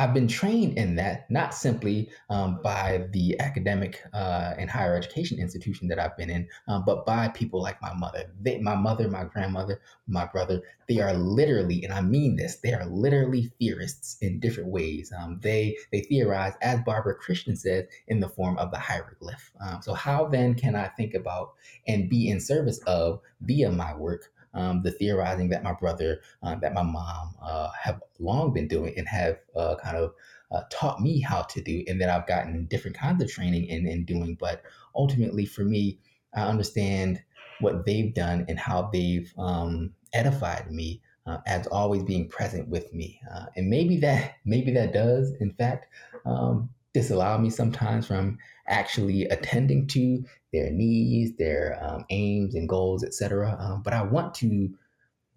I've 0.00 0.14
been 0.14 0.28
trained 0.28 0.78
in 0.78 0.96
that, 0.96 1.30
not 1.30 1.52
simply 1.52 2.08
um, 2.30 2.60
by 2.62 3.06
the 3.12 3.38
academic 3.38 4.02
uh, 4.14 4.54
and 4.56 4.70
higher 4.70 4.96
education 4.96 5.38
institution 5.38 5.88
that 5.88 5.98
I've 5.98 6.16
been 6.16 6.30
in, 6.30 6.48
um, 6.68 6.84
but 6.86 7.04
by 7.04 7.28
people 7.28 7.60
like 7.60 7.82
my 7.82 7.92
mother. 7.92 8.24
They, 8.40 8.56
my 8.60 8.76
mother, 8.76 9.10
my 9.10 9.24
grandmother, 9.24 9.82
my 10.08 10.24
brother, 10.24 10.62
they 10.88 11.00
are 11.00 11.12
literally, 11.12 11.84
and 11.84 11.92
I 11.92 12.00
mean 12.00 12.36
this, 12.36 12.56
they 12.56 12.72
are 12.72 12.86
literally 12.86 13.52
theorists 13.60 14.16
in 14.22 14.40
different 14.40 14.70
ways. 14.70 15.12
Um, 15.16 15.38
they 15.42 15.76
they 15.92 16.00
theorize, 16.00 16.54
as 16.62 16.80
Barbara 16.80 17.14
Christian 17.14 17.54
says, 17.54 17.84
in 18.08 18.20
the 18.20 18.28
form 18.30 18.56
of 18.56 18.70
the 18.70 18.78
hieroglyph. 18.78 19.52
Um, 19.60 19.82
so 19.82 19.92
how 19.92 20.28
then 20.28 20.54
can 20.54 20.76
I 20.76 20.88
think 20.88 21.12
about 21.12 21.52
and 21.86 22.08
be 22.08 22.30
in 22.30 22.40
service 22.40 22.78
of, 22.86 23.20
via 23.42 23.70
my 23.70 23.94
work, 23.94 24.32
um, 24.54 24.82
the 24.82 24.90
theorizing 24.90 25.48
that 25.50 25.62
my 25.62 25.72
brother, 25.72 26.20
uh, 26.42 26.56
that 26.56 26.74
my 26.74 26.82
mom 26.82 27.34
uh, 27.42 27.70
have 27.80 28.02
long 28.18 28.52
been 28.52 28.68
doing 28.68 28.94
and 28.96 29.08
have 29.08 29.38
uh, 29.56 29.76
kind 29.82 29.96
of 29.96 30.14
uh, 30.50 30.62
taught 30.70 31.00
me 31.00 31.20
how 31.20 31.42
to 31.42 31.60
do, 31.60 31.84
and 31.86 32.00
that 32.00 32.08
I've 32.08 32.26
gotten 32.26 32.66
different 32.66 32.96
kinds 32.96 33.22
of 33.22 33.30
training 33.30 33.66
in, 33.66 33.86
in 33.86 34.04
doing. 34.04 34.36
But 34.38 34.62
ultimately, 34.94 35.46
for 35.46 35.64
me, 35.64 36.00
I 36.34 36.42
understand 36.42 37.22
what 37.60 37.86
they've 37.86 38.12
done 38.14 38.46
and 38.48 38.58
how 38.58 38.90
they've 38.92 39.32
um, 39.38 39.92
edified 40.12 40.70
me 40.70 41.02
uh, 41.26 41.38
as 41.46 41.66
always 41.68 42.02
being 42.02 42.28
present 42.28 42.68
with 42.68 42.92
me. 42.92 43.20
Uh, 43.32 43.46
and 43.56 43.68
maybe 43.68 43.98
that 43.98 44.34
maybe 44.44 44.72
that 44.72 44.92
does, 44.92 45.32
in 45.40 45.52
fact, 45.52 45.86
um, 46.24 46.68
disallow 46.92 47.38
me 47.38 47.50
sometimes 47.50 48.06
from 48.06 48.38
actually 48.66 49.24
attending 49.24 49.86
to 49.88 50.24
their 50.52 50.70
needs, 50.70 51.36
their 51.36 51.78
um, 51.82 52.04
aims 52.10 52.54
and 52.54 52.68
goals, 52.68 53.04
etc. 53.04 53.56
Um, 53.58 53.82
but 53.82 53.92
I 53.92 54.02
want 54.02 54.34
to, 54.36 54.70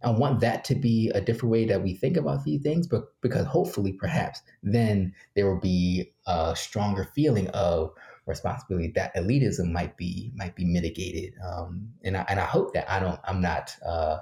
I 0.03 0.09
want 0.09 0.39
that 0.41 0.63
to 0.65 0.75
be 0.75 1.11
a 1.13 1.21
different 1.21 1.51
way 1.51 1.65
that 1.65 1.83
we 1.83 1.93
think 1.93 2.17
about 2.17 2.43
these 2.43 2.61
things, 2.61 2.87
but 2.87 3.03
because 3.21 3.45
hopefully, 3.45 3.93
perhaps, 3.93 4.41
then 4.61 5.13
there 5.35 5.47
will 5.47 5.61
be 5.61 6.13
a 6.27 6.55
stronger 6.55 7.07
feeling 7.15 7.47
of 7.49 7.93
responsibility 8.25 8.91
that 8.95 9.15
elitism 9.15 9.71
might 9.71 9.97
be 9.97 10.31
might 10.35 10.55
be 10.55 10.65
mitigated. 10.65 11.33
Um, 11.45 11.89
and 12.03 12.17
I 12.17 12.25
and 12.29 12.39
I 12.39 12.45
hope 12.45 12.73
that 12.73 12.89
I 12.91 12.99
don't 12.99 13.19
I'm 13.23 13.41
not 13.41 13.75
uh, 13.85 14.19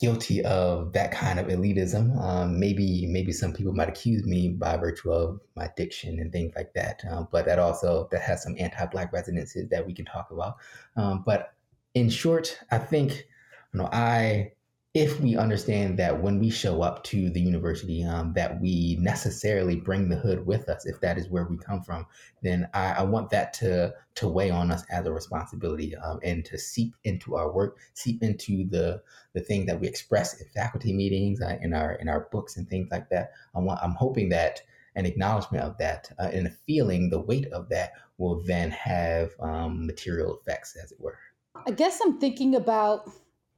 guilty 0.00 0.42
of 0.44 0.92
that 0.94 1.12
kind 1.12 1.38
of 1.38 1.46
elitism. 1.46 2.18
Um, 2.20 2.58
maybe 2.58 3.06
maybe 3.06 3.32
some 3.32 3.52
people 3.52 3.74
might 3.74 3.88
accuse 3.88 4.24
me 4.24 4.48
by 4.48 4.76
virtue 4.76 5.12
of 5.12 5.40
my 5.54 5.68
diction 5.76 6.18
and 6.18 6.32
things 6.32 6.52
like 6.56 6.72
that. 6.74 7.02
Um, 7.10 7.28
but 7.30 7.44
that 7.44 7.58
also 7.58 8.08
that 8.10 8.22
has 8.22 8.42
some 8.42 8.56
anti-black 8.58 9.12
resonances 9.12 9.68
that 9.68 9.86
we 9.86 9.92
can 9.92 10.06
talk 10.06 10.30
about. 10.30 10.56
Um, 10.96 11.22
but 11.24 11.52
in 11.94 12.08
short, 12.08 12.58
I 12.70 12.78
think 12.78 13.26
you 13.72 13.80
know 13.80 13.88
I 13.92 14.52
if 14.92 15.20
we 15.20 15.36
understand 15.36 15.96
that 16.00 16.20
when 16.20 16.40
we 16.40 16.50
show 16.50 16.82
up 16.82 17.04
to 17.04 17.30
the 17.30 17.40
university, 17.40 18.02
um, 18.02 18.32
that 18.32 18.60
we 18.60 18.96
necessarily 19.00 19.76
bring 19.76 20.08
the 20.08 20.16
hood 20.16 20.44
with 20.44 20.68
us, 20.68 20.84
if 20.84 21.00
that 21.00 21.16
is 21.16 21.28
where 21.28 21.44
we 21.44 21.56
come 21.56 21.80
from, 21.80 22.04
then 22.42 22.68
I, 22.74 22.94
I 22.94 23.02
want 23.02 23.30
that 23.30 23.52
to 23.54 23.94
to 24.16 24.26
weigh 24.26 24.50
on 24.50 24.72
us 24.72 24.82
as 24.90 25.06
a 25.06 25.12
responsibility 25.12 25.94
um, 25.96 26.18
and 26.24 26.44
to 26.46 26.58
seep 26.58 26.96
into 27.04 27.36
our 27.36 27.52
work, 27.52 27.78
seep 27.94 28.22
into 28.24 28.68
the 28.68 29.00
the 29.32 29.40
thing 29.40 29.66
that 29.66 29.80
we 29.80 29.86
express 29.86 30.40
in 30.40 30.48
faculty 30.48 30.92
meetings, 30.92 31.40
uh, 31.40 31.56
in 31.62 31.72
our 31.72 31.92
in 31.92 32.08
our 32.08 32.28
books 32.32 32.56
and 32.56 32.68
things 32.68 32.88
like 32.90 33.08
that. 33.10 33.30
I 33.54 33.60
want, 33.60 33.78
I'm 33.82 33.94
hoping 33.94 34.28
that 34.30 34.60
an 34.96 35.06
acknowledgement 35.06 35.62
of 35.62 35.78
that 35.78 36.10
uh, 36.18 36.30
and 36.32 36.48
a 36.48 36.50
feeling, 36.66 37.10
the 37.10 37.20
weight 37.20 37.46
of 37.52 37.68
that, 37.68 37.92
will 38.18 38.42
then 38.42 38.72
have 38.72 39.30
um, 39.38 39.86
material 39.86 40.36
effects, 40.36 40.76
as 40.82 40.90
it 40.90 40.98
were. 41.00 41.18
I 41.66 41.70
guess 41.70 42.00
I'm 42.04 42.18
thinking 42.18 42.56
about, 42.56 43.08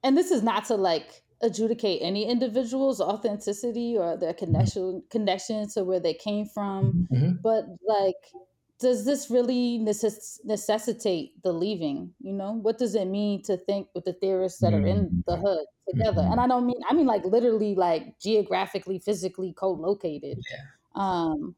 and 0.03 0.15
this 0.17 0.31
is 0.31 0.43
not 0.43 0.67
to 0.67 0.75
like 0.75 1.22
adjudicate 1.43 2.01
any 2.03 2.29
individual's 2.29 3.01
authenticity 3.01 3.97
or 3.97 4.17
their 4.17 4.33
mm-hmm. 4.33 4.45
connection 4.45 5.03
connection 5.11 5.69
to 5.69 5.85
where 5.85 6.01
they 6.01 6.15
came 6.15 6.47
from 6.47 7.09
mm-hmm. 7.13 7.33
but 7.43 7.67
like 7.87 8.15
does 8.79 9.05
this 9.05 9.31
really 9.31 9.79
necess- 9.81 10.41
necessitate 10.45 11.41
the 11.43 11.53
leaving 11.53 12.13
you 12.21 12.33
know 12.33 12.53
what 12.53 12.79
does 12.79 12.95
it 12.95 13.07
mean 13.07 13.43
to 13.43 13.57
think 13.57 13.89
with 13.95 14.05
the 14.05 14.13
theorists 14.15 14.61
that 14.61 14.73
mm-hmm. 14.73 14.85
are 14.85 14.89
in 14.89 15.25
the 15.27 15.37
hood 15.37 15.67
together 15.89 16.23
mm-hmm. 16.23 16.33
and 16.33 16.41
i 16.41 16.47
don't 16.47 16.67
mean 16.67 16.81
i 16.89 16.95
mean 16.95 17.07
like 17.07 17.25
literally 17.25 17.75
like 17.75 18.19
geographically 18.21 18.99
physically 18.99 19.53
co-located 19.57 20.39
yeah. 20.51 20.59
um 20.95 21.55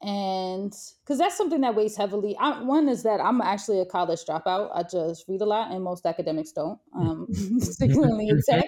and 0.00 0.72
because 1.02 1.18
that's 1.18 1.36
something 1.36 1.60
that 1.62 1.74
weighs 1.74 1.96
heavily. 1.96 2.36
I, 2.38 2.62
one 2.62 2.88
is 2.88 3.02
that 3.02 3.20
i'm 3.20 3.40
actually 3.40 3.80
a 3.80 3.84
college 3.84 4.20
dropout. 4.24 4.70
I 4.72 4.84
just 4.84 5.24
read 5.26 5.40
a 5.40 5.44
lot 5.44 5.72
and 5.72 5.82
most 5.82 6.06
academics 6.06 6.52
don't 6.52 6.78
um 6.94 7.26
particularly 7.58 8.28
in 8.28 8.40
tech 8.48 8.66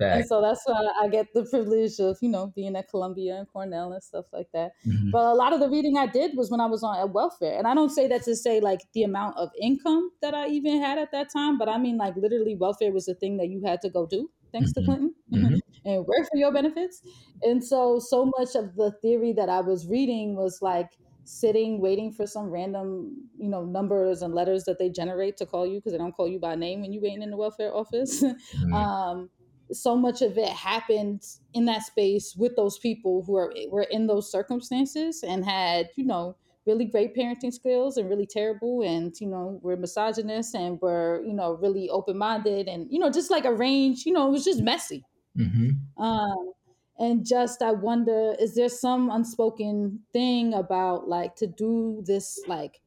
and 0.00 0.26
so 0.26 0.40
that's 0.40 0.62
why 0.64 0.88
i 1.02 1.08
get 1.08 1.26
the 1.34 1.44
privilege 1.44 1.98
of 2.00 2.16
you 2.22 2.30
know 2.30 2.52
being 2.56 2.76
at 2.76 2.88
columbia 2.88 3.36
and 3.36 3.48
cornell 3.48 3.92
and 3.92 4.02
stuff 4.02 4.24
like 4.32 4.46
that. 4.54 4.72
Mm-hmm. 4.86 5.10
but 5.10 5.24
a 5.26 5.34
lot 5.34 5.52
of 5.52 5.60
the 5.60 5.68
reading 5.68 5.98
i 5.98 6.06
did 6.06 6.34
was 6.34 6.50
when 6.50 6.60
i 6.60 6.66
was 6.66 6.82
on 6.82 6.98
at 6.98 7.10
welfare. 7.10 7.58
And 7.58 7.66
i 7.66 7.74
don't 7.74 7.90
say 7.90 8.08
that 8.08 8.22
to 8.22 8.34
say 8.34 8.60
like 8.60 8.80
the 8.94 9.02
amount 9.02 9.36
of 9.36 9.50
income 9.60 10.10
that 10.22 10.32
i 10.32 10.48
even 10.48 10.80
had 10.80 10.98
at 10.98 11.12
that 11.12 11.28
time 11.30 11.58
but 11.58 11.68
i 11.68 11.76
mean 11.76 11.98
like 11.98 12.16
literally 12.16 12.56
welfare 12.56 12.90
was 12.90 13.04
the 13.04 13.14
thing 13.14 13.36
that 13.36 13.48
you 13.48 13.62
had 13.66 13.82
to 13.82 13.90
go 13.90 14.06
do 14.06 14.30
thanks 14.54 14.72
mm-hmm. 14.72 14.80
to 14.80 14.86
Clinton, 14.86 15.14
mm-hmm. 15.32 15.56
and 15.84 16.06
work 16.06 16.26
for 16.30 16.36
your 16.36 16.52
benefits. 16.52 17.02
And 17.42 17.62
so, 17.62 17.98
so 17.98 18.30
much 18.38 18.54
of 18.54 18.74
the 18.76 18.92
theory 19.02 19.32
that 19.34 19.48
I 19.48 19.60
was 19.60 19.86
reading 19.86 20.36
was 20.36 20.60
like 20.62 20.90
sitting, 21.24 21.80
waiting 21.80 22.12
for 22.12 22.26
some 22.26 22.50
random, 22.50 23.28
you 23.36 23.48
know, 23.48 23.64
numbers 23.64 24.22
and 24.22 24.34
letters 24.34 24.64
that 24.64 24.78
they 24.78 24.88
generate 24.88 25.36
to 25.38 25.46
call 25.46 25.66
you 25.66 25.78
because 25.78 25.92
they 25.92 25.98
don't 25.98 26.12
call 26.12 26.28
you 26.28 26.38
by 26.38 26.54
name 26.54 26.80
when 26.80 26.92
you're 26.92 27.02
waiting 27.02 27.22
in 27.22 27.30
the 27.30 27.36
welfare 27.36 27.74
office. 27.74 28.22
Mm-hmm. 28.54 28.74
um, 28.74 29.30
so 29.72 29.96
much 29.96 30.20
of 30.20 30.36
it 30.36 30.50
happened 30.50 31.22
in 31.54 31.64
that 31.64 31.82
space 31.82 32.34
with 32.36 32.54
those 32.54 32.78
people 32.78 33.24
who 33.26 33.34
are 33.36 33.52
were 33.70 33.86
in 33.90 34.06
those 34.06 34.30
circumstances 34.30 35.22
and 35.26 35.44
had, 35.44 35.88
you 35.96 36.04
know, 36.04 36.36
really 36.66 36.84
great 36.84 37.14
parenting 37.14 37.52
skills 37.52 37.96
and 37.96 38.08
really 38.08 38.26
terrible 38.26 38.82
and 38.82 39.14
you 39.20 39.26
know 39.26 39.58
we're 39.62 39.76
misogynist 39.76 40.54
and 40.54 40.80
we're 40.80 41.22
you 41.22 41.32
know 41.32 41.52
really 41.54 41.90
open-minded 41.90 42.68
and 42.68 42.86
you 42.90 42.98
know 42.98 43.10
just 43.10 43.30
like 43.30 43.44
a 43.44 43.52
range 43.52 44.04
you 44.06 44.12
know 44.12 44.28
it 44.28 44.30
was 44.30 44.44
just 44.44 44.62
messy. 44.62 45.04
Mm-hmm. 45.36 46.02
um 46.02 46.52
and 47.00 47.26
just 47.26 47.60
i 47.60 47.72
wonder 47.72 48.36
is 48.38 48.54
there 48.54 48.68
some 48.68 49.10
unspoken 49.10 49.98
thing 50.12 50.54
about 50.54 51.08
like 51.08 51.34
to 51.34 51.48
do 51.48 52.04
this 52.06 52.40
like 52.46 52.80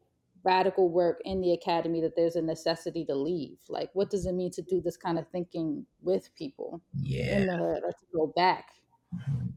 radical 0.47 0.89
work 0.89 1.19
in 1.25 1.41
the 1.41 1.51
academy 1.51 1.99
that 1.99 2.15
there's 2.15 2.38
a 2.38 2.41
necessity 2.41 3.03
to 3.03 3.13
leave? 3.13 3.57
Like 3.67 3.89
what 3.93 4.09
does 4.09 4.25
it 4.25 4.32
mean 4.32 4.51
to 4.51 4.61
do 4.61 4.80
this 4.80 4.95
kind 4.95 5.19
of 5.19 5.28
thinking 5.28 5.86
with 6.01 6.34
people 6.36 6.82
yeah. 6.95 7.39
the, 7.45 7.57
hood 7.57 7.84
or 7.84 7.91
to 7.91 8.05
go 8.13 8.34
back? 8.36 8.69
Mm-hmm. 9.13 9.47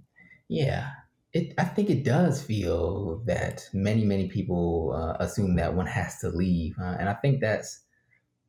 yeah 0.48 0.90
it, 1.32 1.54
I 1.58 1.64
think 1.64 1.90
it 1.90 2.04
does 2.04 2.42
feel 2.42 3.22
that 3.26 3.68
many, 3.72 4.04
many 4.04 4.28
people 4.28 4.92
uh, 4.94 5.22
assume 5.22 5.56
that 5.56 5.74
one 5.74 5.86
has 5.86 6.18
to 6.18 6.28
leave. 6.28 6.74
Uh, 6.80 6.96
and 6.98 7.08
I 7.08 7.14
think 7.14 7.40
that's 7.40 7.82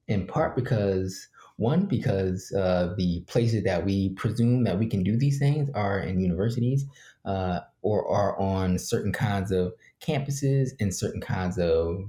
in 0.08 0.26
part 0.26 0.56
because, 0.56 1.28
one, 1.58 1.86
because 1.86 2.52
uh, 2.54 2.96
the 2.98 3.24
places 3.28 3.64
that 3.66 3.86
we 3.86 4.10
presume 4.14 4.64
that 4.64 4.80
we 4.80 4.88
can 4.88 5.04
do 5.04 5.16
these 5.16 5.38
things 5.38 5.70
are 5.76 6.00
in 6.00 6.20
universities 6.20 6.86
uh, 7.26 7.60
or 7.84 8.08
are 8.08 8.40
on 8.40 8.80
certain 8.80 9.12
kinds 9.12 9.52
of 9.52 9.74
campuses 10.02 10.70
in 10.80 10.92
certain 10.92 11.22
kinds 11.22 11.60
of 11.60 12.04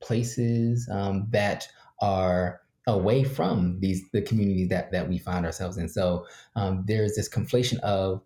places 0.00 0.88
um, 0.90 1.26
that 1.30 1.68
are 2.00 2.60
away 2.86 3.24
from 3.24 3.78
these 3.80 4.02
the 4.12 4.20
communities 4.20 4.68
that 4.68 4.92
that 4.92 5.08
we 5.08 5.18
find 5.18 5.46
ourselves 5.46 5.76
in. 5.78 5.88
So 5.88 6.26
um, 6.56 6.84
there's 6.86 7.14
this 7.14 7.28
conflation 7.28 7.78
of 7.80 8.22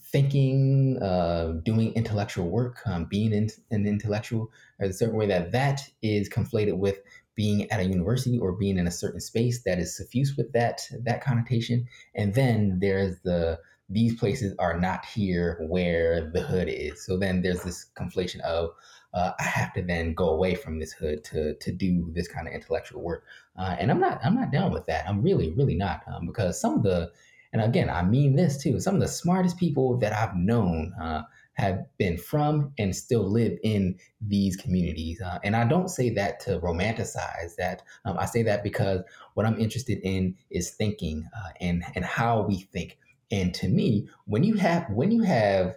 thinking, 0.00 0.98
uh, 1.02 1.52
doing 1.64 1.92
intellectual 1.94 2.48
work, 2.48 2.80
um, 2.86 3.06
being 3.06 3.32
in, 3.32 3.50
an 3.70 3.86
intellectual, 3.86 4.50
there's 4.78 4.94
a 4.94 4.98
certain 4.98 5.16
way 5.16 5.26
that 5.26 5.52
that 5.52 5.88
is 6.02 6.28
conflated 6.28 6.76
with 6.76 6.98
being 7.34 7.70
at 7.70 7.80
a 7.80 7.84
university 7.84 8.36
or 8.38 8.52
being 8.52 8.78
in 8.78 8.86
a 8.88 8.90
certain 8.90 9.20
space 9.20 9.62
that 9.62 9.78
is 9.78 9.96
suffused 9.96 10.36
with 10.36 10.52
that 10.52 10.80
that 11.02 11.22
connotation. 11.22 11.86
And 12.14 12.34
then 12.34 12.78
there's 12.80 13.20
the 13.20 13.60
these 13.88 14.18
places 14.18 14.54
are 14.58 14.78
not 14.78 15.04
here 15.04 15.64
where 15.68 16.30
the 16.30 16.42
hood 16.42 16.68
is. 16.68 17.06
So 17.06 17.16
then 17.16 17.40
there's 17.40 17.62
this 17.62 17.86
conflation 17.96 18.40
of 18.40 18.70
uh, 19.14 19.32
I 19.38 19.42
have 19.42 19.72
to 19.74 19.82
then 19.82 20.12
go 20.12 20.28
away 20.28 20.54
from 20.54 20.78
this 20.78 20.92
hood 20.92 21.24
to 21.24 21.54
to 21.54 21.72
do 21.72 22.10
this 22.12 22.28
kind 22.28 22.46
of 22.46 22.52
intellectual 22.52 23.02
work. 23.02 23.24
Uh, 23.56 23.76
and 23.78 23.90
I'm 23.90 24.00
not 24.00 24.20
I'm 24.24 24.34
not 24.34 24.52
down 24.52 24.72
with 24.72 24.86
that. 24.86 25.08
I'm 25.08 25.22
really 25.22 25.52
really 25.54 25.76
not 25.76 26.02
um, 26.12 26.26
because 26.26 26.60
some 26.60 26.74
of 26.74 26.82
the 26.82 27.10
and 27.52 27.62
again, 27.62 27.88
I 27.88 28.02
mean 28.02 28.36
this 28.36 28.62
too. 28.62 28.80
Some 28.80 28.94
of 28.94 29.00
the 29.00 29.08
smartest 29.08 29.56
people 29.56 29.96
that 29.98 30.12
I've 30.12 30.36
known 30.36 30.92
uh, 31.00 31.22
have 31.54 31.84
been 31.98 32.16
from 32.16 32.72
and 32.78 32.94
still 32.94 33.28
live 33.28 33.58
in 33.64 33.98
these 34.20 34.56
communities. 34.56 35.20
Uh, 35.20 35.38
and 35.42 35.56
I 35.56 35.64
don't 35.64 35.88
say 35.88 36.10
that 36.10 36.40
to 36.40 36.60
romanticize 36.60 37.56
that. 37.56 37.82
Um, 38.04 38.16
I 38.18 38.26
say 38.26 38.42
that 38.44 38.62
because 38.62 39.02
what 39.34 39.46
I'm 39.46 39.58
interested 39.58 39.98
in 40.02 40.36
is 40.50 40.70
thinking 40.70 41.28
uh, 41.36 41.50
and 41.60 41.84
and 41.94 42.04
how 42.04 42.42
we 42.42 42.60
think. 42.72 42.98
And 43.30 43.52
to 43.54 43.68
me, 43.68 44.08
when 44.26 44.44
you 44.44 44.54
have 44.54 44.86
when 44.90 45.10
you 45.10 45.22
have 45.22 45.76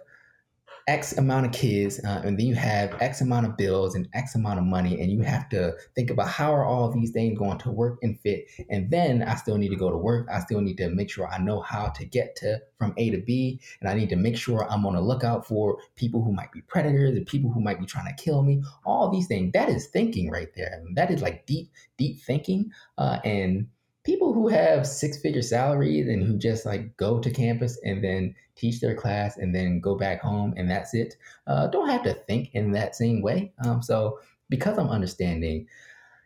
X 0.86 1.16
amount 1.16 1.46
of 1.46 1.52
kids, 1.52 2.00
uh, 2.04 2.22
and 2.24 2.38
then 2.38 2.46
you 2.46 2.54
have 2.54 3.00
X 3.00 3.20
amount 3.20 3.46
of 3.46 3.56
bills 3.56 3.94
and 3.94 4.08
X 4.14 4.34
amount 4.34 4.58
of 4.58 4.64
money, 4.64 5.00
and 5.00 5.10
you 5.10 5.22
have 5.22 5.48
to 5.50 5.74
think 5.94 6.10
about 6.10 6.28
how 6.28 6.52
are 6.54 6.64
all 6.64 6.90
these 6.90 7.10
things 7.10 7.38
going 7.38 7.58
to 7.58 7.70
work 7.70 7.98
and 8.02 8.18
fit. 8.20 8.46
And 8.70 8.90
then 8.90 9.22
I 9.22 9.34
still 9.36 9.58
need 9.58 9.70
to 9.70 9.76
go 9.76 9.90
to 9.90 9.96
work. 9.96 10.28
I 10.32 10.40
still 10.40 10.60
need 10.60 10.76
to 10.78 10.88
make 10.90 11.10
sure 11.10 11.28
I 11.28 11.38
know 11.38 11.60
how 11.60 11.88
to 11.88 12.04
get 12.04 12.36
to 12.36 12.60
from 12.78 12.94
A 12.96 13.10
to 13.10 13.18
B, 13.18 13.60
and 13.80 13.88
I 13.88 13.94
need 13.94 14.08
to 14.10 14.16
make 14.16 14.36
sure 14.36 14.70
I'm 14.70 14.86
on 14.86 14.94
the 14.94 15.00
lookout 15.00 15.46
for 15.46 15.78
people 15.96 16.22
who 16.22 16.32
might 16.32 16.52
be 16.52 16.62
predators 16.62 17.16
and 17.16 17.26
people 17.26 17.50
who 17.50 17.60
might 17.60 17.80
be 17.80 17.86
trying 17.86 18.14
to 18.14 18.22
kill 18.22 18.42
me. 18.42 18.62
All 18.84 19.10
these 19.10 19.26
things. 19.26 19.52
That 19.52 19.68
is 19.68 19.86
thinking 19.86 20.30
right 20.30 20.52
there. 20.54 20.82
That 20.94 21.10
is 21.10 21.22
like 21.22 21.46
deep, 21.46 21.70
deep 21.96 22.20
thinking. 22.20 22.72
Uh, 22.98 23.18
and 23.24 23.68
people 24.04 24.32
who 24.32 24.48
have 24.48 24.86
six 24.86 25.18
figure 25.18 25.42
salaries 25.42 26.08
and 26.08 26.22
who 26.22 26.36
just 26.36 26.66
like 26.66 26.96
go 26.96 27.20
to 27.20 27.30
campus 27.30 27.78
and 27.84 28.02
then 28.02 28.34
teach 28.56 28.80
their 28.80 28.94
class 28.94 29.36
and 29.36 29.54
then 29.54 29.80
go 29.80 29.94
back 29.96 30.20
home 30.20 30.52
and 30.56 30.70
that's 30.70 30.94
it 30.94 31.16
uh, 31.46 31.66
don't 31.68 31.88
have 31.88 32.02
to 32.02 32.12
think 32.12 32.50
in 32.52 32.72
that 32.72 32.96
same 32.96 33.22
way. 33.22 33.52
Um, 33.64 33.82
so 33.82 34.18
because 34.52 34.78
i'm 34.78 34.90
understanding 34.90 35.66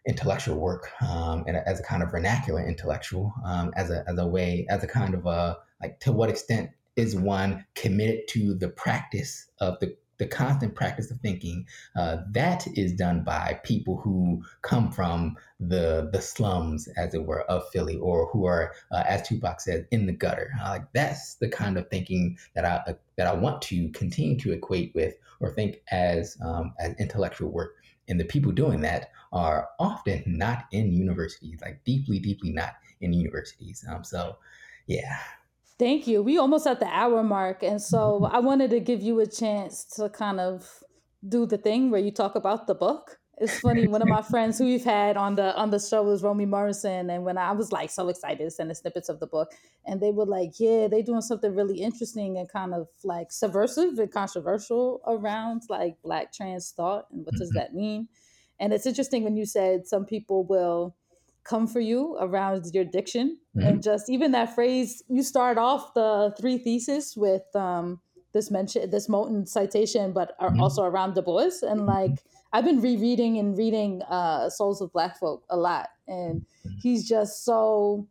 intellectual 0.07 0.57
work 0.57 0.91
um, 1.01 1.45
and 1.47 1.57
as 1.57 1.81
a 1.81 1.83
kind 1.83 2.03
of 2.03 2.11
vernacular 2.11 2.67
intellectual 2.67 3.33
um, 3.45 3.73
as, 3.77 3.91
a, 3.91 4.05
as 4.09 4.19
a 4.19 4.27
way 4.27 4.67
as 4.69 4.83
a 4.85 4.87
kind 4.87 5.15
of 5.15 5.25
a 5.27 5.57
like 5.81 5.99
to 6.01 6.13
what 6.13 6.29
extent 6.29 6.71
is 6.97 7.15
one 7.15 7.65
committed 7.75 8.21
to 8.29 8.55
the 8.55 8.69
practice 8.69 9.47
of 9.61 9.79
the 9.81 9.97
the 10.19 10.27
constant 10.27 10.75
practice 10.75 11.11
of 11.11 11.19
thinking 11.21 11.67
uh, 11.97 12.19
that 12.31 12.67
is 12.77 12.93
done 12.93 13.23
by 13.23 13.61
people 13.65 13.99
who 13.99 14.43
come 14.63 14.91
from 14.91 15.37
the 15.61 16.09
the 16.13 16.21
slums, 16.21 16.89
as 16.97 17.15
it 17.15 17.25
were, 17.25 17.43
of 17.51 17.69
Philly, 17.71 17.97
or 17.97 18.29
who 18.33 18.47
are, 18.47 18.73
uh, 18.93 19.05
as 19.07 19.27
Tupac 19.27 19.61
said, 19.61 19.87
in 19.91 20.07
the 20.07 20.13
gutter. 20.13 20.51
Uh, 20.63 20.71
like 20.71 20.93
that's 20.93 21.35
the 21.37 21.49
kind 21.49 21.79
of 21.79 21.89
thinking 21.89 22.37
that 22.55 22.65
I 22.65 22.91
uh, 22.91 22.95
that 23.17 23.27
I 23.27 23.35
want 23.35 23.63
to 23.63 23.89
continue 23.91 24.39
to 24.39 24.53
equate 24.53 24.93
with 24.95 25.15
or 25.41 25.51
think 25.51 25.83
as 25.91 26.37
um, 26.45 26.75
as 26.79 26.95
intellectual 26.99 27.51
work. 27.51 27.77
And 28.09 28.21
the 28.21 28.25
people 28.25 28.53
doing 28.53 28.81
that 28.83 29.11
are 29.33 29.69
often 29.79 30.23
not 30.27 30.67
in 30.71 30.93
universities, 30.93 31.59
like 31.61 31.83
deeply, 31.85 32.19
deeply 32.19 32.53
not 32.53 32.75
in 33.01 33.13
universities. 33.13 33.85
Um, 33.91 34.05
so 34.05 34.37
Yeah. 34.87 35.19
Thank 35.79 36.07
you. 36.07 36.23
We 36.23 36.39
almost 36.39 36.67
at 36.67 36.81
the 36.81 36.87
hour 36.87 37.23
mark. 37.23 37.63
And 37.63 37.81
so 37.81 38.29
I 38.31 38.39
wanted 38.39 38.71
to 38.71 38.81
give 38.81 39.03
you 39.03 39.21
a 39.21 39.27
chance 39.27 39.85
to 39.97 40.09
kind 40.09 40.41
of 40.41 40.83
do 41.27 41.45
the 41.47 41.59
thing 41.59 41.91
where 41.91 42.01
you 42.01 42.11
talk 42.11 42.35
about 42.35 42.67
the 42.67 42.75
book. 42.75 43.19
It's 43.39 43.61
funny. 43.61 43.87
One 43.87 44.01
of 44.01 44.09
my 44.09 44.23
friends 44.31 44.59
who 44.59 44.65
we've 44.65 44.85
had 44.85 45.19
on 45.19 45.35
the 45.35 45.55
on 45.57 45.71
the 45.71 45.79
show 45.79 46.03
was 46.03 46.23
Romi 46.23 46.47
Morrison, 46.47 47.11
and 47.11 47.23
when 47.23 47.37
I 47.37 47.53
was 47.53 47.71
like 47.71 47.91
so 47.91 48.09
excited 48.09 48.43
to 48.43 48.51
send 48.51 48.71
the 48.71 48.75
snippets 48.75 49.11
of 49.11 49.21
the 49.21 49.27
book, 49.27 49.53
and 49.85 50.01
they 50.01 50.11
were 50.11 50.25
like, 50.25 50.53
"Yeah, 50.59 50.89
they're 50.89 51.03
doing 51.03 51.21
something 51.21 51.55
really 51.55 51.83
interesting 51.83 52.39
and 52.39 52.49
kind 52.51 52.73
of 52.73 52.89
like 53.05 53.31
subversive 53.31 53.99
and 53.99 54.11
controversial 54.11 55.03
around 55.07 55.65
like 55.69 56.01
Black 56.03 56.33
trans 56.33 56.71
thought 56.71 57.09
and 57.13 57.27
what 57.27 57.35
does 57.35 57.51
mm-hmm. 57.51 57.59
that 57.59 57.75
mean?" 57.75 58.09
And 58.59 58.73
it's 58.73 58.87
interesting 58.87 59.23
when 59.23 59.37
you 59.37 59.45
said 59.45 59.87
some 59.87 60.07
people 60.07 60.47
will 60.47 60.97
come 61.47 61.67
for 61.67 61.81
you 61.81 62.17
around 62.21 62.65
your 62.75 62.85
diction 62.85 63.39
mm-hmm. 63.57 63.67
and 63.67 63.83
just 63.83 64.11
even 64.11 64.33
that 64.33 64.55
phrase. 64.55 65.03
You 65.09 65.23
start 65.23 65.59
off 65.59 65.95
the 65.95 66.35
three 66.39 66.59
thesis 66.59 67.17
with 67.17 67.45
um, 67.55 68.01
this 68.33 68.51
mention, 68.51 68.91
this 68.91 69.09
Moten 69.09 69.47
citation, 69.49 70.13
but 70.13 70.39
mm-hmm. 70.39 70.61
also 70.61 70.83
around 70.83 71.15
Du 71.15 71.23
Bois 71.23 71.63
and 71.63 71.81
mm-hmm. 71.81 71.89
like 71.89 72.19
I've 72.53 72.65
been 72.65 72.81
rereading 72.81 73.39
and 73.39 73.57
reading 73.57 74.03
uh, 74.03 74.49
Souls 74.51 74.81
of 74.81 74.93
Black 74.93 75.19
Folk 75.19 75.45
a 75.51 75.57
lot, 75.57 75.89
and 76.07 76.41
mm-hmm. 76.41 76.71
he's 76.83 77.07
just 77.09 77.45
so 77.45 78.09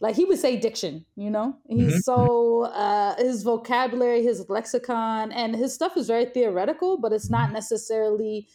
like 0.00 0.16
he 0.16 0.24
would 0.24 0.38
say 0.38 0.56
diction, 0.56 1.06
you 1.16 1.30
know. 1.30 1.56
He's 1.68 1.88
mm-hmm. 1.88 1.98
so 1.98 2.64
uh, 2.64 3.16
his 3.16 3.44
vocabulary, 3.44 4.22
his 4.22 4.44
lexicon, 4.48 5.30
and 5.32 5.54
his 5.54 5.72
stuff 5.72 5.96
is 5.96 6.08
very 6.08 6.26
theoretical, 6.26 6.98
but 6.98 7.12
it's 7.12 7.30
not 7.30 7.44
mm-hmm. 7.44 7.54
necessarily 7.54 8.48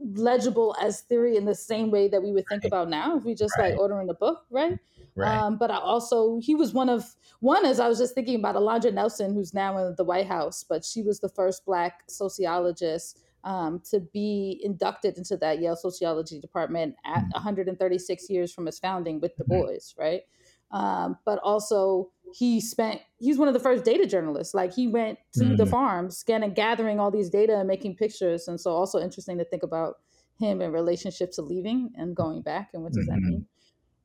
legible 0.00 0.74
as 0.80 1.02
theory 1.02 1.36
in 1.36 1.44
the 1.44 1.54
same 1.54 1.90
way 1.90 2.08
that 2.08 2.22
we 2.22 2.32
would 2.32 2.44
think 2.48 2.64
right. 2.64 2.68
about 2.68 2.88
now 2.88 3.16
if 3.16 3.24
we 3.24 3.34
just 3.34 3.54
right. 3.58 3.72
like 3.72 3.80
ordering 3.80 4.08
a 4.08 4.14
book, 4.14 4.44
right? 4.50 4.78
Right. 5.16 5.36
Um, 5.36 5.58
but 5.58 5.70
I 5.70 5.76
also 5.76 6.38
he 6.40 6.54
was 6.54 6.72
one 6.72 6.88
of 6.88 7.14
one 7.40 7.66
as 7.66 7.80
I 7.80 7.88
was 7.88 7.98
just 7.98 8.14
thinking 8.14 8.36
about 8.36 8.54
Alondra 8.54 8.92
Nelson, 8.92 9.34
who's 9.34 9.52
now 9.52 9.76
in 9.78 9.94
the 9.96 10.04
White 10.04 10.26
House, 10.26 10.64
but 10.66 10.84
she 10.84 11.02
was 11.02 11.20
the 11.20 11.28
first 11.28 11.64
Black 11.66 12.04
sociologist 12.08 13.18
um, 13.44 13.82
to 13.90 14.00
be 14.00 14.60
inducted 14.62 15.18
into 15.18 15.36
that 15.38 15.60
Yale 15.60 15.76
sociology 15.76 16.40
department 16.40 16.94
at 17.04 17.24
136 17.32 18.24
mm. 18.24 18.28
years 18.30 18.52
from 18.52 18.68
its 18.68 18.78
founding 18.78 19.20
with 19.20 19.36
Du 19.36 19.44
mm-hmm. 19.44 19.62
Bois, 19.62 19.78
right? 19.98 20.22
Um, 20.70 21.18
but 21.24 21.38
also 21.40 22.10
he 22.34 22.60
spent 22.60 23.00
he's 23.18 23.38
one 23.38 23.48
of 23.48 23.54
the 23.54 23.60
first 23.60 23.84
data 23.84 24.06
journalists 24.06 24.54
like 24.54 24.72
he 24.72 24.86
went 24.86 25.18
to 25.32 25.44
mm-hmm. 25.44 25.56
the 25.56 25.66
farms 25.66 26.16
scanning 26.16 26.52
gathering 26.52 27.00
all 27.00 27.10
these 27.10 27.30
data 27.30 27.56
and 27.58 27.68
making 27.68 27.96
pictures 27.96 28.48
and 28.48 28.60
so 28.60 28.70
also 28.70 28.98
interesting 28.98 29.38
to 29.38 29.44
think 29.44 29.62
about 29.62 29.96
him 30.38 30.60
in 30.60 30.72
relationship 30.72 31.30
to 31.32 31.42
leaving 31.42 31.90
and 31.96 32.16
going 32.16 32.42
back 32.42 32.70
and 32.72 32.82
what 32.82 32.92
does 32.92 33.06
mm-hmm. 33.08 33.20
that 33.20 33.28
mean 33.28 33.46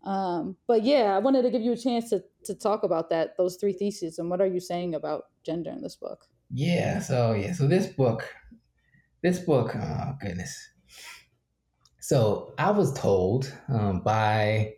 um, 0.03 0.55
but 0.67 0.83
yeah 0.83 1.15
i 1.15 1.19
wanted 1.19 1.41
to 1.41 1.49
give 1.49 1.61
you 1.61 1.71
a 1.71 1.77
chance 1.77 2.09
to, 2.09 2.23
to 2.43 2.53
talk 2.53 2.83
about 2.83 3.09
that 3.09 3.35
those 3.37 3.55
three 3.55 3.73
theses 3.73 4.19
and 4.19 4.29
what 4.29 4.41
are 4.41 4.47
you 4.47 4.59
saying 4.59 4.95
about 4.95 5.23
gender 5.45 5.71
in 5.71 5.81
this 5.81 5.95
book 5.95 6.25
yeah 6.51 6.99
so 6.99 7.33
yeah 7.33 7.53
so 7.53 7.67
this 7.67 7.87
book 7.87 8.29
this 9.25 9.39
book, 9.39 9.75
oh 9.75 10.13
goodness. 10.21 10.69
So 11.99 12.53
I 12.59 12.69
was 12.69 12.93
told 12.93 13.51
um, 13.73 14.01
by 14.01 14.73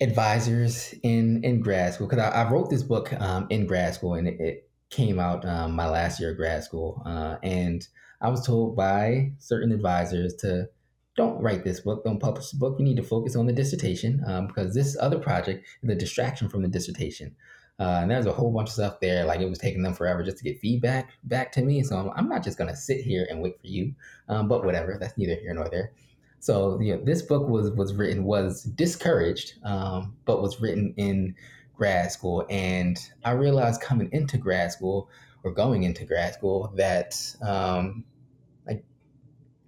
advisors 0.00 0.94
in 1.02 1.42
in 1.44 1.60
grad 1.60 1.94
school 1.94 2.06
because 2.06 2.22
I, 2.22 2.44
I, 2.44 2.50
wrote 2.50 2.70
this 2.70 2.84
book 2.84 3.12
um, 3.20 3.48
in 3.50 3.66
grad 3.66 3.94
school 3.94 4.14
and 4.14 4.28
it, 4.28 4.40
it 4.40 4.70
came 4.90 5.18
out 5.18 5.44
um, 5.44 5.72
my 5.72 5.88
last 5.88 6.20
year 6.20 6.30
of 6.30 6.36
grad 6.36 6.62
school, 6.64 7.02
uh, 7.04 7.36
and 7.42 7.86
I 8.20 8.28
was 8.28 8.46
told 8.46 8.76
by 8.76 9.32
certain 9.38 9.72
advisors 9.72 10.34
to 10.36 10.68
don't 11.16 11.42
write 11.42 11.64
this 11.64 11.80
book, 11.80 12.04
don't 12.04 12.20
publish 12.20 12.50
the 12.50 12.58
book. 12.58 12.76
You 12.78 12.84
need 12.84 12.96
to 12.96 13.02
focus 13.02 13.34
on 13.34 13.46
the 13.46 13.52
dissertation 13.52 14.22
um, 14.26 14.46
because 14.46 14.72
this 14.72 14.96
other 15.00 15.18
project 15.18 15.66
is 15.82 15.90
a 15.90 15.94
distraction 15.96 16.48
from 16.48 16.62
the 16.62 16.68
dissertation. 16.68 17.34
Uh, 17.80 17.98
and 18.02 18.10
there's 18.10 18.26
a 18.26 18.32
whole 18.32 18.52
bunch 18.52 18.68
of 18.68 18.74
stuff 18.74 19.00
there. 19.00 19.24
Like 19.24 19.40
it 19.40 19.48
was 19.48 19.58
taking 19.58 19.82
them 19.82 19.94
forever 19.94 20.22
just 20.22 20.38
to 20.38 20.44
get 20.44 20.60
feedback 20.60 21.10
back 21.24 21.52
to 21.52 21.62
me. 21.62 21.82
So 21.82 21.96
I'm, 21.96 22.10
I'm 22.10 22.28
not 22.28 22.44
just 22.44 22.56
going 22.56 22.70
to 22.70 22.76
sit 22.76 23.00
here 23.00 23.26
and 23.28 23.40
wait 23.40 23.60
for 23.60 23.66
you. 23.66 23.94
Um, 24.28 24.48
but 24.48 24.64
whatever, 24.64 24.96
that's 24.98 25.18
neither 25.18 25.34
here 25.34 25.54
nor 25.54 25.68
there. 25.68 25.92
So 26.40 26.78
know, 26.78 27.02
this 27.04 27.22
book 27.22 27.48
was 27.48 27.70
was 27.70 27.94
written 27.94 28.24
was 28.24 28.62
discouraged, 28.62 29.54
um, 29.64 30.16
but 30.24 30.42
was 30.42 30.60
written 30.60 30.94
in 30.96 31.34
grad 31.74 32.12
school. 32.12 32.46
And 32.48 32.98
I 33.24 33.32
realized 33.32 33.80
coming 33.80 34.08
into 34.12 34.38
grad 34.38 34.72
school 34.72 35.08
or 35.44 35.52
going 35.52 35.84
into 35.84 36.04
grad 36.04 36.34
school 36.34 36.72
that 36.76 37.20
um, 37.42 38.04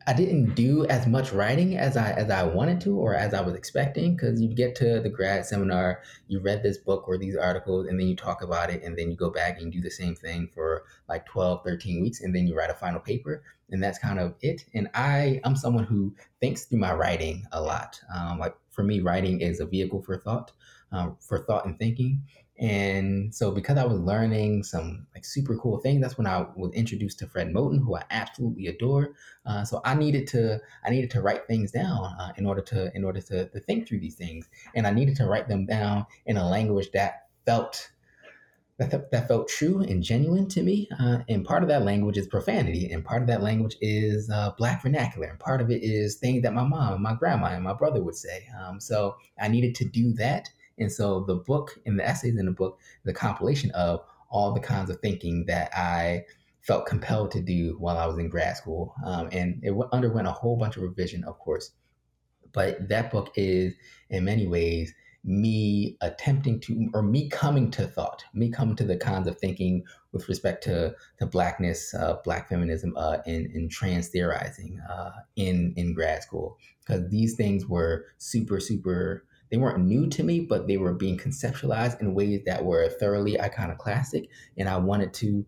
I 0.06 0.12
didn't 0.12 0.54
do 0.54 0.86
as 0.86 1.06
much 1.06 1.32
writing 1.32 1.76
as 1.76 1.96
I 1.96 2.10
as 2.12 2.30
I 2.30 2.42
wanted 2.42 2.80
to 2.80 2.96
or 2.96 3.14
as 3.14 3.34
I 3.34 3.42
was 3.42 3.54
expecting 3.54 4.16
because 4.16 4.40
you 4.40 4.48
get 4.48 4.74
to 4.76 4.98
the 4.98 5.08
grad 5.08 5.46
seminar, 5.46 6.02
you 6.26 6.40
read 6.40 6.64
this 6.64 6.78
book 6.78 7.06
or 7.06 7.18
these 7.18 7.36
articles 7.36 7.86
and 7.86 8.00
then 8.00 8.08
you 8.08 8.16
talk 8.16 8.42
about 8.42 8.70
it 8.70 8.82
and 8.82 8.98
then 8.98 9.10
you 9.10 9.16
go 9.16 9.30
back 9.30 9.60
and 9.60 9.70
do 9.70 9.80
the 9.80 9.90
same 9.90 10.16
thing 10.16 10.48
for 10.52 10.84
like 11.08 11.26
12, 11.26 11.62
13 11.64 12.02
weeks 12.02 12.22
and 12.22 12.34
then 12.34 12.46
you 12.46 12.56
write 12.56 12.70
a 12.70 12.74
final 12.74 12.98
paper 12.98 13.44
and 13.70 13.82
that's 13.82 13.98
kind 13.98 14.18
of 14.18 14.34
it. 14.40 14.64
And 14.74 14.88
I 14.94 15.40
I'm 15.44 15.56
someone 15.56 15.84
who 15.84 16.14
thinks 16.40 16.64
through 16.64 16.78
my 16.78 16.92
writing 16.92 17.44
a 17.52 17.60
lot. 17.60 18.00
Um, 18.14 18.38
like 18.38 18.54
for 18.70 18.82
me, 18.82 19.00
writing 19.00 19.40
is 19.40 19.60
a 19.60 19.66
vehicle 19.66 20.02
for 20.02 20.18
thought, 20.18 20.52
um, 20.92 21.16
for 21.20 21.38
thought 21.38 21.66
and 21.66 21.78
thinking. 21.78 22.22
And 22.58 23.34
so 23.34 23.50
because 23.50 23.78
I 23.78 23.86
was 23.86 23.98
learning 23.98 24.64
some 24.64 25.06
like 25.14 25.24
super 25.24 25.56
cool 25.56 25.78
things, 25.78 26.02
that's 26.02 26.18
when 26.18 26.26
I 26.26 26.44
was 26.56 26.72
introduced 26.74 27.18
to 27.20 27.26
Fred 27.26 27.48
Moten, 27.48 27.82
who 27.82 27.96
I 27.96 28.02
absolutely 28.10 28.66
adore. 28.66 29.14
Uh, 29.46 29.64
so 29.64 29.80
I 29.84 29.94
needed 29.94 30.26
to 30.28 30.60
I 30.84 30.90
needed 30.90 31.10
to 31.12 31.22
write 31.22 31.46
things 31.46 31.72
down 31.72 32.04
uh, 32.20 32.32
in 32.36 32.44
order 32.44 32.60
to 32.62 32.94
in 32.94 33.02
order 33.02 33.20
to, 33.22 33.48
to 33.48 33.60
think 33.60 33.88
through 33.88 34.00
these 34.00 34.16
things, 34.16 34.48
and 34.74 34.86
I 34.86 34.90
needed 34.90 35.16
to 35.16 35.26
write 35.26 35.48
them 35.48 35.64
down 35.64 36.04
in 36.26 36.36
a 36.36 36.46
language 36.46 36.90
that 36.92 37.28
felt 37.46 37.90
that, 38.80 39.10
that 39.12 39.28
felt 39.28 39.48
true 39.48 39.80
and 39.82 40.02
genuine 40.02 40.48
to 40.48 40.62
me. 40.62 40.88
Uh, 40.98 41.18
and 41.28 41.44
part 41.44 41.62
of 41.62 41.68
that 41.68 41.84
language 41.84 42.16
is 42.16 42.26
profanity, 42.26 42.90
and 42.90 43.04
part 43.04 43.22
of 43.22 43.28
that 43.28 43.42
language 43.42 43.76
is 43.80 44.28
uh, 44.30 44.50
Black 44.58 44.82
vernacular, 44.82 45.28
and 45.28 45.38
part 45.38 45.60
of 45.60 45.70
it 45.70 45.82
is 45.82 46.16
things 46.16 46.42
that 46.42 46.54
my 46.54 46.64
mom, 46.64 46.94
and 46.94 47.02
my 47.02 47.14
grandma, 47.14 47.48
and 47.48 47.62
my 47.62 47.74
brother 47.74 48.02
would 48.02 48.16
say. 48.16 48.48
Um, 48.60 48.80
so 48.80 49.16
I 49.40 49.48
needed 49.48 49.74
to 49.76 49.84
do 49.84 50.12
that 50.14 50.48
and 50.80 50.90
so 50.90 51.20
the 51.20 51.36
book 51.36 51.78
and 51.86 51.98
the 51.98 52.08
essays 52.08 52.38
in 52.38 52.46
the 52.46 52.52
book, 52.52 52.80
the 53.04 53.12
compilation 53.12 53.70
of 53.72 54.02
all 54.30 54.52
the 54.52 54.60
kinds 54.60 54.90
of 54.90 54.98
thinking 55.00 55.44
that 55.46 55.70
I 55.76 56.24
felt 56.62 56.86
compelled 56.86 57.30
to 57.32 57.40
do 57.40 57.76
while 57.78 57.98
I 57.98 58.06
was 58.06 58.18
in 58.18 58.28
grad 58.28 58.56
school. 58.56 58.94
Um, 59.04 59.28
and 59.30 59.60
it 59.62 59.74
underwent 59.92 60.26
a 60.26 60.32
whole 60.32 60.56
bunch 60.56 60.76
of 60.76 60.82
revision, 60.82 61.22
of 61.24 61.38
course. 61.38 61.72
But 62.52 62.88
that 62.88 63.10
book 63.10 63.30
is, 63.36 63.74
in 64.08 64.24
many 64.24 64.46
ways, 64.46 64.92
me 65.22 65.96
attempting 66.00 66.60
to, 66.60 66.88
or 66.94 67.02
me 67.02 67.28
coming 67.28 67.70
to 67.70 67.86
thought, 67.86 68.24
me 68.32 68.50
coming 68.50 68.76
to 68.76 68.84
the 68.84 68.96
kinds 68.96 69.28
of 69.28 69.38
thinking 69.38 69.84
with 70.12 70.28
respect 70.28 70.64
to 70.64 70.94
to 71.18 71.26
blackness, 71.26 71.94
uh, 71.94 72.16
black 72.24 72.48
feminism, 72.48 72.94
uh, 72.96 73.18
and, 73.26 73.46
and 73.54 73.70
trans 73.70 74.08
theorizing 74.08 74.80
uh, 74.90 75.12
in 75.36 75.74
in 75.76 75.94
grad 75.94 76.22
school, 76.22 76.56
because 76.80 77.08
these 77.10 77.34
things 77.36 77.66
were 77.66 78.06
super 78.18 78.60
super 78.60 79.24
they 79.50 79.56
weren't 79.56 79.84
new 79.84 80.06
to 80.08 80.22
me, 80.22 80.40
but 80.40 80.68
they 80.68 80.76
were 80.76 80.94
being 80.94 81.18
conceptualized 81.18 82.00
in 82.00 82.14
ways 82.14 82.42
that 82.46 82.64
were 82.64 82.88
thoroughly 82.88 83.40
iconoclastic. 83.40 84.28
And 84.56 84.68
I 84.68 84.76
wanted 84.76 85.12
to, 85.14 85.44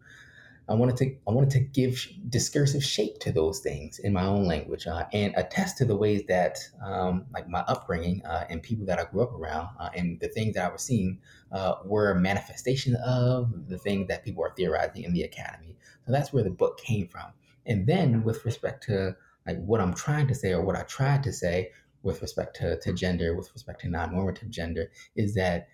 I 0.69 0.75
wanted 0.75 0.97
to, 0.99 1.17
I 1.27 1.33
wanted 1.33 1.51
to 1.51 1.61
give 1.61 2.07
discursive 2.29 2.85
shape 2.85 3.19
to 3.21 3.33
those 3.33 3.61
things 3.61 3.99
in 3.99 4.13
my 4.13 4.25
own 4.25 4.47
language 4.47 4.87
uh, 4.87 5.05
and 5.13 5.35
attest 5.37 5.77
to 5.79 5.85
the 5.85 5.97
ways 5.97 6.23
that, 6.29 6.59
um, 6.85 7.27
like 7.33 7.49
my 7.49 7.61
upbringing 7.61 8.25
uh, 8.25 8.45
and 8.49 8.63
people 8.63 8.87
that 8.87 8.99
I 8.99 9.05
grew 9.05 9.23
up 9.23 9.33
around 9.33 9.69
uh, 9.79 9.91
and 9.97 10.21
the 10.21 10.29
things 10.29 10.55
that 10.55 10.65
I 10.65 10.73
was 10.73 10.83
seeing 10.83 11.19
uh, 11.51 11.75
were 11.85 12.13
a 12.13 12.21
manifestation 12.21 12.95
of 13.05 13.69
the 13.69 13.79
things 13.79 14.09
that 14.09 14.25
people 14.25 14.45
are 14.45 14.55
theorizing 14.57 15.03
in 15.03 15.13
the 15.13 15.23
academy. 15.23 15.77
So 16.07 16.13
that's 16.13 16.33
where 16.33 16.45
the 16.45 16.51
book 16.51 16.79
came 16.79 17.09
from. 17.09 17.33
And 17.67 17.87
then 17.87 18.23
with 18.23 18.45
respect 18.45 18.85
to 18.85 19.17
like 19.47 19.63
what 19.65 19.81
I'm 19.81 19.95
trying 19.95 20.29
to 20.29 20.35
say 20.35 20.53
or 20.53 20.63
what 20.65 20.77
I 20.77 20.83
tried 20.83 21.23
to 21.25 21.33
say 21.33 21.71
with 22.03 22.23
respect 22.23 22.57
to, 22.57 22.79
to 22.81 22.93
gender, 22.93 23.37
with 23.37 23.53
respect 23.53 23.81
to 23.83 23.89
non-normative 23.89 24.51
gender, 24.51 24.91
is 25.17 25.35
that 25.35 25.69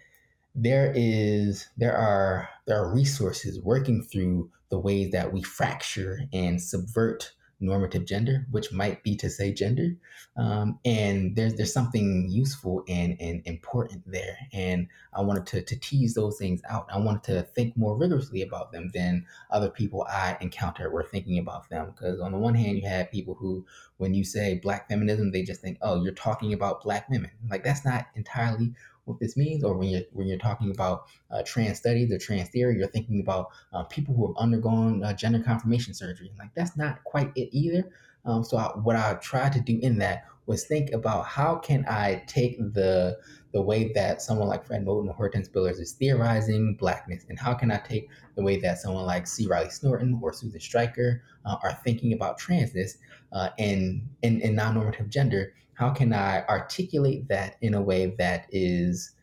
there 0.55 0.93
is 0.97 1.68
there 1.76 1.97
are 1.97 2.49
there 2.66 2.82
are 2.82 2.93
resources 2.93 3.61
working 3.61 4.03
through 4.03 4.51
the 4.70 4.78
ways 4.78 5.12
that 5.12 5.32
we 5.32 5.42
fracture 5.42 6.20
and 6.32 6.60
subvert 6.60 7.32
normative 7.60 8.04
gender, 8.04 8.46
which 8.50 8.72
might 8.72 9.02
be 9.02 9.16
to 9.16 9.28
say 9.28 9.52
gender. 9.52 9.96
Um, 10.36 10.78
and 10.84 11.34
there's 11.34 11.54
there's 11.54 11.72
something 11.72 12.28
useful 12.30 12.84
and, 12.88 13.16
and 13.20 13.42
important 13.46 14.02
there. 14.06 14.36
And 14.52 14.88
I 15.12 15.22
wanted 15.22 15.46
to, 15.46 15.62
to 15.62 15.76
tease 15.80 16.14
those 16.14 16.38
things 16.38 16.60
out. 16.68 16.86
I 16.92 16.98
wanted 16.98 17.24
to 17.24 17.42
think 17.42 17.76
more 17.76 17.96
rigorously 17.96 18.42
about 18.42 18.72
them 18.72 18.90
than 18.94 19.26
other 19.50 19.70
people 19.70 20.06
I 20.08 20.36
encountered 20.40 20.92
were 20.92 21.02
thinking 21.02 21.38
about 21.38 21.68
them. 21.68 21.92
Because 21.94 22.20
on 22.20 22.32
the 22.32 22.38
one 22.38 22.54
hand, 22.54 22.78
you 22.78 22.88
have 22.88 23.10
people 23.10 23.34
who, 23.34 23.66
when 23.96 24.14
you 24.14 24.24
say 24.24 24.60
black 24.62 24.88
feminism, 24.88 25.32
they 25.32 25.42
just 25.42 25.60
think, 25.60 25.78
oh, 25.82 26.02
you're 26.02 26.12
talking 26.12 26.52
about 26.52 26.82
black 26.82 27.08
women. 27.08 27.30
Like 27.50 27.64
that's 27.64 27.84
not 27.84 28.06
entirely 28.14 28.72
what 29.09 29.18
this 29.18 29.36
means, 29.36 29.64
or 29.64 29.76
when 29.76 29.88
you're 29.88 30.02
when 30.12 30.26
you're 30.26 30.38
talking 30.38 30.70
about 30.70 31.06
uh, 31.30 31.42
trans 31.44 31.78
studies 31.78 32.12
or 32.12 32.18
trans 32.18 32.48
theory, 32.50 32.76
you're 32.78 32.88
thinking 32.88 33.20
about 33.20 33.48
uh, 33.72 33.82
people 33.84 34.14
who 34.14 34.26
have 34.28 34.36
undergone 34.36 35.02
uh, 35.02 35.12
gender 35.12 35.40
confirmation 35.40 35.94
surgery. 35.94 36.30
Like 36.38 36.54
that's 36.54 36.76
not 36.76 37.02
quite 37.04 37.32
it 37.34 37.48
either. 37.52 37.90
Um, 38.24 38.44
so 38.44 38.56
I, 38.59 38.66
what 38.78 38.96
I 38.96 39.14
tried 39.14 39.52
to 39.54 39.61
do 39.61 39.78
in 39.80 39.98
that 39.98 40.26
was 40.49 40.64
think 40.64 40.92
about 40.92 41.26
how 41.26 41.57
can 41.57 41.84
I 41.88 42.24
take 42.26 42.59
the 42.59 43.18
the 43.53 43.62
way 43.62 43.92
that 43.94 44.20
someone 44.20 44.49
like 44.49 44.66
Fred 44.66 44.84
Moten 44.84 45.09
or 45.09 45.14
Hortense 45.14 45.49
Spillers 45.49 45.78
is 45.78 45.92
theorizing 45.92 46.76
blackness, 46.76 47.24
and 47.28 47.38
how 47.38 47.55
can 47.55 47.70
I 47.70 47.78
take 47.78 48.09
the 48.34 48.42
way 48.42 48.59
that 48.61 48.78
someone 48.78 49.07
like 49.07 49.26
C. 49.26 49.46
Riley 49.46 49.68
Snorton 49.68 50.20
or 50.20 50.32
Susan 50.32 50.61
Stryker 50.61 51.22
uh, 51.46 51.57
are 51.62 51.78
thinking 51.84 52.12
about 52.12 52.38
transness 52.38 52.96
uh, 53.32 53.51
and, 53.59 54.03
and, 54.22 54.42
and 54.42 54.57
non-normative 54.57 55.09
gender? 55.09 55.55
How 55.74 55.90
can 55.90 56.12
I 56.12 56.44
articulate 56.46 57.28
that 57.28 57.57
in 57.62 57.74
a 57.74 57.80
way 57.80 58.14
that 58.18 58.46
is 58.51 59.14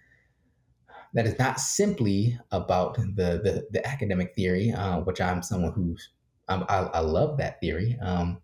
that 1.14 1.28
is 1.28 1.38
not 1.38 1.60
simply 1.60 2.40
about 2.52 2.96
the 2.96 3.40
the, 3.44 3.68
the 3.72 3.88
academic 3.88 4.34
theory, 4.36 4.72
uh, 4.72 5.02
which 5.02 5.22
I'm 5.22 5.44
someone 5.44 5.74
who's 5.74 6.10
I, 6.48 6.56
I, 6.94 7.00
love 7.00 7.38
that 7.38 7.60
theory, 7.60 7.98
um, 8.04 8.40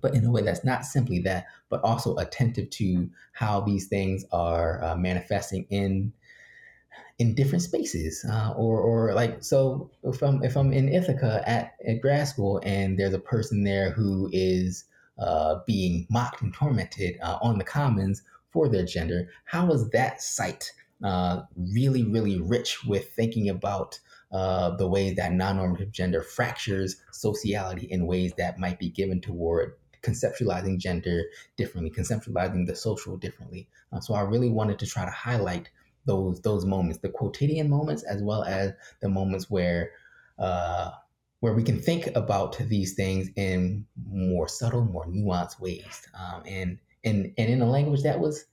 but 0.00 0.14
in 0.14 0.24
a 0.24 0.30
way 0.30 0.42
that's 0.42 0.64
not 0.64 0.84
simply 0.84 1.20
that, 1.20 1.46
but 1.68 1.82
also 1.82 2.16
attentive 2.16 2.70
to 2.70 3.10
how 3.32 3.60
these 3.60 3.86
things 3.88 4.24
are 4.32 4.82
uh, 4.82 4.96
manifesting 4.96 5.66
in 5.70 6.12
in 7.18 7.34
different 7.34 7.62
spaces, 7.62 8.24
uh, 8.30 8.52
or 8.56 8.80
or 8.80 9.14
like 9.14 9.42
so 9.42 9.90
if 10.04 10.22
I'm 10.22 10.42
if 10.42 10.56
I'm 10.56 10.72
in 10.72 10.88
Ithaca 10.88 11.42
at, 11.46 11.74
at 11.86 12.00
grad 12.00 12.28
school 12.28 12.60
and 12.64 12.98
there's 12.98 13.14
a 13.14 13.18
person 13.18 13.64
there 13.64 13.90
who 13.90 14.30
is 14.32 14.84
uh, 15.18 15.56
being 15.66 16.06
mocked 16.10 16.42
and 16.42 16.54
tormented 16.54 17.18
uh, 17.22 17.38
on 17.42 17.58
the 17.58 17.64
commons 17.64 18.22
for 18.50 18.68
their 18.68 18.84
gender, 18.84 19.28
how 19.44 19.70
is 19.72 19.90
that 19.90 20.22
site 20.22 20.72
uh, 21.02 21.42
really, 21.56 22.04
really 22.04 22.40
rich 22.40 22.84
with 22.84 23.10
thinking 23.12 23.48
about 23.48 23.98
uh, 24.32 24.70
the 24.76 24.86
ways 24.86 25.16
that 25.16 25.32
non-normative 25.32 25.90
gender 25.90 26.22
fractures 26.22 26.96
sociality 27.12 27.86
in 27.86 28.06
ways 28.06 28.32
that 28.36 28.58
might 28.58 28.78
be 28.78 28.90
given 28.90 29.20
toward 29.20 29.74
conceptualizing 30.02 30.78
gender 30.78 31.24
differently, 31.56 31.90
conceptualizing 31.90 32.66
the 32.66 32.76
social 32.76 33.16
differently. 33.16 33.68
Uh, 33.92 34.00
so 34.00 34.14
I 34.14 34.22
really 34.22 34.50
wanted 34.50 34.78
to 34.80 34.86
try 34.86 35.04
to 35.04 35.10
highlight 35.10 35.70
those 36.04 36.40
those 36.40 36.64
moments, 36.64 36.98
the 36.98 37.08
quotidian 37.08 37.68
moments, 37.68 38.02
as 38.02 38.22
well 38.22 38.42
as 38.44 38.72
the 39.00 39.08
moments 39.08 39.50
where 39.50 39.92
uh, 40.38 40.90
where 41.40 41.52
we 41.52 41.62
can 41.62 41.80
think 41.80 42.08
about 42.16 42.58
these 42.58 42.94
things 42.94 43.28
in 43.36 43.86
more 44.10 44.48
subtle, 44.48 44.84
more 44.84 45.06
nuanced 45.06 45.60
ways, 45.60 46.08
um, 46.18 46.42
and 46.46 46.78
and 47.04 47.32
and 47.38 47.50
in 47.50 47.60
a 47.60 47.70
language 47.70 48.02
that 48.02 48.18
was 48.18 48.46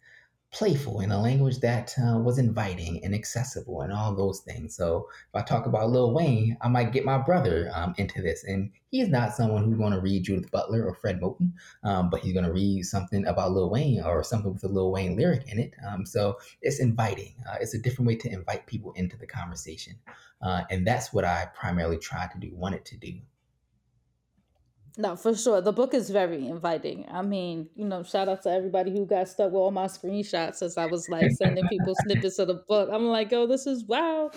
playful 0.56 1.02
in 1.02 1.12
a 1.12 1.22
language 1.22 1.60
that 1.60 1.94
uh, 2.02 2.18
was 2.18 2.38
inviting 2.38 3.04
and 3.04 3.14
accessible 3.14 3.82
and 3.82 3.92
all 3.92 4.16
those 4.16 4.40
things. 4.40 4.74
So 4.74 5.10
if 5.34 5.42
I 5.42 5.46
talk 5.46 5.66
about 5.66 5.90
Lil 5.90 6.14
Wayne, 6.14 6.58
I 6.62 6.70
might 6.70 6.94
get 6.94 7.04
my 7.04 7.18
brother 7.18 7.70
um, 7.76 7.94
into 7.98 8.22
this. 8.22 8.46
And 8.46 8.72
he's 8.90 9.10
not 9.10 9.34
someone 9.34 9.66
who's 9.66 9.78
going 9.78 9.92
to 9.92 10.00
read 10.00 10.24
Judith 10.24 10.50
Butler 10.52 10.88
or 10.88 10.94
Fred 10.94 11.20
Moten, 11.20 11.52
um, 11.84 12.10
but 12.10 12.22
he's 12.22 12.32
going 12.32 12.46
to 12.46 12.54
read 12.54 12.84
something 12.84 13.28
about 13.28 13.52
Lil 13.52 13.70
Wayne 13.70 14.02
or 14.02 14.24
something 14.24 14.54
with 14.54 14.64
a 14.64 14.70
Lil 14.70 14.94
Wayne 14.94 15.18
lyric 15.18 15.44
in 15.52 15.60
it. 15.60 15.74
Um, 15.86 16.06
so 16.06 16.38
it's 16.62 16.80
inviting. 16.80 17.36
Uh, 17.50 17.58
it's 17.60 17.74
a 17.74 17.80
different 17.80 18.08
way 18.08 18.16
to 18.16 18.32
invite 18.32 18.66
people 18.66 18.94
into 18.94 19.18
the 19.18 19.28
conversation. 19.28 19.96
Uh, 20.42 20.62
and 20.72 20.88
that's 20.88 21.12
what 21.12 21.26
I 21.26 21.50
primarily 21.54 21.98
tried 21.98 22.32
to 22.32 22.40
do, 22.40 22.56
wanted 22.56 22.86
to 22.86 22.98
do. 22.98 23.20
No, 24.98 25.16
for 25.18 25.36
sure. 25.36 25.60
The 25.60 25.74
book 25.74 25.94
is 25.94 26.10
very 26.10 26.48
inviting. 26.48 27.06
I 27.12 27.22
mean, 27.22 27.68
you 27.76 27.86
know, 27.86 28.04
shout 28.04 28.30
out 28.30 28.44
to 28.44 28.50
everybody 28.50 28.92
who 28.92 29.06
got 29.06 29.28
stuck 29.28 29.48
with 29.48 29.56
all 29.56 29.72
my 29.72 29.88
screenshots 29.88 30.62
as 30.62 30.78
I 30.78 30.86
was 30.86 31.10
like 31.10 31.32
sending 31.32 31.68
people 31.68 31.94
snippets 32.04 32.40
of 32.40 32.48
the 32.48 32.54
book. 32.54 32.90
I'm 32.92 33.06
like, 33.08 33.34
oh, 33.34 33.46
this 33.46 33.68
is 33.68 33.84
wow. 33.84 34.32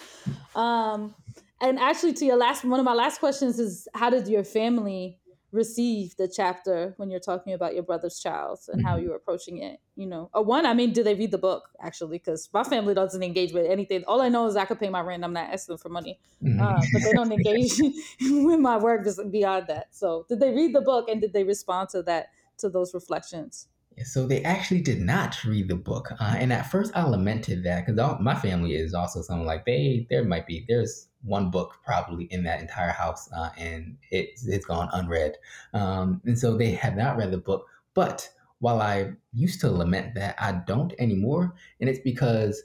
Um, 0.56 1.14
and 1.60 1.78
actually, 1.78 2.12
to 2.14 2.24
your 2.24 2.36
last 2.36 2.64
one 2.64 2.80
of 2.80 2.84
my 2.84 2.94
last 2.94 3.20
questions 3.20 3.60
is, 3.60 3.86
how 3.94 4.10
did 4.10 4.26
your 4.26 4.44
family 4.44 5.18
receive 5.52 6.16
the 6.16 6.28
chapter 6.28 6.94
when 6.96 7.10
you're 7.10 7.20
talking 7.20 7.52
about 7.52 7.74
your 7.74 7.82
brother's 7.82 8.18
child 8.18 8.58
and 8.68 8.84
how 8.84 8.94
mm-hmm. 8.94 9.06
you're 9.06 9.16
approaching 9.16 9.62
it 9.62 9.80
you 9.98 10.06
know? 10.06 10.30
Or 10.32 10.44
one 10.44 10.64
i 10.64 10.72
mean 10.72 10.92
do 10.92 11.02
they 11.02 11.14
read 11.14 11.32
the 11.32 11.38
book 11.38 11.68
actually? 11.82 12.18
Because 12.18 12.48
my 12.54 12.62
family 12.62 12.94
doesn't 12.94 13.22
engage 13.22 13.52
with 13.52 13.66
anything. 13.66 14.04
All 14.06 14.22
i 14.22 14.28
know 14.28 14.46
is 14.46 14.56
i 14.56 14.64
could 14.64 14.78
pay 14.78 14.88
my 14.88 15.00
rent. 15.00 15.24
I'm 15.24 15.32
not 15.32 15.52
asking 15.52 15.78
for 15.78 15.90
money. 15.90 16.18
Mm-hmm. 16.42 16.62
uh, 16.62 16.80
but 16.92 17.02
they 17.02 17.12
don't 17.12 17.32
engage 17.38 17.78
with 18.20 18.60
my 18.60 18.78
work 18.78 19.06
beyond 19.30 19.66
that. 19.66 19.88
So 19.90 20.24
did 20.28 20.40
they 20.40 20.52
read 20.52 20.74
the 20.74 20.80
book 20.80 21.08
and 21.10 21.20
did 21.20 21.32
they 21.32 21.44
respond 21.44 21.90
to 21.90 22.02
that 22.04 22.28
to 22.58 22.70
those 22.70 22.94
reflections 22.94 23.66
so 24.04 24.26
they 24.26 24.42
actually 24.42 24.80
did 24.80 25.00
not 25.00 25.42
read 25.44 25.68
the 25.68 25.74
book, 25.76 26.10
uh, 26.12 26.34
and 26.38 26.52
at 26.52 26.70
first 26.70 26.92
I 26.94 27.04
lamented 27.04 27.64
that 27.64 27.86
because 27.86 28.18
my 28.20 28.34
family 28.34 28.74
is 28.74 28.94
also 28.94 29.22
someone 29.22 29.46
like 29.46 29.64
they 29.64 30.06
there 30.10 30.24
might 30.24 30.46
be 30.46 30.64
there's 30.68 31.08
one 31.22 31.50
book 31.50 31.74
probably 31.84 32.24
in 32.26 32.44
that 32.44 32.60
entire 32.60 32.90
house, 32.90 33.28
uh, 33.32 33.50
and 33.56 33.96
it's 34.10 34.46
it's 34.46 34.66
gone 34.66 34.88
unread, 34.92 35.36
um, 35.74 36.20
and 36.24 36.38
so 36.38 36.56
they 36.56 36.72
have 36.72 36.96
not 36.96 37.16
read 37.16 37.30
the 37.30 37.38
book. 37.38 37.66
But 37.94 38.28
while 38.60 38.80
I 38.82 39.12
used 39.32 39.60
to 39.60 39.70
lament 39.70 40.14
that, 40.14 40.34
I 40.38 40.52
don't 40.66 40.92
anymore, 40.98 41.54
and 41.80 41.88
it's 41.88 42.00
because 42.00 42.62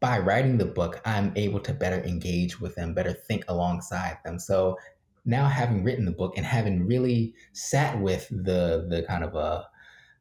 by 0.00 0.18
writing 0.18 0.58
the 0.58 0.66
book, 0.66 1.00
I'm 1.04 1.32
able 1.36 1.60
to 1.60 1.72
better 1.72 2.02
engage 2.02 2.60
with 2.60 2.74
them, 2.74 2.94
better 2.94 3.12
think 3.12 3.44
alongside 3.48 4.18
them. 4.24 4.38
So 4.38 4.76
now 5.24 5.46
having 5.48 5.82
written 5.82 6.04
the 6.04 6.12
book 6.12 6.34
and 6.36 6.44
having 6.44 6.86
really 6.86 7.34
sat 7.52 7.98
with 8.00 8.28
the 8.28 8.86
the 8.88 9.04
kind 9.08 9.24
of 9.24 9.34
a 9.34 9.38
uh, 9.38 9.64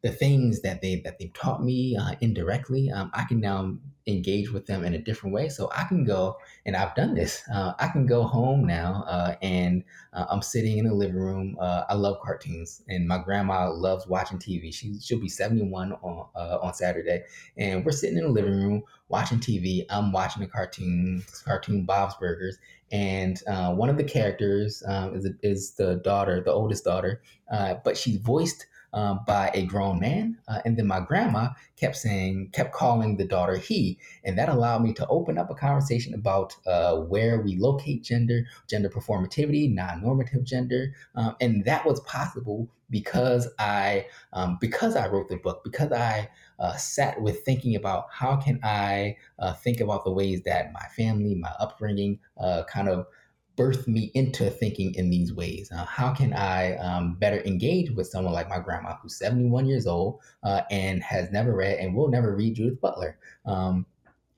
the 0.03 0.11
things 0.11 0.61
that 0.61 0.81
they 0.81 0.97
that 0.97 1.17
they've 1.17 1.33
taught 1.33 1.63
me 1.63 1.95
uh, 1.95 2.13
indirectly, 2.19 2.91
um, 2.91 3.09
I 3.13 3.23
can 3.23 3.39
now 3.39 3.77
engage 4.05 4.51
with 4.51 4.65
them 4.65 4.83
in 4.83 4.93
a 4.93 4.97
different 4.97 5.33
way. 5.33 5.47
So 5.47 5.71
I 5.73 5.85
can 5.85 6.03
go, 6.03 6.37
and 6.65 6.75
I've 6.75 6.93
done 6.93 7.13
this. 7.15 7.41
Uh, 7.51 7.71
I 7.79 7.87
can 7.87 8.05
go 8.05 8.23
home 8.23 8.67
now, 8.67 9.05
uh, 9.07 9.35
and 9.41 9.81
uh, 10.11 10.25
I'm 10.29 10.41
sitting 10.41 10.77
in 10.77 10.85
the 10.85 10.93
living 10.93 11.15
room. 11.15 11.55
Uh, 11.57 11.85
I 11.87 11.93
love 11.93 12.19
cartoons, 12.21 12.83
and 12.89 13.07
my 13.07 13.17
grandma 13.17 13.71
loves 13.71 14.05
watching 14.05 14.39
TV. 14.39 14.73
She 14.73 14.99
she'll 14.99 15.21
be 15.21 15.29
71 15.29 15.93
on 15.93 16.27
uh, 16.35 16.57
on 16.61 16.73
Saturday, 16.73 17.23
and 17.55 17.85
we're 17.85 17.93
sitting 17.93 18.17
in 18.17 18.25
the 18.25 18.29
living 18.29 18.51
room 18.53 18.83
watching 19.07 19.39
TV. 19.39 19.85
I'm 19.89 20.11
watching 20.11 20.43
a 20.43 20.47
cartoon, 20.47 21.23
cartoon 21.45 21.85
Bob's 21.85 22.15
Burgers, 22.19 22.57
and 22.91 23.41
one 23.47 23.89
of 23.89 23.95
the 23.95 24.03
characters 24.03 24.83
um, 24.85 25.15
is 25.15 25.29
is 25.41 25.75
the 25.75 25.95
daughter, 25.95 26.41
the 26.43 26.51
oldest 26.51 26.83
daughter, 26.83 27.21
but 27.49 27.95
she's 27.95 28.17
voiced 28.17 28.65
um, 28.93 29.21
by 29.25 29.51
a 29.53 29.65
grown 29.65 29.99
man. 29.99 30.37
Uh, 30.47 30.59
and 30.65 30.77
then 30.77 30.87
my 30.87 30.99
grandma 30.99 31.49
kept 31.75 31.95
saying, 31.95 32.49
kept 32.53 32.73
calling 32.73 33.17
the 33.17 33.25
daughter 33.25 33.57
he. 33.57 33.97
And 34.23 34.37
that 34.37 34.49
allowed 34.49 34.83
me 34.83 34.93
to 34.93 35.07
open 35.07 35.37
up 35.37 35.49
a 35.49 35.55
conversation 35.55 36.13
about 36.13 36.55
uh, 36.65 36.97
where 36.97 37.41
we 37.41 37.55
locate 37.55 38.03
gender, 38.03 38.45
gender 38.69 38.89
performativity, 38.89 39.73
non 39.73 40.01
normative 40.01 40.43
gender. 40.43 40.93
Um, 41.15 41.35
and 41.41 41.65
that 41.65 41.85
was 41.85 41.99
possible 42.01 42.69
because 42.89 43.47
I, 43.57 44.05
um, 44.33 44.57
because 44.61 44.95
I 44.95 45.07
wrote 45.07 45.27
the 45.27 45.37
book, 45.37 45.63
because 45.63 45.91
I 45.91 46.29
uh, 46.59 46.75
sat 46.77 47.19
with 47.21 47.43
thinking 47.43 47.75
about 47.75 48.07
how 48.11 48.35
can 48.35 48.59
I 48.63 49.17
uh, 49.39 49.53
think 49.53 49.81
about 49.81 50.05
the 50.05 50.11
ways 50.11 50.43
that 50.43 50.71
my 50.71 50.85
family, 50.95 51.33
my 51.35 51.51
upbringing, 51.59 52.19
uh, 52.37 52.63
kind 52.65 52.87
of 52.87 53.07
birthed 53.55 53.87
me 53.87 54.11
into 54.13 54.49
thinking 54.49 54.95
in 54.95 55.09
these 55.09 55.33
ways. 55.33 55.71
Uh, 55.71 55.85
how 55.85 56.13
can 56.13 56.33
I 56.33 56.75
um, 56.77 57.15
better 57.15 57.41
engage 57.45 57.91
with 57.91 58.07
someone 58.07 58.33
like 58.33 58.49
my 58.49 58.59
grandma, 58.59 58.95
who's 59.01 59.17
71 59.17 59.65
years 59.67 59.85
old 59.85 60.21
uh, 60.43 60.61
and 60.71 61.03
has 61.03 61.31
never 61.31 61.55
read 61.55 61.77
and 61.79 61.95
will 61.95 62.09
never 62.09 62.35
read 62.35 62.55
Judith 62.55 62.81
Butler? 62.81 63.17
Um, 63.45 63.85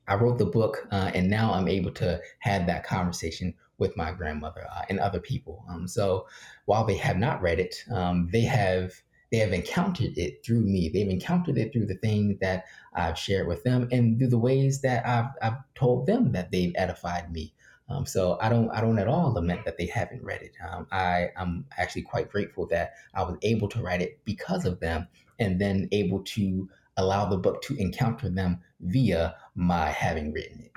I 0.07 0.16
wrote 0.16 0.38
the 0.38 0.45
book, 0.45 0.88
uh, 0.91 1.11
and 1.16 1.30
now 1.30 1.53
I'm 1.53 1.68
able 1.68 1.91
to 1.93 2.22
have 2.39 2.68
that 2.68 2.86
conversation 2.86 3.53
with 3.78 3.97
my 3.97 4.11
grandmother 4.11 4.68
uh, 4.72 4.84
and 4.89 4.99
other 4.99 5.20
people. 5.20 5.66
Um, 5.70 5.88
so 5.88 6.28
while 6.66 6.86
they 6.86 6.97
have 6.97 7.18
not 7.18 7.41
read 7.41 7.59
it, 7.59 7.84
um, 7.91 8.30
they 8.32 8.41
have 8.41 8.93
they 9.32 9.38
have 9.38 9.53
encountered 9.53 10.18
it 10.18 10.45
through 10.45 10.61
me. 10.61 10.88
They've 10.88 11.09
encountered 11.09 11.57
it 11.57 11.74
through 11.74 11.88
the 11.88 11.95
things 11.97 12.38
that 12.39 12.66
I've 12.93 13.18
shared 13.18 13.47
with 13.47 13.63
them 13.63 13.88
and 13.91 14.18
through 14.18 14.30
the 14.30 14.38
ways 14.38 14.82
that 14.82 15.05
I've, 15.05 15.32
I've 15.41 15.57
told 15.74 16.05
them 16.05 16.32
that 16.34 16.51
they've 16.51 16.74
edified 16.76 17.32
me. 17.34 17.53
Um, 17.88 18.05
so 18.05 18.38
I 18.41 18.49
don't 18.49 18.69
I 18.71 18.81
don't 18.81 18.97
at 18.97 19.07
all 19.07 19.33
lament 19.33 19.63
that 19.65 19.77
they 19.77 19.86
haven't 19.86 20.23
read 20.23 20.41
it. 20.41 20.53
Um, 20.67 20.88
I 20.91 21.29
I'm 21.38 21.65
actually 21.77 22.01
quite 22.01 22.31
grateful 22.31 22.65
that 22.67 22.93
I 23.13 23.23
was 23.23 23.38
able 23.43 23.67
to 23.69 23.81
write 23.81 24.01
it 24.01 24.19
because 24.25 24.65
of 24.65 24.79
them, 24.79 25.07
and 25.39 25.61
then 25.61 25.88
able 25.91 26.23
to 26.23 26.69
allow 26.97 27.25
the 27.25 27.38
book 27.38 27.61
to 27.63 27.75
encounter 27.75 28.29
them 28.29 28.61
via 28.79 29.36
my 29.55 29.89
having 29.89 30.31
written 30.31 30.61
it. 30.61 30.71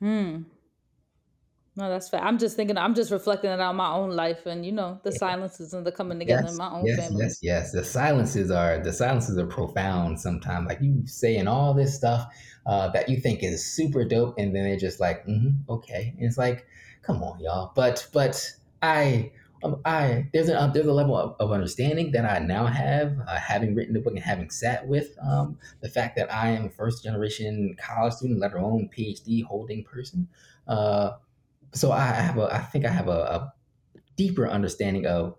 Hmm. 0.00 0.42
No, 1.78 1.90
that's 1.90 2.08
fair. 2.08 2.22
I'm 2.22 2.38
just 2.38 2.56
thinking. 2.56 2.78
I'm 2.78 2.94
just 2.94 3.10
reflecting 3.10 3.50
it 3.50 3.60
on 3.60 3.76
my 3.76 3.92
own 3.92 4.10
life, 4.10 4.46
and 4.46 4.64
you 4.64 4.72
know, 4.72 4.98
the 5.04 5.12
silences 5.12 5.74
and 5.74 5.86
the 5.86 5.92
coming 5.92 6.18
together 6.18 6.44
yes, 6.44 6.52
in 6.52 6.56
my 6.56 6.70
own 6.70 6.86
yes, 6.86 6.98
family. 6.98 7.22
Yes, 7.22 7.38
yes, 7.42 7.72
The 7.72 7.84
silences 7.84 8.50
are 8.50 8.78
the 8.82 8.94
silences 8.94 9.36
are 9.36 9.46
profound. 9.46 10.18
Sometimes, 10.18 10.68
like 10.68 10.80
you 10.80 11.02
saying 11.06 11.46
all 11.46 11.74
this 11.74 11.94
stuff 11.94 12.32
uh, 12.64 12.88
that 12.92 13.10
you 13.10 13.18
think 13.18 13.42
is 13.42 13.62
super 13.62 14.06
dope, 14.06 14.38
and 14.38 14.56
then 14.56 14.64
they're 14.64 14.78
just 14.78 15.00
like, 15.00 15.26
mm-hmm, 15.26 15.70
okay. 15.70 16.14
And 16.16 16.26
it's 16.26 16.38
like, 16.38 16.66
come 17.02 17.22
on, 17.22 17.40
y'all. 17.40 17.72
But 17.74 18.08
but 18.10 18.42
I 18.80 19.32
um, 19.62 19.82
I 19.84 20.28
there's 20.32 20.48
a 20.48 20.58
uh, 20.58 20.68
there's 20.68 20.86
a 20.86 20.92
level 20.94 21.14
of, 21.14 21.36
of, 21.40 21.52
understanding 21.52 22.10
that 22.12 22.24
I 22.24 22.38
now 22.38 22.66
have, 22.66 23.18
uh, 23.28 23.36
having 23.38 23.74
written 23.74 23.92
the 23.92 24.00
book 24.00 24.14
and 24.14 24.22
having 24.22 24.48
sat 24.48 24.86
with 24.86 25.14
um, 25.22 25.58
the 25.82 25.90
fact 25.90 26.16
that 26.16 26.32
I 26.32 26.50
am 26.50 26.66
a 26.66 26.70
first 26.70 27.04
generation 27.04 27.76
college 27.78 28.14
student, 28.14 28.40
let 28.40 28.54
alone 28.54 28.88
PhD 28.96 29.44
holding 29.44 29.84
person. 29.84 30.28
Uh, 30.66 31.12
so 31.72 31.92
I 31.92 32.06
have 32.06 32.38
a, 32.38 32.54
I 32.54 32.58
think 32.60 32.84
I 32.84 32.90
have 32.90 33.08
a, 33.08 33.10
a 33.10 33.52
deeper 34.16 34.48
understanding 34.48 35.06
of 35.06 35.36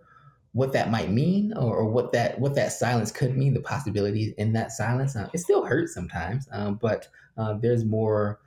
what 0.53 0.73
that 0.73 0.89
might 0.89 1.11
mean 1.11 1.53
or, 1.53 1.75
or, 1.75 1.85
what 1.89 2.11
that 2.13 2.39
what 2.39 2.55
that 2.55 2.71
silence 2.71 3.11
could 3.11 3.37
mean, 3.37 3.53
the 3.53 3.61
possibilities 3.61 4.33
in 4.37 4.53
that 4.53 4.71
silence. 4.71 5.15
Uh, 5.15 5.29
it 5.33 5.39
still 5.39 5.65
hurts 5.65 5.93
sometimes, 5.93 6.47
um, 6.51 6.79
but 6.81 7.07
uh, 7.37 7.53
there's 7.61 7.85
more 7.85 8.39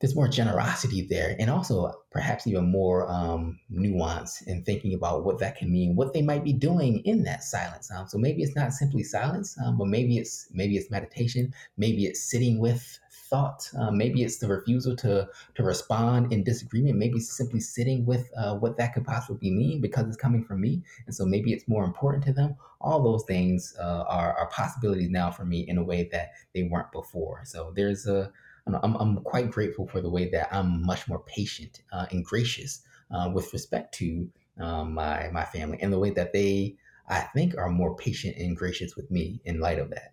there's 0.00 0.14
more 0.14 0.28
generosity 0.28 1.02
there, 1.02 1.34
and 1.38 1.50
also 1.50 1.90
perhaps 2.10 2.46
even 2.46 2.70
more 2.70 3.10
um, 3.10 3.58
nuance 3.70 4.42
in 4.42 4.62
thinking 4.62 4.92
about 4.92 5.24
what 5.24 5.38
that 5.38 5.56
can 5.56 5.72
mean, 5.72 5.96
what 5.96 6.12
they 6.12 6.20
might 6.20 6.44
be 6.44 6.52
doing 6.52 6.98
in 7.06 7.22
that 7.22 7.42
silence. 7.42 7.90
Um, 7.90 8.06
so 8.06 8.18
maybe 8.18 8.42
it's 8.42 8.54
not 8.54 8.74
simply 8.74 9.02
silence, 9.02 9.56
um, 9.64 9.78
but 9.78 9.86
maybe 9.88 10.18
it's 10.18 10.48
maybe 10.52 10.76
it's 10.76 10.90
meditation, 10.90 11.52
maybe 11.78 12.04
it's 12.04 12.22
sitting 12.22 12.58
with 12.58 12.98
thought. 13.28 13.68
Uh, 13.78 13.90
maybe 13.90 14.22
it's 14.22 14.38
the 14.38 14.48
refusal 14.48 14.96
to 14.96 15.28
to 15.54 15.62
respond 15.62 16.32
in 16.32 16.44
disagreement. 16.44 16.96
Maybe 16.98 17.20
simply 17.20 17.60
sitting 17.60 18.06
with 18.06 18.30
uh, 18.36 18.56
what 18.56 18.76
that 18.78 18.94
could 18.94 19.04
possibly 19.04 19.50
mean 19.50 19.80
because 19.80 20.06
it's 20.06 20.16
coming 20.16 20.44
from 20.44 20.60
me, 20.60 20.82
and 21.06 21.14
so 21.14 21.24
maybe 21.24 21.52
it's 21.52 21.68
more 21.68 21.84
important 21.84 22.24
to 22.24 22.32
them. 22.32 22.56
All 22.80 23.02
those 23.02 23.24
things 23.24 23.74
uh, 23.80 24.04
are, 24.06 24.36
are 24.36 24.48
possibilities 24.48 25.10
now 25.10 25.30
for 25.30 25.44
me 25.44 25.60
in 25.68 25.78
a 25.78 25.84
way 25.84 26.08
that 26.12 26.32
they 26.54 26.64
weren't 26.64 26.92
before. 26.92 27.42
So 27.44 27.72
there's 27.74 28.06
a 28.06 28.32
I'm, 28.66 28.96
I'm 28.96 29.16
quite 29.18 29.50
grateful 29.50 29.86
for 29.86 30.00
the 30.00 30.10
way 30.10 30.28
that 30.30 30.52
I'm 30.52 30.84
much 30.84 31.08
more 31.08 31.20
patient 31.20 31.82
uh, 31.92 32.06
and 32.10 32.24
gracious 32.24 32.82
uh, 33.10 33.30
with 33.32 33.52
respect 33.52 33.94
to 33.94 34.28
um, 34.58 34.94
my 34.94 35.28
my 35.32 35.44
family 35.44 35.78
and 35.80 35.92
the 35.92 35.98
way 35.98 36.10
that 36.10 36.32
they 36.32 36.76
I 37.08 37.20
think 37.20 37.56
are 37.56 37.68
more 37.68 37.94
patient 37.94 38.36
and 38.36 38.56
gracious 38.56 38.96
with 38.96 39.10
me 39.10 39.40
in 39.44 39.60
light 39.60 39.78
of 39.78 39.90
that. 39.90 40.12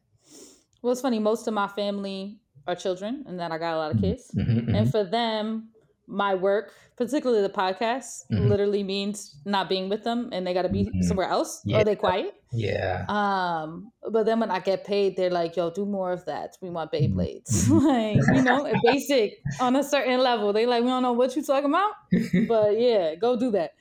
Well, 0.82 0.92
it's 0.92 1.02
funny. 1.02 1.20
Most 1.20 1.48
of 1.48 1.54
my 1.54 1.68
family 1.68 2.40
are 2.68 2.76
children 2.76 3.24
and 3.28 3.40
that 3.40 3.52
I 3.52 3.58
got 3.58 3.76
a 3.76 3.78
lot 3.78 3.92
of 3.92 3.98
mm-hmm. 3.98 4.06
kids. 4.06 4.32
Mm-hmm, 4.36 4.60
mm-hmm. 4.60 4.76
And 4.76 4.92
for 4.92 5.04
them, 5.04 5.70
my 6.08 6.36
work, 6.36 6.74
particularly 6.98 7.42
the 7.42 7.54
podcast, 7.54 8.24
mm-hmm. 8.32 8.48
literally 8.48 8.84
means 8.84 9.38
not 9.46 9.70
being 9.70 9.90
with 9.90 10.04
them 10.04 10.30
and 10.32 10.46
they 10.46 10.54
got 10.54 10.64
to 10.64 10.70
be 10.70 10.86
mm-hmm. 10.86 11.02
somewhere 11.02 11.28
else 11.28 11.62
yeah. 11.66 11.80
or 11.80 11.84
they 11.84 11.96
quiet. 11.96 12.34
Yeah. 12.52 13.06
Um, 13.08 13.92
but 14.12 14.26
then 14.26 14.40
when 14.40 14.52
I 14.52 14.60
get 14.60 14.86
paid, 14.86 15.18
they're 15.18 15.32
like, 15.32 15.56
yo, 15.56 15.72
do 15.72 15.86
more 15.86 16.12
of 16.12 16.26
that. 16.26 16.58
We 16.62 16.70
want 16.70 16.92
Beyblades. 16.92 17.68
Mm-hmm. 17.68 17.78
like, 18.28 18.38
you 18.38 18.44
know, 18.44 18.72
basic 18.84 19.40
on 19.60 19.76
a 19.76 19.84
certain 19.84 20.20
level. 20.20 20.54
They 20.54 20.66
like, 20.66 20.84
we 20.84 20.90
don't 20.90 21.04
know 21.04 21.14
what 21.14 21.36
you're 21.36 21.46
talking 21.46 21.70
about, 21.70 21.92
but 22.48 22.80
yeah, 22.80 23.16
go 23.16 23.38
do 23.38 23.52
that. 23.52 23.72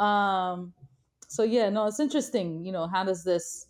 Um, 0.00 0.72
so 1.28 1.44
yeah, 1.44 1.70
no, 1.70 1.86
it's 1.86 2.00
interesting. 2.00 2.64
You 2.64 2.72
know, 2.72 2.86
how 2.86 3.04
does 3.04 3.24
this 3.24 3.66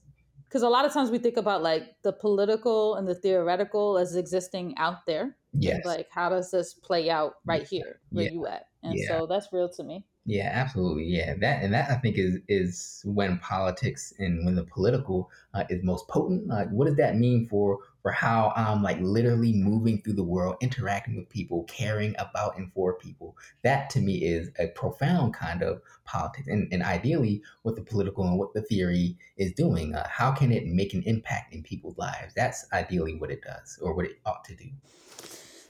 because 0.53 0.63
a 0.63 0.69
lot 0.69 0.85
of 0.85 0.93
times 0.93 1.11
we 1.11 1.17
think 1.17 1.39
about 1.39 1.63
like 1.63 1.97
the 2.03 2.13
political 2.13 2.97
and 2.97 3.09
the 3.09 3.15
theoretical 3.15 3.97
as 3.97 4.17
existing 4.17 4.75
out 4.77 5.07
there. 5.07 5.35
Yes. 5.55 5.81
Like 5.87 6.09
how 6.11 6.29
does 6.29 6.51
this 6.51 6.75
play 6.75 7.09
out 7.09 7.37
right 7.47 7.67
here 7.67 8.01
where 8.11 8.27
yeah. 8.27 8.33
you 8.33 8.47
at? 8.47 8.67
And 8.83 8.99
yeah. 8.99 9.09
so 9.09 9.27
that's 9.27 9.49
real 9.51 9.71
to 9.71 9.83
me. 9.83 10.05
Yeah, 10.27 10.51
absolutely. 10.53 11.05
Yeah, 11.05 11.35
that 11.41 11.65
and 11.65 11.73
that 11.73 11.91
I 11.91 11.95
think 11.95 12.19
is 12.19 12.39
is 12.49 13.03
when 13.07 13.39
politics 13.39 14.13
and 14.19 14.45
when 14.45 14.55
the 14.55 14.65
political 14.65 15.31
uh, 15.55 15.65
is 15.71 15.83
most 15.83 16.07
potent. 16.09 16.47
Like, 16.47 16.69
what 16.69 16.87
does 16.87 16.97
that 16.97 17.17
mean 17.17 17.49
for 17.49 17.79
for 18.03 18.11
how 18.11 18.53
I'm 18.57 18.83
like 18.83 18.99
literally 19.01 19.53
moving 19.53 20.03
through 20.03 20.15
the 20.15 20.25
world, 20.25 20.57
interacting 20.61 21.17
with 21.17 21.29
people, 21.29 21.65
caring 21.65 22.15
about 22.19 22.59
and 22.59 22.73
for 22.73 22.95
people? 22.95 23.37
That 23.63 23.89
to 23.91 24.01
me 24.01 24.25
is 24.25 24.51
a 24.59 24.69
profound 24.69 25.35
kind 25.35 25.63
of 25.63 25.81
politics, 26.05 26.49
and 26.49 26.73
and 26.73 26.83
ideally, 26.83 27.43
what 27.63 27.77
the 27.77 27.83
political 27.83 28.27
and 28.27 28.39
what 28.39 28.53
the 28.55 28.63
theory 28.63 29.17
is 29.37 29.53
doing. 29.53 29.95
Uh, 29.95 30.07
how 30.09 30.33
can 30.33 30.53
it 30.53 30.67
make 30.67 30.95
an 30.95 31.03
impact 31.05 31.55
in 31.55 31.63
people's 31.63 31.97
lives? 31.97 32.35
That's 32.35 32.67
ideally 32.73 33.15
what 33.15 33.31
it 33.31 33.43
does, 33.43 33.79
or 33.81 33.95
what 33.95 34.07
it 34.07 34.19
ought 34.27 34.45
to 34.45 34.55
do. 34.55 34.69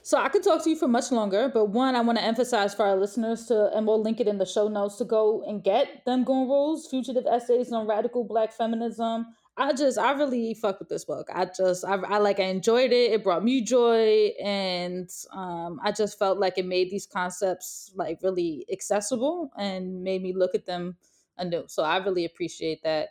So 0.05 0.17
I 0.17 0.27
could 0.27 0.43
talk 0.43 0.61
to 0.65 0.69
you 0.69 0.75
for 0.75 0.89
much 0.89 1.13
longer, 1.13 1.49
but 1.53 1.69
one, 1.69 1.95
I 1.95 2.01
want 2.01 2.17
to 2.17 2.23
emphasize 2.25 2.75
for 2.75 2.85
our 2.85 2.97
listeners 2.97 3.45
to, 3.45 3.73
and 3.73 3.87
we'll 3.87 4.01
link 4.01 4.19
it 4.19 4.27
in 4.27 4.37
the 4.37 4.45
show 4.45 4.67
notes 4.67 4.97
to 4.97 5.05
go 5.05 5.45
and 5.47 5.63
get 5.63 6.03
them 6.05 6.25
Goon 6.25 6.49
Rules, 6.49 6.87
fugitive 6.87 7.25
essays 7.25 7.71
on 7.71 7.87
radical 7.87 8.25
black 8.25 8.51
feminism. 8.51 9.27
I 9.55 9.73
just, 9.73 9.99
I 9.99 10.13
really 10.13 10.55
fuck 10.55 10.79
with 10.79 10.89
this 10.89 11.05
book. 11.05 11.27
I 11.31 11.45
just, 11.45 11.85
I, 11.85 11.95
I 11.95 12.17
like, 12.17 12.39
I 12.39 12.45
enjoyed 12.45 12.91
it. 12.91 13.11
It 13.11 13.23
brought 13.23 13.43
me 13.43 13.61
joy, 13.61 14.31
and 14.43 15.07
um, 15.31 15.79
I 15.83 15.91
just 15.91 16.17
felt 16.17 16.39
like 16.39 16.57
it 16.57 16.65
made 16.65 16.89
these 16.89 17.05
concepts 17.05 17.91
like 17.95 18.19
really 18.23 18.65
accessible 18.71 19.51
and 19.55 20.03
made 20.03 20.23
me 20.23 20.33
look 20.33 20.55
at 20.55 20.65
them 20.65 20.97
anew. 21.37 21.65
So 21.67 21.83
I 21.83 21.97
really 21.97 22.25
appreciate 22.25 22.81
that. 22.83 23.09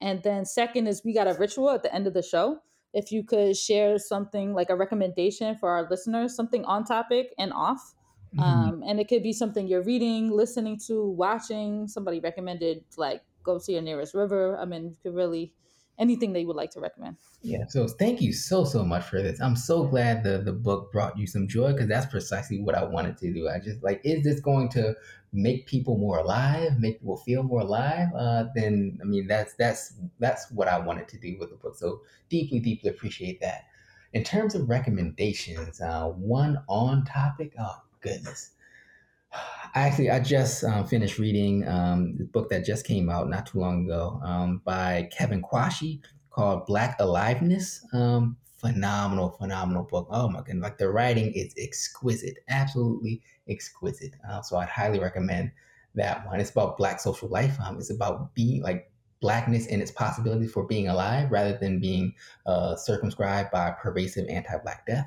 And 0.00 0.22
then 0.22 0.46
second 0.46 0.86
is 0.86 1.02
we 1.04 1.12
got 1.12 1.28
a 1.28 1.34
ritual 1.34 1.70
at 1.70 1.82
the 1.82 1.94
end 1.94 2.06
of 2.06 2.14
the 2.14 2.22
show 2.22 2.58
if 2.92 3.12
you 3.12 3.22
could 3.22 3.56
share 3.56 3.98
something 3.98 4.52
like 4.52 4.70
a 4.70 4.76
recommendation 4.76 5.56
for 5.56 5.70
our 5.70 5.88
listeners, 5.88 6.34
something 6.34 6.64
on 6.64 6.84
topic 6.84 7.34
and 7.38 7.52
off. 7.52 7.94
Mm-hmm. 8.34 8.42
Um, 8.42 8.82
and 8.86 9.00
it 9.00 9.08
could 9.08 9.22
be 9.22 9.32
something 9.32 9.66
you're 9.66 9.82
reading, 9.82 10.30
listening 10.30 10.78
to, 10.86 11.04
watching. 11.04 11.86
Somebody 11.86 12.20
recommended 12.20 12.84
like 12.96 13.22
go 13.42 13.58
to 13.58 13.72
your 13.72 13.82
nearest 13.82 14.14
river. 14.14 14.58
I 14.58 14.64
mean, 14.64 14.90
you 14.90 14.96
could 15.02 15.14
really 15.14 15.52
anything 16.02 16.34
you 16.34 16.46
would 16.48 16.56
like 16.56 16.72
to 16.72 16.80
recommend. 16.80 17.16
Yeah. 17.42 17.64
So 17.68 17.86
thank 17.86 18.20
you 18.20 18.32
so 18.32 18.64
so 18.64 18.84
much 18.84 19.04
for 19.04 19.22
this. 19.22 19.40
I'm 19.40 19.56
so 19.56 19.84
glad 19.84 20.24
the 20.24 20.38
the 20.38 20.52
book 20.52 20.92
brought 20.92 21.16
you 21.16 21.26
some 21.26 21.46
joy 21.48 21.72
because 21.72 21.88
that's 21.88 22.06
precisely 22.06 22.60
what 22.60 22.74
I 22.74 22.84
wanted 22.84 23.16
to 23.18 23.32
do. 23.32 23.48
I 23.48 23.58
just 23.58 23.82
like, 23.82 24.00
is 24.04 24.24
this 24.24 24.40
going 24.40 24.68
to 24.70 24.96
make 25.32 25.66
people 25.66 25.96
more 25.96 26.18
alive, 26.18 26.78
make 26.78 27.00
people 27.00 27.16
feel 27.16 27.42
more 27.42 27.60
alive? 27.60 28.08
Uh, 28.16 28.44
then 28.54 28.98
I 29.00 29.04
mean, 29.04 29.26
that's 29.28 29.54
that's 29.54 29.94
that's 30.18 30.50
what 30.50 30.68
I 30.68 30.78
wanted 30.78 31.08
to 31.08 31.18
do 31.18 31.36
with 31.38 31.50
the 31.50 31.56
book. 31.56 31.76
So 31.76 32.02
deeply 32.28 32.58
deeply 32.58 32.90
appreciate 32.90 33.40
that. 33.40 33.66
In 34.12 34.24
terms 34.24 34.54
of 34.54 34.68
recommendations, 34.68 35.80
uh, 35.80 36.08
one 36.08 36.62
on 36.68 37.04
topic. 37.04 37.54
Oh 37.58 37.80
goodness. 38.00 38.50
Actually, 39.74 40.10
I 40.10 40.20
just 40.20 40.64
um, 40.64 40.86
finished 40.86 41.18
reading 41.18 41.66
um, 41.66 42.16
the 42.18 42.24
book 42.24 42.50
that 42.50 42.64
just 42.64 42.84
came 42.84 43.08
out 43.08 43.30
not 43.30 43.46
too 43.46 43.58
long 43.58 43.86
ago 43.86 44.20
um, 44.22 44.60
by 44.64 45.08
Kevin 45.10 45.40
Quashie 45.40 46.00
called 46.30 46.66
Black 46.66 46.96
Aliveness. 47.00 47.84
Um, 47.94 48.36
phenomenal, 48.58 49.30
phenomenal 49.30 49.84
book. 49.84 50.08
Oh 50.10 50.28
my 50.28 50.40
goodness, 50.40 50.62
like 50.62 50.78
the 50.78 50.90
writing 50.90 51.32
is 51.32 51.54
exquisite, 51.56 52.38
absolutely 52.48 53.22
exquisite. 53.48 54.14
Uh, 54.28 54.42
so 54.42 54.58
I'd 54.58 54.68
highly 54.68 54.98
recommend 54.98 55.52
that 55.94 56.26
one. 56.26 56.38
It's 56.38 56.50
about 56.50 56.76
Black 56.76 57.00
social 57.00 57.28
life. 57.28 57.56
Um, 57.64 57.78
it's 57.78 57.90
about 57.90 58.34
being 58.34 58.62
like 58.62 58.90
blackness 59.20 59.66
and 59.68 59.80
its 59.80 59.90
possibilities 59.90 60.52
for 60.52 60.64
being 60.64 60.88
alive 60.88 61.30
rather 61.30 61.56
than 61.56 61.80
being 61.80 62.12
uh, 62.44 62.76
circumscribed 62.76 63.50
by 63.50 63.70
pervasive 63.70 64.28
anti-black 64.28 64.84
death. 64.86 65.06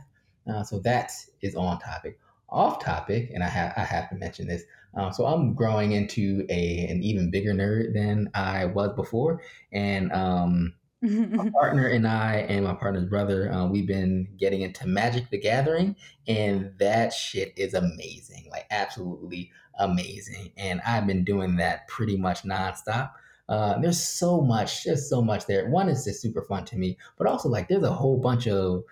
Uh, 0.49 0.63
so 0.63 0.80
that 0.80 1.11
is 1.41 1.55
on 1.55 1.78
topic 1.80 2.19
off 2.50 2.84
topic, 2.84 3.32
and 3.34 3.43
I 3.43 3.48
have 3.48 3.74
I 3.78 3.82
have 3.82 4.10
to 4.10 4.16
mention 4.16 4.48
this. 4.48 4.64
Um, 4.96 5.12
so 5.12 5.26
I'm 5.26 5.54
growing 5.54 5.91
into 5.91 6.46
a 6.50 6.88
an 6.89 7.04
even 7.04 7.32
bigger 7.32 7.54
nerd 7.54 7.93
than 7.93 8.30
I 8.34 8.66
was 8.66 8.93
before, 8.96 9.41
and 9.72 10.12
um, 10.12 10.74
my 11.02 11.50
partner 11.54 11.88
and 11.88 12.08
I 12.08 12.38
and 12.50 12.66
my 12.66 12.74
partner's 12.74 13.06
brother, 13.06 13.52
uh, 13.52 13.68
we've 13.68 13.88
been 13.88 14.28
getting 14.38 14.62
into 14.62 14.88
Magic 14.88 15.30
the 15.30 15.38
Gathering, 15.38 15.96
and 16.28 16.72
that 16.80 17.14
shit 17.14 17.54
is 17.58 17.74
amazing, 17.74 18.48
like 18.52 18.66
absolutely 18.72 19.52
amazing. 19.80 20.52
And 20.58 20.82
I've 20.86 21.08
been 21.08 21.24
doing 21.24 21.58
that 21.58 21.88
pretty 21.88 22.18
much 22.18 22.43
nonstop. 22.43 23.12
Uh, 23.48 23.78
there's 23.80 24.02
so 24.02 24.41
much, 24.41 24.86
there's 24.86 25.08
so 25.08 25.22
much 25.22 25.46
there. 25.46 25.70
One 25.70 25.88
is 25.88 26.06
just 26.06 26.22
super 26.22 26.41
fun 26.41 26.66
to 26.66 26.78
me, 26.78 26.98
but 27.18 27.28
also 27.28 27.48
like 27.48 27.68
there's 27.68 27.84
a 27.84 27.91
whole 27.91 28.18
bunch 28.18 28.48
of 28.48 28.84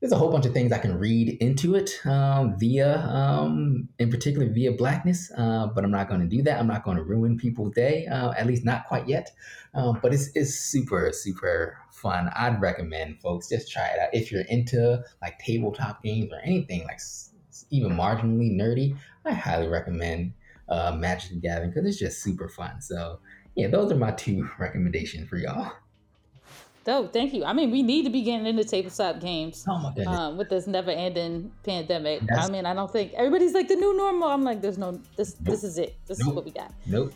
there's 0.00 0.12
a 0.12 0.16
whole 0.16 0.30
bunch 0.30 0.46
of 0.46 0.52
things 0.52 0.70
I 0.70 0.78
can 0.78 0.96
read 0.96 1.38
into 1.40 1.74
it 1.74 1.90
um, 2.06 2.56
via, 2.56 2.98
um, 3.00 3.88
in 3.98 4.10
particular, 4.10 4.48
via 4.48 4.72
blackness. 4.72 5.30
Uh, 5.36 5.66
but 5.66 5.82
I'm 5.84 5.90
not 5.90 6.08
going 6.08 6.20
to 6.20 6.26
do 6.26 6.42
that. 6.42 6.60
I'm 6.60 6.68
not 6.68 6.84
going 6.84 6.96
to 6.96 7.02
ruin 7.02 7.36
people's 7.36 7.74
day, 7.74 8.06
uh, 8.06 8.32
at 8.32 8.46
least 8.46 8.64
not 8.64 8.86
quite 8.86 9.08
yet. 9.08 9.30
Um, 9.74 9.98
but 10.00 10.14
it's 10.14 10.30
it's 10.34 10.54
super 10.54 11.10
super 11.12 11.78
fun. 11.90 12.30
I'd 12.34 12.60
recommend 12.60 13.20
folks 13.20 13.48
just 13.48 13.70
try 13.70 13.88
it 13.88 13.98
out 13.98 14.10
if 14.12 14.30
you're 14.30 14.42
into 14.48 15.02
like 15.20 15.38
tabletop 15.40 16.02
games 16.02 16.32
or 16.32 16.38
anything 16.44 16.84
like 16.84 17.00
even 17.70 17.92
marginally 17.92 18.52
nerdy. 18.52 18.96
I 19.24 19.32
highly 19.32 19.66
recommend 19.66 20.32
uh, 20.68 20.92
Magic 20.92 21.30
the 21.30 21.36
Gathering 21.36 21.70
because 21.70 21.86
it's 21.86 21.98
just 21.98 22.22
super 22.22 22.48
fun. 22.48 22.80
So 22.80 23.18
yeah, 23.56 23.66
those 23.66 23.90
are 23.90 23.96
my 23.96 24.12
two 24.12 24.48
recommendations 24.58 25.28
for 25.28 25.36
y'all. 25.36 25.72
Dope, 26.88 27.12
thank 27.12 27.34
you. 27.34 27.44
I 27.44 27.52
mean, 27.52 27.70
we 27.70 27.82
need 27.82 28.04
to 28.04 28.10
be 28.10 28.22
getting 28.22 28.46
into 28.46 28.64
tabletop 28.64 29.20
games. 29.20 29.62
Oh 29.68 29.76
my. 29.76 30.04
Um, 30.04 30.38
with 30.38 30.48
this 30.48 30.66
never-ending 30.66 31.52
pandemic. 31.62 32.22
That's, 32.26 32.48
I 32.48 32.50
mean, 32.50 32.64
I 32.64 32.72
don't 32.72 32.90
think 32.90 33.12
everybody's 33.12 33.52
like 33.52 33.68
the 33.68 33.76
new 33.76 33.94
normal. 33.94 34.30
I'm 34.30 34.42
like, 34.42 34.62
there's 34.62 34.78
no 34.78 34.98
this. 35.14 35.36
Nope. 35.38 35.50
This 35.50 35.64
is 35.64 35.76
it. 35.76 35.98
This 36.06 36.18
nope. 36.20 36.28
is 36.28 36.34
what 36.34 36.44
we 36.46 36.50
got. 36.50 36.72
Nope. 36.86 37.12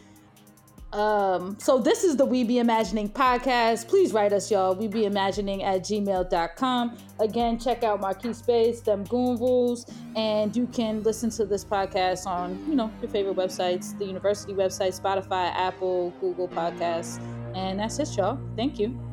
Um, 0.93 1.57
so 1.59 1.79
this 1.79 2.05
is 2.05 2.18
the 2.18 2.27
We 2.27 2.45
Be 2.45 2.59
Imagining 2.59 3.09
podcast. 3.09 3.89
Please 3.89 4.12
write 4.12 4.35
us, 4.35 4.51
y'all. 4.51 4.75
We 4.75 4.89
be 4.89 5.07
imagining 5.07 5.62
at 5.62 5.81
gmail.com. 5.81 6.99
Again, 7.18 7.59
check 7.59 7.83
out 7.83 7.99
Marquis 7.99 8.35
Bey's, 8.47 8.83
them 8.83 9.05
goon 9.05 9.39
rules, 9.39 9.91
and 10.16 10.55
you 10.55 10.66
can 10.66 11.03
listen 11.03 11.31
to 11.31 11.47
this 11.47 11.64
podcast 11.64 12.27
on, 12.27 12.62
you 12.68 12.75
know, 12.75 12.93
your 13.01 13.11
favorite 13.11 13.37
websites, 13.37 13.99
the 13.99 14.05
university 14.05 14.53
website, 14.53 15.01
Spotify, 15.01 15.51
Apple, 15.55 16.11
Google 16.20 16.47
Podcasts. 16.47 17.23
And 17.55 17.81
that's 17.81 17.99
it, 17.99 18.14
y'all. 18.18 18.39
Thank 18.55 18.79
you. 18.79 19.12